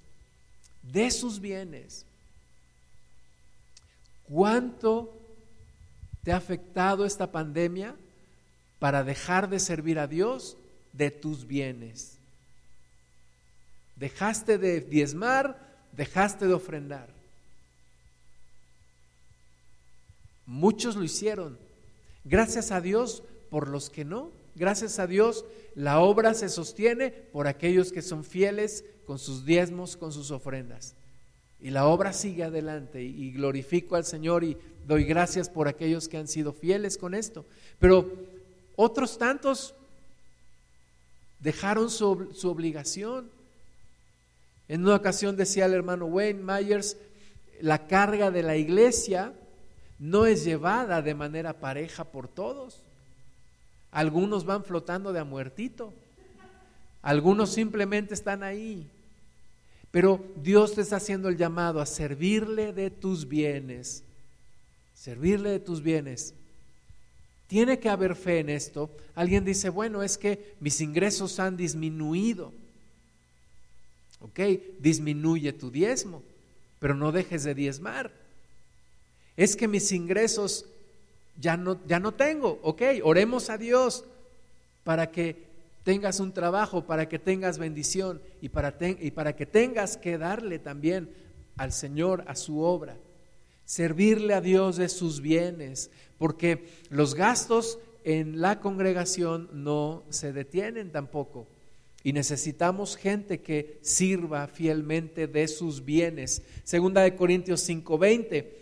de 0.82 1.10
sus 1.10 1.40
bienes. 1.40 2.06
¿Cuánto 4.28 5.12
te 6.22 6.32
ha 6.32 6.36
afectado 6.36 7.04
esta 7.04 7.30
pandemia 7.30 7.96
para 8.78 9.04
dejar 9.04 9.48
de 9.48 9.58
servir 9.58 9.98
a 9.98 10.06
Dios 10.06 10.56
de 10.92 11.10
tus 11.10 11.46
bienes? 11.46 12.16
Dejaste 13.96 14.56
de 14.56 14.80
diezmar, 14.80 15.69
dejaste 15.92 16.46
de 16.46 16.54
ofrendar. 16.54 17.08
Muchos 20.46 20.96
lo 20.96 21.04
hicieron. 21.04 21.58
Gracias 22.24 22.70
a 22.70 22.80
Dios 22.80 23.22
por 23.50 23.68
los 23.68 23.90
que 23.90 24.04
no. 24.04 24.30
Gracias 24.54 24.98
a 24.98 25.06
Dios 25.06 25.44
la 25.74 26.00
obra 26.00 26.34
se 26.34 26.48
sostiene 26.48 27.10
por 27.10 27.46
aquellos 27.46 27.92
que 27.92 28.02
son 28.02 28.24
fieles 28.24 28.84
con 29.06 29.18
sus 29.18 29.44
diezmos, 29.44 29.96
con 29.96 30.12
sus 30.12 30.30
ofrendas. 30.30 30.94
Y 31.60 31.70
la 31.70 31.86
obra 31.86 32.12
sigue 32.12 32.44
adelante 32.44 33.02
y 33.02 33.32
glorifico 33.32 33.96
al 33.96 34.04
Señor 34.04 34.44
y 34.44 34.56
doy 34.86 35.04
gracias 35.04 35.48
por 35.48 35.68
aquellos 35.68 36.08
que 36.08 36.16
han 36.16 36.26
sido 36.26 36.52
fieles 36.52 36.96
con 36.96 37.14
esto. 37.14 37.44
Pero 37.78 38.10
otros 38.76 39.18
tantos 39.18 39.74
dejaron 41.38 41.90
su, 41.90 42.30
su 42.34 42.50
obligación 42.50 43.30
en 44.70 44.82
una 44.82 44.94
ocasión 44.94 45.34
decía 45.34 45.66
el 45.66 45.74
hermano 45.74 46.06
Wayne 46.06 46.44
Myers, 46.44 46.96
la 47.60 47.88
carga 47.88 48.30
de 48.30 48.44
la 48.44 48.56
iglesia 48.56 49.32
no 49.98 50.26
es 50.26 50.44
llevada 50.44 51.02
de 51.02 51.12
manera 51.12 51.54
pareja 51.54 52.04
por 52.04 52.28
todos. 52.28 52.80
Algunos 53.90 54.44
van 54.44 54.62
flotando 54.62 55.12
de 55.12 55.18
a 55.18 55.24
muertito, 55.24 55.92
algunos 57.02 57.52
simplemente 57.52 58.14
están 58.14 58.44
ahí. 58.44 58.88
Pero 59.90 60.24
Dios 60.36 60.76
te 60.76 60.82
está 60.82 60.98
haciendo 60.98 61.28
el 61.28 61.36
llamado 61.36 61.80
a 61.80 61.86
servirle 61.86 62.72
de 62.72 62.90
tus 62.90 63.26
bienes, 63.26 64.04
servirle 64.94 65.50
de 65.50 65.58
tus 65.58 65.82
bienes. 65.82 66.32
Tiene 67.48 67.80
que 67.80 67.88
haber 67.88 68.14
fe 68.14 68.38
en 68.38 68.50
esto. 68.50 68.88
Alguien 69.16 69.44
dice, 69.44 69.68
bueno, 69.68 70.04
es 70.04 70.16
que 70.16 70.54
mis 70.60 70.80
ingresos 70.80 71.40
han 71.40 71.56
disminuido. 71.56 72.52
¿Ok? 74.20 74.40
Disminuye 74.78 75.52
tu 75.52 75.70
diezmo, 75.70 76.22
pero 76.78 76.94
no 76.94 77.12
dejes 77.12 77.44
de 77.44 77.54
diezmar. 77.54 78.12
Es 79.36 79.56
que 79.56 79.68
mis 79.68 79.90
ingresos 79.92 80.66
ya 81.38 81.56
no, 81.56 81.80
ya 81.86 81.98
no 81.98 82.12
tengo, 82.12 82.60
¿ok? 82.62 82.82
Oremos 83.02 83.50
a 83.50 83.58
Dios 83.58 84.04
para 84.84 85.10
que 85.10 85.50
tengas 85.84 86.20
un 86.20 86.32
trabajo, 86.32 86.86
para 86.86 87.08
que 87.08 87.18
tengas 87.18 87.58
bendición 87.58 88.20
y 88.40 88.50
para, 88.50 88.76
y 88.80 89.10
para 89.10 89.34
que 89.34 89.46
tengas 89.46 89.96
que 89.96 90.18
darle 90.18 90.58
también 90.58 91.10
al 91.56 91.72
Señor 91.72 92.24
a 92.26 92.36
su 92.36 92.60
obra. 92.60 92.96
Servirle 93.64 94.34
a 94.34 94.40
Dios 94.40 94.76
de 94.76 94.88
sus 94.88 95.20
bienes, 95.20 95.90
porque 96.18 96.68
los 96.90 97.14
gastos 97.14 97.78
en 98.04 98.40
la 98.40 98.60
congregación 98.60 99.48
no 99.52 100.02
se 100.10 100.32
detienen 100.32 100.90
tampoco. 100.90 101.46
Y 102.02 102.12
necesitamos 102.12 102.96
gente 102.96 103.40
que 103.40 103.78
sirva 103.82 104.46
fielmente 104.46 105.26
de 105.26 105.48
sus 105.48 105.84
bienes. 105.84 106.42
Segunda 106.64 107.02
de 107.02 107.14
Corintios 107.14 107.60
5:20. 107.68 108.60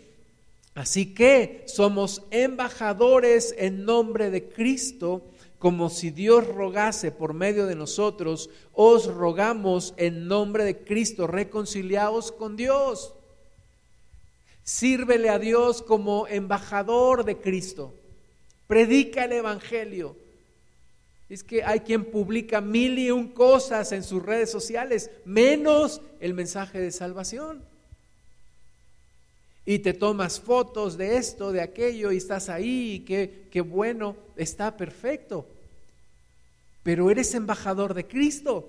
Así 0.75 1.13
que 1.13 1.63
somos 1.65 2.21
embajadores 2.31 3.53
en 3.57 3.85
nombre 3.85 4.29
de 4.29 4.49
Cristo, 4.49 5.23
como 5.57 5.89
si 5.89 6.09
Dios 6.09 6.47
rogase 6.47 7.11
por 7.11 7.33
medio 7.33 7.65
de 7.65 7.75
nosotros, 7.75 8.49
os 8.73 9.05
rogamos 9.07 9.93
en 9.97 10.27
nombre 10.27 10.63
de 10.63 10.77
Cristo, 10.77 11.27
reconciliaos 11.27 12.31
con 12.31 12.55
Dios. 12.55 13.13
Sírvele 14.63 15.29
a 15.29 15.39
Dios 15.39 15.81
como 15.81 16.27
embajador 16.27 17.25
de 17.25 17.37
Cristo. 17.37 17.93
Predica 18.67 19.25
el 19.25 19.33
Evangelio. 19.33 20.15
Es 21.29 21.43
que 21.43 21.63
hay 21.63 21.81
quien 21.81 22.05
publica 22.05 22.59
mil 22.59 22.97
y 22.97 23.11
un 23.11 23.27
cosas 23.27 23.91
en 23.91 24.03
sus 24.03 24.23
redes 24.23 24.49
sociales, 24.51 25.11
menos 25.25 26.01
el 26.19 26.33
mensaje 26.33 26.79
de 26.79 26.91
salvación. 26.91 27.61
Y 29.65 29.79
te 29.79 29.93
tomas 29.93 30.39
fotos 30.39 30.97
de 30.97 31.17
esto, 31.17 31.51
de 31.51 31.61
aquello, 31.61 32.11
y 32.11 32.17
estás 32.17 32.49
ahí, 32.49 32.93
y 32.93 32.99
qué, 33.01 33.47
qué 33.51 33.61
bueno, 33.61 34.15
está 34.35 34.75
perfecto. 34.75 35.45
Pero 36.81 37.11
eres 37.11 37.35
embajador 37.35 37.93
de 37.93 38.07
Cristo. 38.07 38.67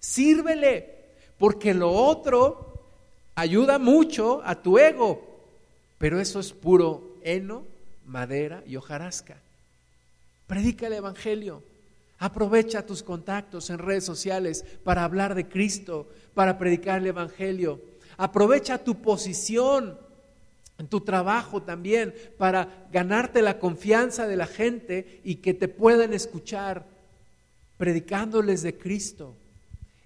Sírvele, 0.00 0.96
porque 1.38 1.74
lo 1.74 1.92
otro 1.92 2.72
ayuda 3.36 3.78
mucho 3.78 4.42
a 4.44 4.60
tu 4.60 4.78
ego, 4.78 5.22
pero 5.98 6.20
eso 6.20 6.40
es 6.40 6.52
puro 6.52 7.16
heno, 7.22 7.64
madera 8.06 8.64
y 8.66 8.74
hojarasca. 8.74 9.36
Predica 10.52 10.86
el 10.86 10.92
Evangelio. 10.92 11.62
Aprovecha 12.18 12.84
tus 12.84 13.02
contactos 13.02 13.70
en 13.70 13.78
redes 13.78 14.04
sociales 14.04 14.66
para 14.84 15.02
hablar 15.02 15.34
de 15.34 15.48
Cristo, 15.48 16.10
para 16.34 16.58
predicar 16.58 17.00
el 17.00 17.06
Evangelio. 17.06 17.80
Aprovecha 18.18 18.76
tu 18.84 19.00
posición 19.00 19.98
en 20.76 20.88
tu 20.88 21.00
trabajo 21.00 21.62
también 21.62 22.12
para 22.36 22.86
ganarte 22.92 23.40
la 23.40 23.58
confianza 23.58 24.28
de 24.28 24.36
la 24.36 24.46
gente 24.46 25.22
y 25.24 25.36
que 25.36 25.54
te 25.54 25.68
puedan 25.68 26.12
escuchar 26.12 26.84
predicándoles 27.78 28.60
de 28.60 28.76
Cristo. 28.76 29.34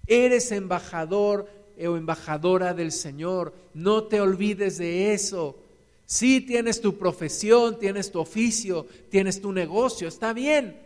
Eres 0.05 0.53
embajador 0.53 1.49
o 1.77 1.97
embajadora 1.97 2.73
del 2.73 2.93
Señor. 2.93 3.53
No 3.73 4.05
te 4.05 4.21
olvides 4.21 4.77
de 4.77 5.13
eso. 5.13 5.57
Sí 6.07 6.39
tienes 6.39 6.79
tu 6.79 6.97
profesión, 6.97 7.77
tienes 7.77 8.09
tu 8.09 8.19
oficio, 8.19 8.87
tienes 9.09 9.41
tu 9.41 9.51
negocio, 9.51 10.07
está 10.07 10.31
bien. 10.31 10.79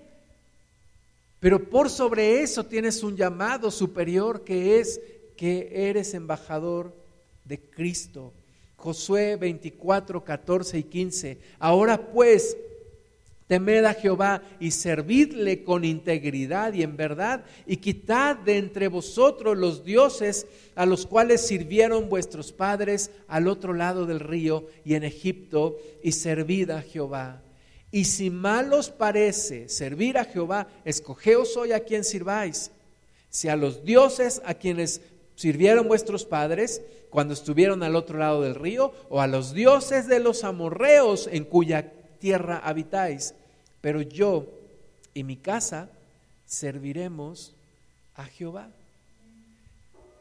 Pero 1.40 1.70
por 1.70 1.92
sobre 1.92 2.42
eso 2.42 2.66
tienes 2.66 3.04
un 3.04 3.16
llamado 3.16 3.70
superior 3.70 4.44
que 4.44 4.80
es 4.80 5.00
que 5.38 5.90
eres 5.90 6.16
embajador 6.16 6.92
de 7.46 7.60
Cristo. 7.60 8.34
Josué 8.78 9.36
24, 9.36 10.24
14 10.24 10.80
y 10.80 10.84
15. 10.84 11.38
Ahora 11.60 12.12
pues, 12.12 12.58
Temed 13.52 13.84
a 13.84 13.94
Jehová 13.94 14.42
y 14.62 14.72
servidle 14.72 15.66
con 15.66 15.84
integridad 15.84 16.72
y 16.72 16.84
en 16.84 16.96
verdad, 16.96 17.44
y 17.66 17.76
quitad 17.76 18.38
de 18.38 18.58
entre 18.58 18.88
vosotros 18.88 19.58
los 19.58 19.84
dioses 19.84 20.48
a 20.74 20.86
los 20.86 21.06
cuales 21.06 21.46
sirvieron 21.46 22.08
vuestros 22.08 22.54
padres 22.54 23.12
al 23.28 23.50
otro 23.50 23.74
lado 23.74 24.06
del 24.06 24.22
río 24.22 24.68
y 24.86 24.94
en 24.94 25.04
Egipto, 25.04 25.76
y 26.02 26.14
servid 26.14 26.70
a 26.70 26.82
Jehová. 26.82 27.42
Y 27.92 28.06
si 28.06 28.30
mal 28.30 28.72
os 28.72 28.90
parece 28.90 29.68
servir 29.68 30.18
a 30.18 30.24
Jehová, 30.24 30.70
escogeos 30.86 31.58
hoy 31.58 31.74
a 31.74 31.82
quien 31.82 32.06
sirváis, 32.06 32.72
si 33.30 33.50
a 33.50 33.58
los 33.58 33.84
dioses 33.84 34.42
a 34.46 34.54
quienes 34.54 35.02
sirvieron 35.36 35.90
vuestros 35.90 36.24
padres 36.24 36.82
cuando 37.10 37.34
estuvieron 37.34 37.84
al 37.84 37.98
otro 37.98 38.18
lado 38.18 38.44
del 38.44 38.56
río, 38.56 38.94
o 39.10 39.20
a 39.20 39.28
los 39.28 39.54
dioses 39.54 40.08
de 40.08 40.22
los 40.22 40.46
amorreos 40.46 41.28
en 41.30 41.44
cuya 41.44 41.92
tierra 42.18 42.62
habitáis 42.64 43.34
pero 43.82 44.02
yo 44.02 44.48
y 45.14 45.24
mi 45.24 45.36
casa 45.36 45.90
serviremos 46.46 47.54
a 48.16 48.26
Jehová. 48.26 48.70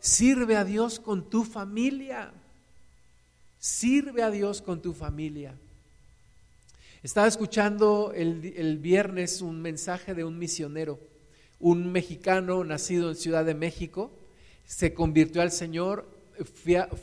Sirve 0.01 0.57
a 0.57 0.65
Dios 0.65 0.99
con 0.99 1.29
tu 1.29 1.45
familia. 1.45 2.33
Sirve 3.59 4.23
a 4.23 4.31
Dios 4.31 4.63
con 4.63 4.81
tu 4.81 4.95
familia. 4.95 5.55
Estaba 7.03 7.27
escuchando 7.27 8.13
el, 8.15 8.79
viernes 8.79 9.41
un 9.43 9.61
mensaje 9.61 10.15
de 10.15 10.25
un 10.25 10.39
misionero, 10.39 10.99
un 11.59 11.93
mexicano 11.93 12.63
nacido 12.65 13.09
en 13.09 13.17
Ciudad 13.17 13.45
de 13.45 13.55
México, 13.55 14.11
se 14.67 14.93
convirtió 14.93 15.41
al 15.43 15.51
Señor, 15.51 16.07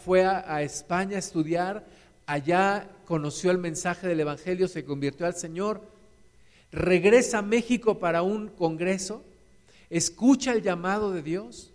fue 0.04 0.24
a 0.26 0.62
España 0.62 1.16
a 1.16 1.20
estudiar, 1.20 1.88
allá 2.28 2.90
conoció 3.06 3.50
el 3.50 3.58
mensaje 3.58 4.08
del 4.08 4.20
Evangelio, 4.20 4.68
se 4.68 4.86
convirtió 4.86 5.26
al 5.26 5.36
Señor 5.36 5.82
regresa 6.72 7.40
a 7.40 7.42
México 7.42 8.00
para 8.00 8.22
un 8.22 8.50
congreso, 8.50 9.24
escucha 9.90 10.54
el 10.54 10.62
llamado 10.62 11.12
de 11.12 11.24
Dios, 11.24 11.72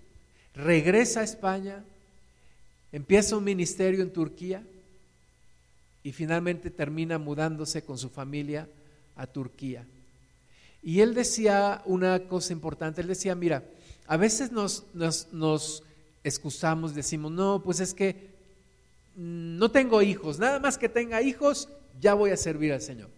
regresa 0.55 1.21
a 1.21 1.25
España, 1.25 1.85
empieza 2.93 3.37
un 3.37 3.45
ministerio 3.45 4.03
en 4.03 4.13
Turquía 4.13 4.63
y 6.03 6.13
finalmente 6.13 6.71
termina 6.71 7.19
mudándose 7.19 7.83
con 7.85 7.97
su 7.99 8.11
familia 8.11 8.69
a 9.17 9.27
Turquía. 9.27 9.87
Y 10.83 11.01
él 11.01 11.15
decía 11.15 11.83
una 11.85 12.21
cosa 12.25 12.53
importante, 12.53 13.01
él 13.01 13.07
decía, 13.07 13.35
mira, 13.35 13.63
a 14.07 14.17
veces 14.17 14.51
nos, 14.51 14.85
nos, 14.95 15.85
excusamos, 16.25 16.95
decimos, 16.95 17.33
no, 17.33 17.63
pues 17.65 17.81
es 17.81 17.95
que 17.95 18.31
no 19.15 19.71
tengo 19.71 20.03
hijos, 20.03 20.39
nada 20.39 20.59
más 20.59 20.79
que 20.79 20.89
tenga 20.89 21.23
hijos, 21.23 21.69
ya 22.01 22.15
voy 22.15 22.31
a 22.31 22.37
servir 22.37 22.73
al 22.73 22.81
Señor. 22.81 23.11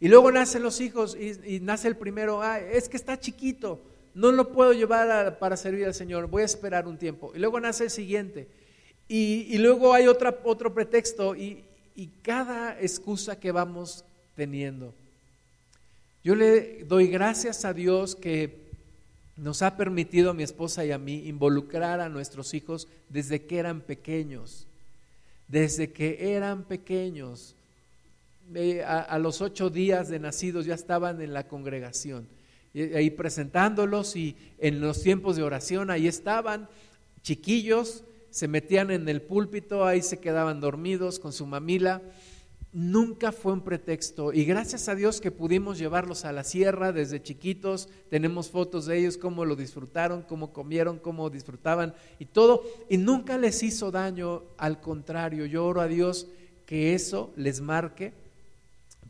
Y 0.00 0.08
luego 0.08 0.30
nacen 0.30 0.62
los 0.62 0.80
hijos 0.80 1.16
y, 1.16 1.60
nace 1.60 1.88
el 1.88 1.96
primero, 1.96 2.42
es 2.44 2.88
que 2.88 2.96
está 2.96 3.18
chiquito, 3.18 3.80
no 4.14 4.30
lo 4.32 4.52
puedo 4.52 4.72
llevar 4.72 5.38
para 5.38 5.56
servir 5.56 5.86
al 5.86 5.94
Señor, 5.94 6.28
voy 6.28 6.42
a 6.42 6.46
esperar 6.46 6.86
un 6.86 6.98
tiempo. 6.98 7.32
Y 7.34 7.38
luego 7.38 7.60
nace 7.60 7.84
el 7.84 7.90
siguiente. 7.90 8.48
Y, 9.08 9.56
luego 9.58 9.94
hay 9.94 10.08
otra, 10.08 10.38
otro 10.44 10.74
pretexto 10.74 11.34
y, 11.34 11.64
y 11.94 12.08
cada 12.22 12.80
excusa 12.80 13.38
que 13.38 13.52
vamos 13.52 14.04
teniendo. 14.34 14.92
Yo 16.22 16.34
le 16.34 16.84
doy 16.84 17.06
gracias 17.08 17.64
a 17.64 17.72
Dios 17.72 18.16
que 18.16 18.66
nos 19.36 19.62
ha 19.62 19.76
permitido 19.76 20.30
a 20.30 20.34
mi 20.34 20.42
esposa 20.42 20.84
y 20.84 20.92
a 20.92 20.98
mí 20.98 21.26
involucrar 21.26 22.00
a 22.00 22.08
nuestros 22.08 22.54
hijos 22.54 22.88
desde 23.08 23.46
que 23.46 23.58
eran 23.58 23.80
pequeños. 23.80 24.66
Desde 25.48 25.92
que 25.92 26.34
eran 26.34 26.64
pequeños 26.64 27.55
a, 28.86 29.18
los 29.18 29.40
ocho 29.40 29.70
días 29.70 30.08
de 30.08 30.18
nacidos 30.18 30.66
ya 30.66 30.74
estaban 30.74 31.20
en 31.20 31.32
la 31.32 31.48
congregación, 31.48 32.28
ahí 32.74 33.10
presentándolos 33.10 34.16
y 34.16 34.36
en 34.58 34.80
los 34.80 35.02
tiempos 35.02 35.36
de 35.36 35.42
oración 35.42 35.90
ahí 35.90 36.06
estaban, 36.06 36.68
chiquillos, 37.22 38.04
se 38.30 38.48
metían 38.48 38.90
en 38.90 39.08
el 39.08 39.22
púlpito, 39.22 39.84
ahí 39.84 40.02
se 40.02 40.18
quedaban 40.18 40.60
dormidos 40.60 41.18
con 41.18 41.32
su 41.32 41.46
mamila. 41.46 42.02
Nunca 42.72 43.32
fue 43.32 43.54
un 43.54 43.62
pretexto 43.62 44.34
y 44.34 44.44
gracias 44.44 44.90
a 44.90 44.94
Dios 44.94 45.22
que 45.22 45.30
pudimos 45.30 45.78
llevarlos 45.78 46.26
a 46.26 46.32
la 46.32 46.44
sierra 46.44 46.92
desde 46.92 47.22
chiquitos, 47.22 47.88
tenemos 48.10 48.50
fotos 48.50 48.84
de 48.84 48.98
ellos, 48.98 49.16
cómo 49.16 49.46
lo 49.46 49.56
disfrutaron, 49.56 50.20
cómo 50.22 50.52
comieron, 50.52 50.98
cómo 50.98 51.30
disfrutaban 51.30 51.94
y 52.18 52.26
todo, 52.26 52.62
y 52.90 52.98
nunca 52.98 53.38
les 53.38 53.62
hizo 53.62 53.90
daño, 53.90 54.42
al 54.58 54.82
contrario, 54.82 55.46
yo 55.46 55.64
oro 55.64 55.80
a 55.80 55.88
Dios 55.88 56.26
que 56.66 56.94
eso 56.94 57.32
les 57.36 57.62
marque 57.62 58.12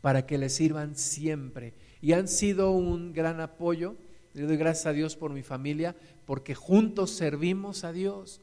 para 0.07 0.25
que 0.25 0.37
le 0.37 0.47
sirvan 0.47 0.95
siempre. 0.95 1.73
Y 1.99 2.13
han 2.13 2.29
sido 2.29 2.71
un 2.71 3.11
gran 3.11 3.41
apoyo. 3.41 3.97
Le 4.31 4.43
doy 4.43 4.55
gracias 4.55 4.85
a 4.85 4.93
Dios 4.93 5.17
por 5.17 5.33
mi 5.33 5.43
familia, 5.43 5.97
porque 6.25 6.55
juntos 6.55 7.11
servimos 7.11 7.83
a 7.83 7.91
Dios. 7.91 8.39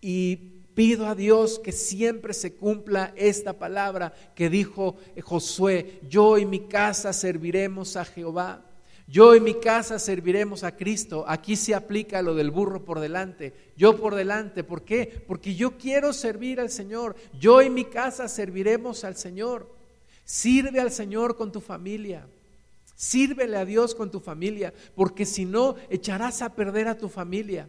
Y 0.00 0.36
pido 0.76 1.08
a 1.08 1.16
Dios 1.16 1.58
que 1.58 1.72
siempre 1.72 2.34
se 2.34 2.54
cumpla 2.54 3.12
esta 3.16 3.54
palabra 3.58 4.14
que 4.36 4.48
dijo 4.48 4.96
Josué, 5.24 5.98
yo 6.08 6.38
y 6.38 6.46
mi 6.46 6.68
casa 6.68 7.12
serviremos 7.12 7.96
a 7.96 8.04
Jehová. 8.04 8.64
Yo 9.08 9.34
y 9.34 9.40
mi 9.40 9.54
casa 9.54 9.98
serviremos 9.98 10.62
a 10.62 10.76
Cristo. 10.76 11.24
Aquí 11.26 11.56
se 11.56 11.74
aplica 11.74 12.22
lo 12.22 12.36
del 12.36 12.52
burro 12.52 12.84
por 12.84 13.00
delante. 13.00 13.72
Yo 13.76 13.96
por 13.96 14.14
delante. 14.14 14.62
¿Por 14.62 14.84
qué? 14.84 15.24
Porque 15.26 15.56
yo 15.56 15.76
quiero 15.76 16.12
servir 16.12 16.60
al 16.60 16.70
Señor. 16.70 17.16
Yo 17.40 17.60
y 17.60 17.70
mi 17.70 17.86
casa 17.86 18.28
serviremos 18.28 19.02
al 19.02 19.16
Señor. 19.16 19.73
Sirve 20.24 20.80
al 20.80 20.90
Señor 20.90 21.36
con 21.36 21.52
tu 21.52 21.60
familia. 21.60 22.26
Sírvele 22.96 23.56
a 23.56 23.64
Dios 23.64 23.94
con 23.94 24.10
tu 24.10 24.20
familia, 24.20 24.72
porque 24.94 25.26
si 25.26 25.44
no, 25.44 25.76
echarás 25.90 26.42
a 26.42 26.54
perder 26.54 26.88
a 26.88 26.96
tu 26.96 27.08
familia. 27.08 27.68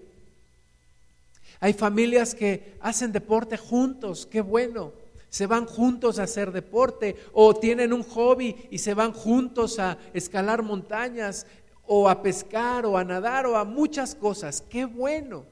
Hay 1.59 1.73
familias 1.73 2.35
que 2.35 2.75
hacen 2.81 3.11
deporte 3.11 3.57
juntos, 3.57 4.27
qué 4.29 4.41
bueno. 4.41 4.93
Se 5.29 5.47
van 5.47 5.65
juntos 5.65 6.19
a 6.19 6.23
hacer 6.23 6.51
deporte 6.51 7.15
o 7.33 7.55
tienen 7.55 7.91
un 7.91 8.03
hobby 8.03 8.55
y 8.71 8.77
se 8.77 8.93
van 8.93 9.11
juntos 9.11 9.79
a 9.79 9.97
escalar 10.13 10.63
montañas 10.63 11.45
o 11.87 12.07
a 12.07 12.21
pescar 12.21 12.85
o 12.85 12.97
a 12.97 13.03
nadar 13.03 13.45
o 13.45 13.57
a 13.57 13.65
muchas 13.65 14.15
cosas, 14.15 14.61
qué 14.69 14.85
bueno. 14.85 15.43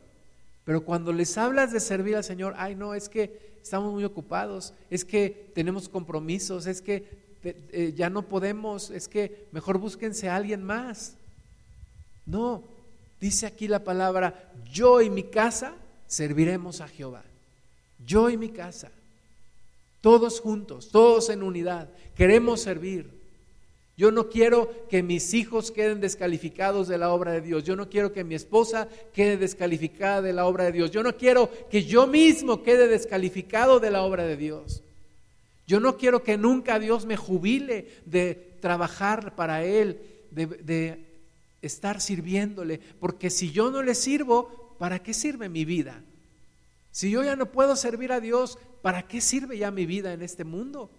Pero 0.64 0.86
cuando 0.86 1.12
les 1.12 1.38
hablas 1.38 1.72
de 1.72 1.80
servir 1.80 2.16
al 2.16 2.24
Señor, 2.24 2.54
ay 2.58 2.76
no, 2.76 2.94
es 2.94 3.10
que 3.10 3.53
estamos 3.64 3.94
muy 3.94 4.04
ocupados, 4.04 4.74
es 4.90 5.06
que 5.06 5.52
tenemos 5.56 5.88
compromisos, 5.88 6.68
es 6.68 6.82
que 6.82 7.08
eh, 7.44 7.94
ya 7.96 8.10
no 8.10 8.28
podemos, 8.28 8.90
es 8.90 9.08
que 9.08 9.48
mejor 9.52 9.78
búsquense 9.78 10.30
a 10.30 10.36
alguien 10.36 10.64
más. 10.64 11.16
No, 12.26 12.64
dice 13.20 13.46
aquí 13.46 13.68
la 13.68 13.84
palabra, 13.84 14.52
yo 14.72 15.02
y 15.02 15.10
mi 15.10 15.24
casa 15.24 15.76
serviremos 16.08 16.82
a 16.82 16.88
Jehová. 16.88 17.24
Yo 18.06 18.30
y 18.30 18.36
mi 18.36 18.50
casa, 18.50 18.92
todos 20.02 20.42
juntos, 20.42 20.90
todos 20.90 21.30
en 21.30 21.42
unidad, 21.42 21.90
queremos 22.16 22.60
servir. 22.60 23.23
Yo 23.96 24.12
no 24.12 24.30
quiero 24.30 24.88
que 24.90 25.04
mis 25.04 25.34
hijos 25.36 25.72
queden 25.72 26.02
descalificados 26.02 26.88
de 26.88 26.98
la 26.98 27.12
obra 27.12 27.32
de 27.32 27.42
Dios. 27.42 27.64
Yo 27.64 27.76
no 27.76 27.90
quiero 27.90 28.12
que 28.12 28.24
mi 28.24 28.34
esposa 28.34 28.88
quede 29.14 29.38
descalificada 29.38 30.22
de 30.22 30.34
la 30.34 30.48
obra 30.48 30.66
de 30.66 30.72
Dios. 30.72 30.90
Yo 30.90 31.04
no 31.04 31.16
quiero 31.16 31.50
que 31.70 31.84
yo 31.84 32.08
mismo 32.08 32.64
quede 32.64 32.88
descalificado 32.88 33.80
de 33.80 33.92
la 33.92 34.02
obra 34.02 34.26
de 34.26 34.36
Dios. 34.36 34.82
Yo 35.68 35.80
no 35.80 35.98
quiero 35.98 36.24
que 36.24 36.38
nunca 36.38 36.80
Dios 36.80 37.06
me 37.06 37.18
jubile 37.18 37.88
de 38.06 38.34
trabajar 38.62 39.36
para 39.36 39.64
Él, 39.64 40.02
de, 40.32 41.00
estar 41.62 42.02
sirviéndole. 42.02 42.80
Porque 43.00 43.30
si 43.30 43.52
yo 43.52 43.70
no 43.70 43.84
le 43.84 43.94
sirvo, 43.94 44.76
¿para 44.80 45.04
qué 45.04 45.14
sirve 45.14 45.50
mi 45.50 45.66
vida? 45.66 46.02
Si 46.92 47.12
yo 47.12 47.24
ya 47.24 47.36
no 47.36 47.46
puedo 47.46 47.76
servir 47.76 48.12
a 48.12 48.20
Dios, 48.20 48.58
¿para 48.82 49.08
qué 49.08 49.22
sirve 49.22 49.58
ya 49.58 49.70
mi 49.72 49.86
vida 49.86 50.14
en 50.14 50.24
este 50.24 50.44
mundo? 50.44 50.90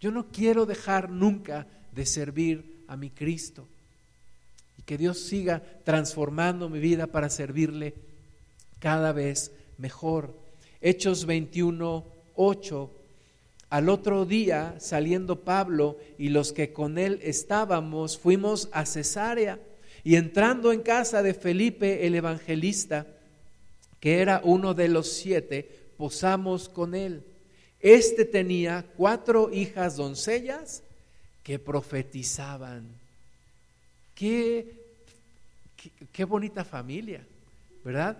Yo 0.00 0.10
no 0.10 0.26
quiero 0.28 0.66
dejar 0.66 1.10
nunca 1.10 1.66
de 1.92 2.06
servir 2.06 2.84
a 2.86 2.96
mi 2.96 3.10
Cristo. 3.10 3.66
Y 4.78 4.82
que 4.82 4.98
Dios 4.98 5.18
siga 5.18 5.62
transformando 5.84 6.68
mi 6.68 6.78
vida 6.78 7.06
para 7.06 7.30
servirle 7.30 7.94
cada 8.78 9.12
vez 9.12 9.50
mejor. 9.76 10.34
Hechos 10.80 11.26
21, 11.26 12.04
8. 12.36 12.90
Al 13.70 13.88
otro 13.88 14.24
día, 14.24 14.76
saliendo 14.78 15.40
Pablo 15.40 15.98
y 16.16 16.28
los 16.30 16.52
que 16.52 16.72
con 16.72 16.96
él 16.96 17.18
estábamos, 17.22 18.16
fuimos 18.16 18.68
a 18.72 18.86
Cesarea 18.86 19.58
y 20.04 20.16
entrando 20.16 20.72
en 20.72 20.80
casa 20.80 21.22
de 21.22 21.34
Felipe 21.34 22.06
el 22.06 22.14
evangelista, 22.14 23.06
que 24.00 24.20
era 24.20 24.40
uno 24.44 24.72
de 24.72 24.88
los 24.88 25.12
siete, 25.12 25.68
posamos 25.96 26.68
con 26.68 26.94
él. 26.94 27.24
Este 27.80 28.24
tenía 28.24 28.84
cuatro 28.96 29.50
hijas 29.52 29.96
doncellas 29.96 30.82
que 31.42 31.58
profetizaban. 31.58 32.86
Qué, 34.14 34.66
qué, 36.12 36.24
bonita 36.24 36.64
familia, 36.64 37.24
¿verdad? 37.84 38.18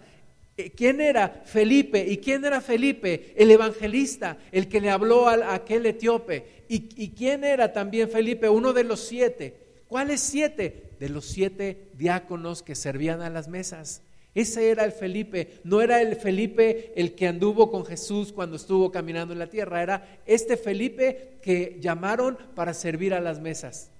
Eh, 0.56 0.70
¿Quién 0.70 1.00
era 1.00 1.42
Felipe? 1.44 2.06
¿Y 2.08 2.18
quién 2.18 2.44
era 2.44 2.60
Felipe? 2.60 3.34
El 3.36 3.50
evangelista, 3.50 4.38
el 4.52 4.68
que 4.68 4.80
le 4.80 4.90
habló 4.90 5.28
a 5.28 5.54
aquel 5.54 5.86
etíope. 5.86 6.64
¿Y, 6.68 6.88
¿Y 6.96 7.10
quién 7.10 7.42
era 7.42 7.72
también 7.72 8.08
Felipe? 8.08 8.48
Uno 8.48 8.72
de 8.72 8.84
los 8.84 9.00
siete. 9.00 9.56
¿Cuáles 9.88 10.20
siete? 10.20 10.90
De 11.00 11.08
los 11.08 11.24
siete 11.24 11.88
diáconos 11.94 12.62
que 12.62 12.76
servían 12.76 13.22
a 13.22 13.30
las 13.30 13.48
mesas. 13.48 14.02
Ese 14.38 14.70
era 14.70 14.84
el 14.84 14.92
Felipe, 14.92 15.58
no 15.64 15.80
era 15.80 16.00
el 16.00 16.14
Felipe 16.14 16.92
el 16.94 17.16
que 17.16 17.26
anduvo 17.26 17.72
con 17.72 17.84
Jesús 17.84 18.32
cuando 18.32 18.54
estuvo 18.54 18.92
caminando 18.92 19.32
en 19.32 19.40
la 19.40 19.50
tierra, 19.50 19.82
era 19.82 20.20
este 20.26 20.56
Felipe 20.56 21.38
que 21.42 21.78
llamaron 21.80 22.38
para 22.54 22.72
servir 22.72 23.14
a 23.14 23.20
las 23.20 23.40
mesas. 23.40 23.90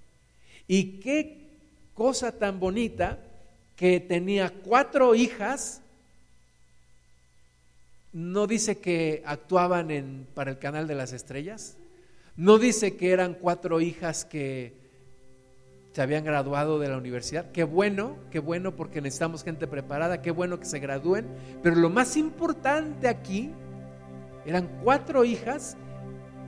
Y 0.69 1.01
qué 1.01 1.39
cosa 1.93 2.31
tan 2.31 2.61
bonita 2.61 3.19
que 3.75 3.99
tenía 3.99 4.51
cuatro 4.51 5.17
hijas, 5.17 5.81
no 8.13 8.47
dice 8.47 8.79
que 8.79 9.25
actuaban 9.27 9.91
en, 9.91 10.25
para 10.35 10.53
el 10.53 10.61
canal 10.61 10.87
de 10.87 10.95
las 10.95 11.13
estrellas, 11.13 11.77
no 12.37 12.59
dice 12.59 12.97
que 12.97 13.11
eran 13.11 13.35
cuatro 13.35 13.81
hijas 13.81 14.25
que 14.25 14.73
se 15.99 16.03
habían 16.03 16.23
graduado 16.23 16.79
de 16.79 16.89
la 16.89 16.97
universidad. 16.97 17.51
Qué 17.51 17.65
bueno, 17.65 18.19
qué 18.31 18.39
bueno 18.39 18.77
porque 18.77 19.01
necesitamos 19.01 19.43
gente 19.43 19.67
preparada, 19.67 20.23
qué 20.23 20.31
bueno 20.31 20.61
que 20.61 20.65
se 20.65 20.79
gradúen. 20.79 21.27
Pero 21.61 21.75
lo 21.75 21.91
más 21.91 22.17
importante 22.17 23.09
aquí 23.09 23.51
eran 24.47 24.69
cuatro 24.85 25.25
hijas, 25.25 25.77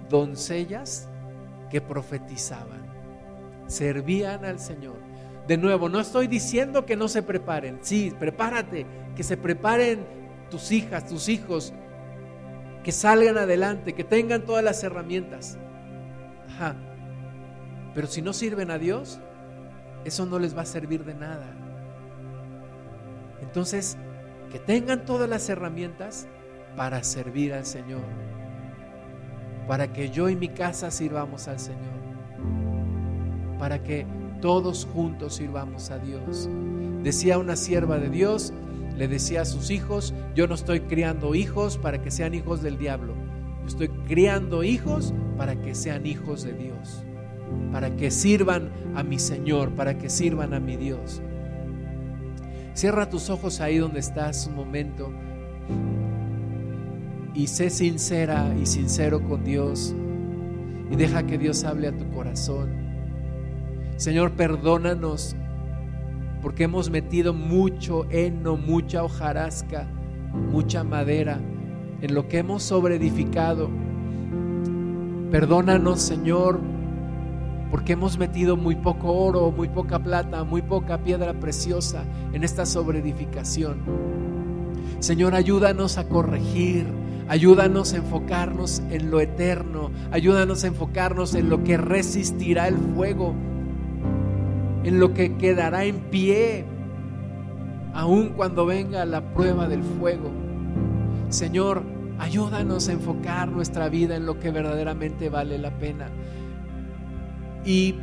doncellas, 0.08 1.08
que 1.68 1.80
profetizaban, 1.80 2.80
servían 3.66 4.44
al 4.44 4.60
Señor. 4.60 4.94
De 5.48 5.56
nuevo, 5.56 5.88
no 5.88 5.98
estoy 5.98 6.28
diciendo 6.28 6.86
que 6.86 6.94
no 6.94 7.08
se 7.08 7.24
preparen, 7.24 7.80
sí, 7.82 8.14
prepárate, 8.16 8.86
que 9.16 9.24
se 9.24 9.36
preparen 9.36 10.06
tus 10.48 10.70
hijas, 10.70 11.08
tus 11.08 11.28
hijos, 11.28 11.72
que 12.84 12.92
salgan 12.92 13.36
adelante, 13.36 13.94
que 13.94 14.04
tengan 14.04 14.42
todas 14.42 14.62
las 14.62 14.84
herramientas. 14.84 15.58
Ajá. 16.50 16.76
Pero 17.96 18.06
si 18.06 18.22
no 18.22 18.32
sirven 18.32 18.70
a 18.70 18.78
Dios, 18.78 19.20
eso 20.04 20.26
no 20.26 20.38
les 20.38 20.56
va 20.56 20.62
a 20.62 20.66
servir 20.66 21.04
de 21.04 21.14
nada. 21.14 21.46
Entonces, 23.42 23.96
que 24.50 24.58
tengan 24.58 25.04
todas 25.04 25.28
las 25.28 25.48
herramientas 25.48 26.26
para 26.76 27.02
servir 27.02 27.52
al 27.52 27.66
Señor, 27.66 28.02
para 29.66 29.92
que 29.92 30.10
yo 30.10 30.28
y 30.28 30.36
mi 30.36 30.48
casa 30.48 30.90
sirvamos 30.90 31.48
al 31.48 31.58
Señor, 31.58 32.00
para 33.58 33.82
que 33.82 34.06
todos 34.40 34.86
juntos 34.86 35.36
sirvamos 35.36 35.90
a 35.90 35.98
Dios. 35.98 36.48
Decía 37.02 37.38
una 37.38 37.56
sierva 37.56 37.98
de 37.98 38.08
Dios, 38.08 38.52
le 38.96 39.08
decía 39.08 39.42
a 39.42 39.46
sus 39.46 39.70
hijos, 39.70 40.14
yo 40.34 40.46
no 40.46 40.54
estoy 40.54 40.80
criando 40.80 41.34
hijos 41.34 41.78
para 41.78 42.02
que 42.02 42.10
sean 42.10 42.34
hijos 42.34 42.62
del 42.62 42.78
diablo, 42.78 43.14
yo 43.62 43.66
estoy 43.66 43.88
criando 44.06 44.62
hijos 44.62 45.14
para 45.36 45.60
que 45.60 45.74
sean 45.74 46.06
hijos 46.06 46.42
de 46.42 46.52
Dios 46.52 47.04
para 47.72 47.96
que 47.96 48.10
sirvan 48.10 48.70
a 48.94 49.02
mi 49.02 49.18
Señor, 49.18 49.70
para 49.70 49.98
que 49.98 50.08
sirvan 50.08 50.54
a 50.54 50.60
mi 50.60 50.76
Dios. 50.76 51.22
Cierra 52.74 53.08
tus 53.08 53.30
ojos 53.30 53.60
ahí 53.60 53.78
donde 53.78 54.00
estás 54.00 54.46
un 54.46 54.54
momento 54.54 55.12
y 57.34 57.46
sé 57.46 57.70
sincera 57.70 58.54
y 58.60 58.66
sincero 58.66 59.22
con 59.22 59.44
Dios 59.44 59.94
y 60.90 60.96
deja 60.96 61.24
que 61.24 61.38
Dios 61.38 61.64
hable 61.64 61.88
a 61.88 61.96
tu 61.96 62.08
corazón. 62.10 62.70
Señor, 63.96 64.32
perdónanos 64.32 65.36
porque 66.42 66.64
hemos 66.64 66.90
metido 66.90 67.34
mucho 67.34 68.06
heno, 68.10 68.56
mucha 68.56 69.04
hojarasca, 69.04 69.86
mucha 70.50 70.84
madera 70.84 71.38
en 72.00 72.14
lo 72.14 72.28
que 72.28 72.38
hemos 72.38 72.62
sobreedificado. 72.62 73.68
Perdónanos, 75.30 76.00
Señor, 76.00 76.60
porque 77.70 77.92
hemos 77.92 78.18
metido 78.18 78.56
muy 78.56 78.74
poco 78.74 79.12
oro, 79.12 79.52
muy 79.52 79.68
poca 79.68 79.98
plata, 80.00 80.42
muy 80.42 80.60
poca 80.60 80.98
piedra 80.98 81.34
preciosa 81.34 82.04
en 82.32 82.42
esta 82.42 82.66
sobreedificación. 82.66 83.78
Señor, 84.98 85.34
ayúdanos 85.34 85.96
a 85.96 86.08
corregir, 86.08 86.86
ayúdanos 87.28 87.92
a 87.92 87.98
enfocarnos 87.98 88.82
en 88.90 89.10
lo 89.10 89.20
eterno, 89.20 89.92
ayúdanos 90.10 90.64
a 90.64 90.66
enfocarnos 90.66 91.34
en 91.34 91.48
lo 91.48 91.62
que 91.62 91.76
resistirá 91.76 92.66
el 92.66 92.76
fuego, 92.76 93.34
en 94.82 94.98
lo 94.98 95.14
que 95.14 95.36
quedará 95.36 95.84
en 95.84 95.96
pie, 96.10 96.64
aun 97.94 98.30
cuando 98.30 98.66
venga 98.66 99.04
la 99.04 99.32
prueba 99.32 99.68
del 99.68 99.84
fuego. 99.84 100.30
Señor, 101.28 101.84
ayúdanos 102.18 102.88
a 102.88 102.92
enfocar 102.92 103.48
nuestra 103.48 103.88
vida 103.88 104.16
en 104.16 104.26
lo 104.26 104.40
que 104.40 104.50
verdaderamente 104.50 105.28
vale 105.28 105.56
la 105.56 105.70
pena 105.70 106.08
y 107.64 107.94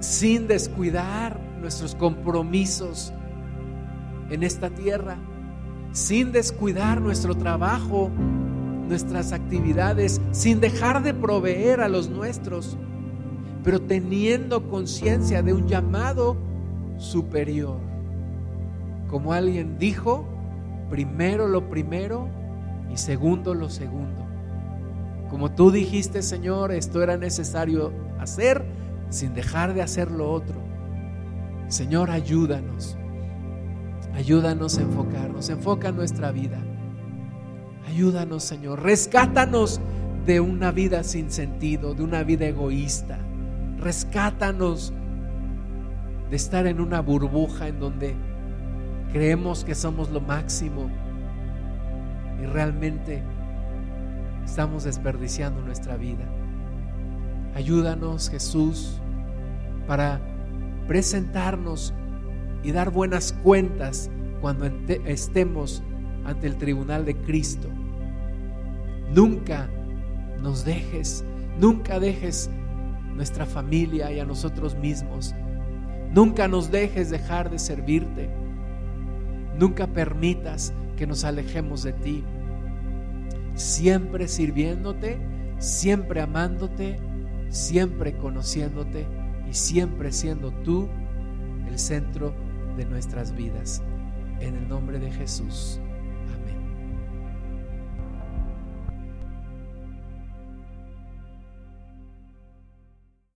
sin 0.00 0.46
descuidar 0.46 1.40
nuestros 1.60 1.94
compromisos 1.94 3.12
en 4.30 4.42
esta 4.42 4.70
tierra, 4.70 5.16
sin 5.92 6.32
descuidar 6.32 7.00
nuestro 7.00 7.34
trabajo, 7.34 8.10
nuestras 8.88 9.32
actividades, 9.32 10.20
sin 10.32 10.60
dejar 10.60 11.02
de 11.02 11.14
proveer 11.14 11.80
a 11.80 11.88
los 11.88 12.10
nuestros, 12.10 12.76
pero 13.62 13.80
teniendo 13.80 14.68
conciencia 14.68 15.42
de 15.42 15.54
un 15.54 15.66
llamado 15.66 16.36
superior. 16.98 17.78
Como 19.08 19.32
alguien 19.32 19.78
dijo, 19.78 20.26
primero 20.90 21.48
lo 21.48 21.68
primero 21.70 22.28
y 22.92 22.96
segundo 22.96 23.54
lo 23.54 23.70
segundo. 23.70 24.23
Como 25.34 25.50
tú 25.50 25.72
dijiste, 25.72 26.22
Señor, 26.22 26.70
esto 26.70 27.02
era 27.02 27.16
necesario 27.16 27.92
hacer 28.20 28.64
sin 29.10 29.34
dejar 29.34 29.74
de 29.74 29.82
hacer 29.82 30.12
lo 30.12 30.30
otro. 30.30 30.54
Señor, 31.66 32.12
ayúdanos. 32.12 32.96
Ayúdanos 34.14 34.78
a 34.78 34.82
enfocarnos. 34.82 35.48
Enfoca 35.48 35.90
nuestra 35.90 36.30
vida. 36.30 36.62
Ayúdanos, 37.88 38.44
Señor. 38.44 38.84
Rescátanos 38.84 39.80
de 40.24 40.38
una 40.38 40.70
vida 40.70 41.02
sin 41.02 41.32
sentido, 41.32 41.94
de 41.94 42.04
una 42.04 42.22
vida 42.22 42.46
egoísta. 42.46 43.18
Rescátanos 43.80 44.92
de 46.30 46.36
estar 46.36 46.68
en 46.68 46.78
una 46.78 47.00
burbuja 47.00 47.66
en 47.66 47.80
donde 47.80 48.14
creemos 49.12 49.64
que 49.64 49.74
somos 49.74 50.10
lo 50.10 50.20
máximo 50.20 50.88
y 52.40 52.46
realmente 52.46 53.24
estamos 54.44 54.84
desperdiciando 54.84 55.60
nuestra 55.62 55.96
vida. 55.96 56.24
Ayúdanos, 57.54 58.30
Jesús, 58.30 59.00
para 59.86 60.20
presentarnos 60.86 61.94
y 62.62 62.72
dar 62.72 62.90
buenas 62.90 63.32
cuentas 63.42 64.10
cuando 64.40 64.66
estemos 65.04 65.82
ante 66.24 66.46
el 66.46 66.56
tribunal 66.56 67.04
de 67.04 67.16
Cristo. 67.16 67.68
Nunca 69.14 69.68
nos 70.42 70.64
dejes, 70.64 71.24
nunca 71.58 72.00
dejes 72.00 72.50
nuestra 73.14 73.46
familia 73.46 74.10
y 74.10 74.20
a 74.20 74.24
nosotros 74.24 74.74
mismos. 74.76 75.34
Nunca 76.12 76.48
nos 76.48 76.70
dejes 76.70 77.10
dejar 77.10 77.50
de 77.50 77.58
servirte. 77.58 78.28
Nunca 79.58 79.86
permitas 79.86 80.72
que 80.96 81.06
nos 81.06 81.24
alejemos 81.24 81.82
de 81.82 81.92
ti. 81.92 82.24
Siempre 83.54 84.28
sirviéndote, 84.28 85.18
siempre 85.58 86.20
amándote, 86.20 86.98
siempre 87.48 88.16
conociéndote 88.16 89.06
y 89.48 89.54
siempre 89.54 90.12
siendo 90.12 90.50
tú 90.50 90.88
el 91.68 91.78
centro 91.78 92.34
de 92.76 92.84
nuestras 92.84 93.34
vidas. 93.34 93.82
En 94.40 94.56
el 94.56 94.68
nombre 94.68 94.98
de 94.98 95.12
Jesús. 95.12 95.80